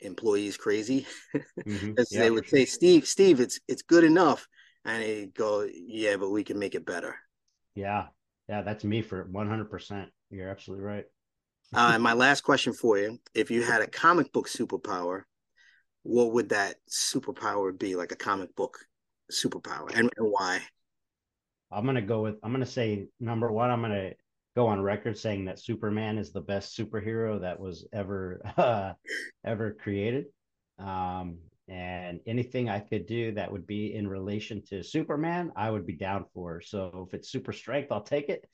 employees 0.00 0.56
crazy. 0.56 1.06
Mm-hmm. 1.66 1.92
yeah, 2.10 2.20
they 2.20 2.30
would 2.30 2.48
sure. 2.48 2.58
say, 2.58 2.64
"Steve, 2.64 3.06
Steve, 3.06 3.40
it's 3.40 3.60
it's 3.68 3.82
good 3.82 4.04
enough," 4.04 4.48
and 4.84 5.02
they 5.02 5.26
go, 5.26 5.66
"Yeah, 5.72 6.16
but 6.16 6.30
we 6.30 6.44
can 6.44 6.58
make 6.58 6.74
it 6.74 6.86
better." 6.86 7.16
Yeah, 7.74 8.06
yeah, 8.48 8.62
that's 8.62 8.84
me 8.84 9.02
for 9.02 9.24
one 9.24 9.48
hundred 9.48 9.70
percent. 9.70 10.10
You're 10.34 10.48
absolutely 10.48 10.84
right. 10.84 11.04
uh, 11.74 11.92
and 11.94 12.02
my 12.02 12.12
last 12.12 12.42
question 12.42 12.72
for 12.72 12.98
you: 12.98 13.18
If 13.34 13.50
you 13.50 13.62
had 13.62 13.82
a 13.82 13.86
comic 13.86 14.32
book 14.32 14.48
superpower, 14.48 15.22
what 16.02 16.32
would 16.32 16.48
that 16.48 16.76
superpower 16.90 17.76
be? 17.78 17.94
Like 17.94 18.12
a 18.12 18.16
comic 18.16 18.54
book 18.56 18.78
superpower, 19.30 19.90
and, 19.94 20.10
and 20.16 20.30
why? 20.30 20.60
I'm 21.70 21.86
gonna 21.86 22.02
go 22.02 22.22
with. 22.22 22.36
I'm 22.42 22.52
gonna 22.52 22.66
say 22.66 23.06
number 23.20 23.52
one. 23.52 23.70
I'm 23.70 23.80
gonna 23.80 24.12
go 24.56 24.66
on 24.66 24.80
record 24.80 25.16
saying 25.16 25.44
that 25.44 25.60
Superman 25.60 26.18
is 26.18 26.32
the 26.32 26.40
best 26.40 26.76
superhero 26.76 27.40
that 27.40 27.58
was 27.58 27.86
ever 27.92 28.40
uh, 28.56 28.92
ever 29.44 29.76
created. 29.80 30.26
Um, 30.78 31.38
and 31.68 32.20
anything 32.26 32.68
I 32.68 32.80
could 32.80 33.06
do 33.06 33.32
that 33.32 33.50
would 33.50 33.66
be 33.66 33.94
in 33.94 34.06
relation 34.06 34.62
to 34.68 34.82
Superman, 34.82 35.52
I 35.56 35.70
would 35.70 35.86
be 35.86 35.94
down 35.94 36.26
for. 36.34 36.60
So 36.60 37.06
if 37.08 37.14
it's 37.14 37.30
super 37.30 37.52
strength, 37.52 37.90
I'll 37.90 38.02
take 38.02 38.28
it. 38.28 38.44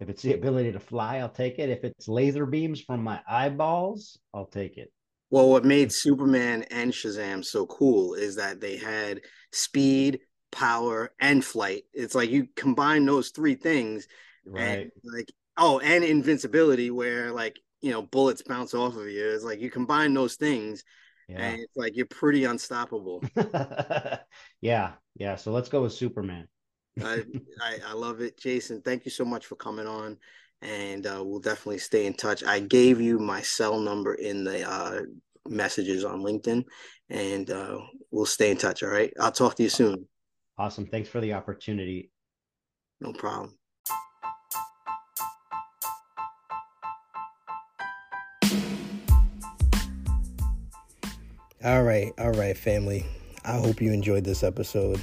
If 0.00 0.08
it's 0.08 0.22
the 0.22 0.32
ability 0.32 0.72
to 0.72 0.80
fly, 0.80 1.18
I'll 1.18 1.28
take 1.28 1.58
it. 1.58 1.68
If 1.68 1.84
it's 1.84 2.08
laser 2.08 2.46
beams 2.46 2.80
from 2.80 3.04
my 3.04 3.20
eyeballs, 3.28 4.18
I'll 4.32 4.46
take 4.46 4.78
it. 4.78 4.90
Well, 5.28 5.50
what 5.50 5.64
made 5.64 5.92
Superman 5.92 6.64
and 6.70 6.90
Shazam 6.90 7.44
so 7.44 7.66
cool 7.66 8.14
is 8.14 8.36
that 8.36 8.60
they 8.60 8.76
had 8.78 9.20
speed, 9.52 10.20
power, 10.50 11.12
and 11.20 11.44
flight. 11.44 11.84
It's 11.92 12.14
like 12.14 12.30
you 12.30 12.48
combine 12.56 13.04
those 13.04 13.28
three 13.28 13.54
things, 13.54 14.08
right? 14.44 14.90
like 15.04 15.30
oh, 15.56 15.78
and 15.78 16.02
invincibility, 16.02 16.90
where 16.90 17.30
like 17.30 17.60
you 17.80 17.92
know 17.92 18.02
bullets 18.02 18.42
bounce 18.42 18.74
off 18.74 18.96
of 18.96 19.06
you. 19.06 19.28
It's 19.28 19.44
like 19.44 19.60
you 19.60 19.70
combine 19.70 20.14
those 20.14 20.34
things, 20.34 20.82
yeah. 21.28 21.38
and 21.42 21.60
it's 21.60 21.76
like 21.76 21.94
you're 21.94 22.06
pretty 22.06 22.44
unstoppable. 22.44 23.22
yeah, 24.60 24.92
yeah. 25.14 25.36
So 25.36 25.52
let's 25.52 25.68
go 25.68 25.82
with 25.82 25.92
Superman. 25.92 26.48
I, 27.02 27.24
I, 27.62 27.78
I 27.88 27.92
love 27.94 28.20
it, 28.20 28.38
Jason. 28.38 28.82
Thank 28.82 29.04
you 29.04 29.10
so 29.10 29.24
much 29.24 29.46
for 29.46 29.56
coming 29.56 29.86
on, 29.86 30.18
and 30.62 31.06
uh, 31.06 31.22
we'll 31.24 31.40
definitely 31.40 31.78
stay 31.78 32.06
in 32.06 32.14
touch. 32.14 32.44
I 32.44 32.60
gave 32.60 33.00
you 33.00 33.18
my 33.18 33.40
cell 33.42 33.78
number 33.78 34.14
in 34.14 34.44
the 34.44 34.68
uh, 34.68 35.00
messages 35.48 36.04
on 36.04 36.20
LinkedIn, 36.20 36.64
and 37.08 37.50
uh, 37.50 37.78
we'll 38.10 38.26
stay 38.26 38.50
in 38.50 38.56
touch. 38.56 38.82
All 38.82 38.90
right, 38.90 39.12
I'll 39.20 39.32
talk 39.32 39.56
to 39.56 39.62
you 39.62 39.68
soon. 39.68 40.06
Awesome. 40.58 40.86
Thanks 40.86 41.08
for 41.08 41.20
the 41.20 41.32
opportunity. 41.32 42.10
No 43.00 43.12
problem. 43.12 43.56
All 51.62 51.82
right, 51.82 52.12
all 52.18 52.32
right, 52.32 52.56
family. 52.56 53.04
I 53.44 53.58
hope 53.58 53.82
you 53.82 53.92
enjoyed 53.92 54.24
this 54.24 54.42
episode. 54.42 55.02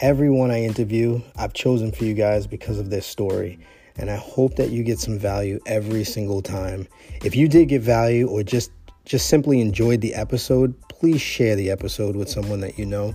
Everyone 0.00 0.50
I 0.50 0.64
interview, 0.64 1.22
I've 1.36 1.52
chosen 1.52 1.92
for 1.92 2.04
you 2.04 2.14
guys 2.14 2.48
because 2.48 2.80
of 2.80 2.90
their 2.90 3.00
story, 3.00 3.60
and 3.96 4.10
I 4.10 4.16
hope 4.16 4.56
that 4.56 4.70
you 4.70 4.82
get 4.82 4.98
some 4.98 5.20
value 5.20 5.60
every 5.66 6.02
single 6.02 6.42
time. 6.42 6.88
If 7.24 7.36
you 7.36 7.46
did 7.46 7.68
get 7.68 7.80
value 7.80 8.26
or 8.26 8.42
just 8.42 8.72
just 9.04 9.28
simply 9.28 9.60
enjoyed 9.60 10.00
the 10.00 10.14
episode, 10.14 10.74
please 10.88 11.20
share 11.20 11.54
the 11.54 11.70
episode 11.70 12.16
with 12.16 12.28
someone 12.28 12.58
that 12.60 12.76
you 12.76 12.86
know. 12.86 13.14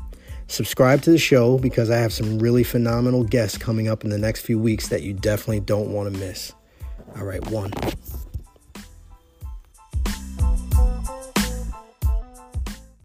Subscribe 0.48 1.02
to 1.02 1.12
the 1.12 1.18
show 1.18 1.58
because 1.58 1.90
I 1.90 1.98
have 1.98 2.14
some 2.14 2.40
really 2.40 2.64
phenomenal 2.64 3.24
guests 3.24 3.58
coming 3.58 3.90
up 3.90 4.04
in 4.04 4.10
the 4.10 4.18
next 4.18 4.42
few 4.42 4.58
weeks 4.58 4.88
that 4.88 5.04
you 5.04 5.14
definitely 5.14 5.60
don't 5.60 5.92
want 5.92 6.12
to 6.12 6.20
miss. 6.20 6.54
All 7.18 7.26
right, 7.26 7.46
one. 7.52 7.72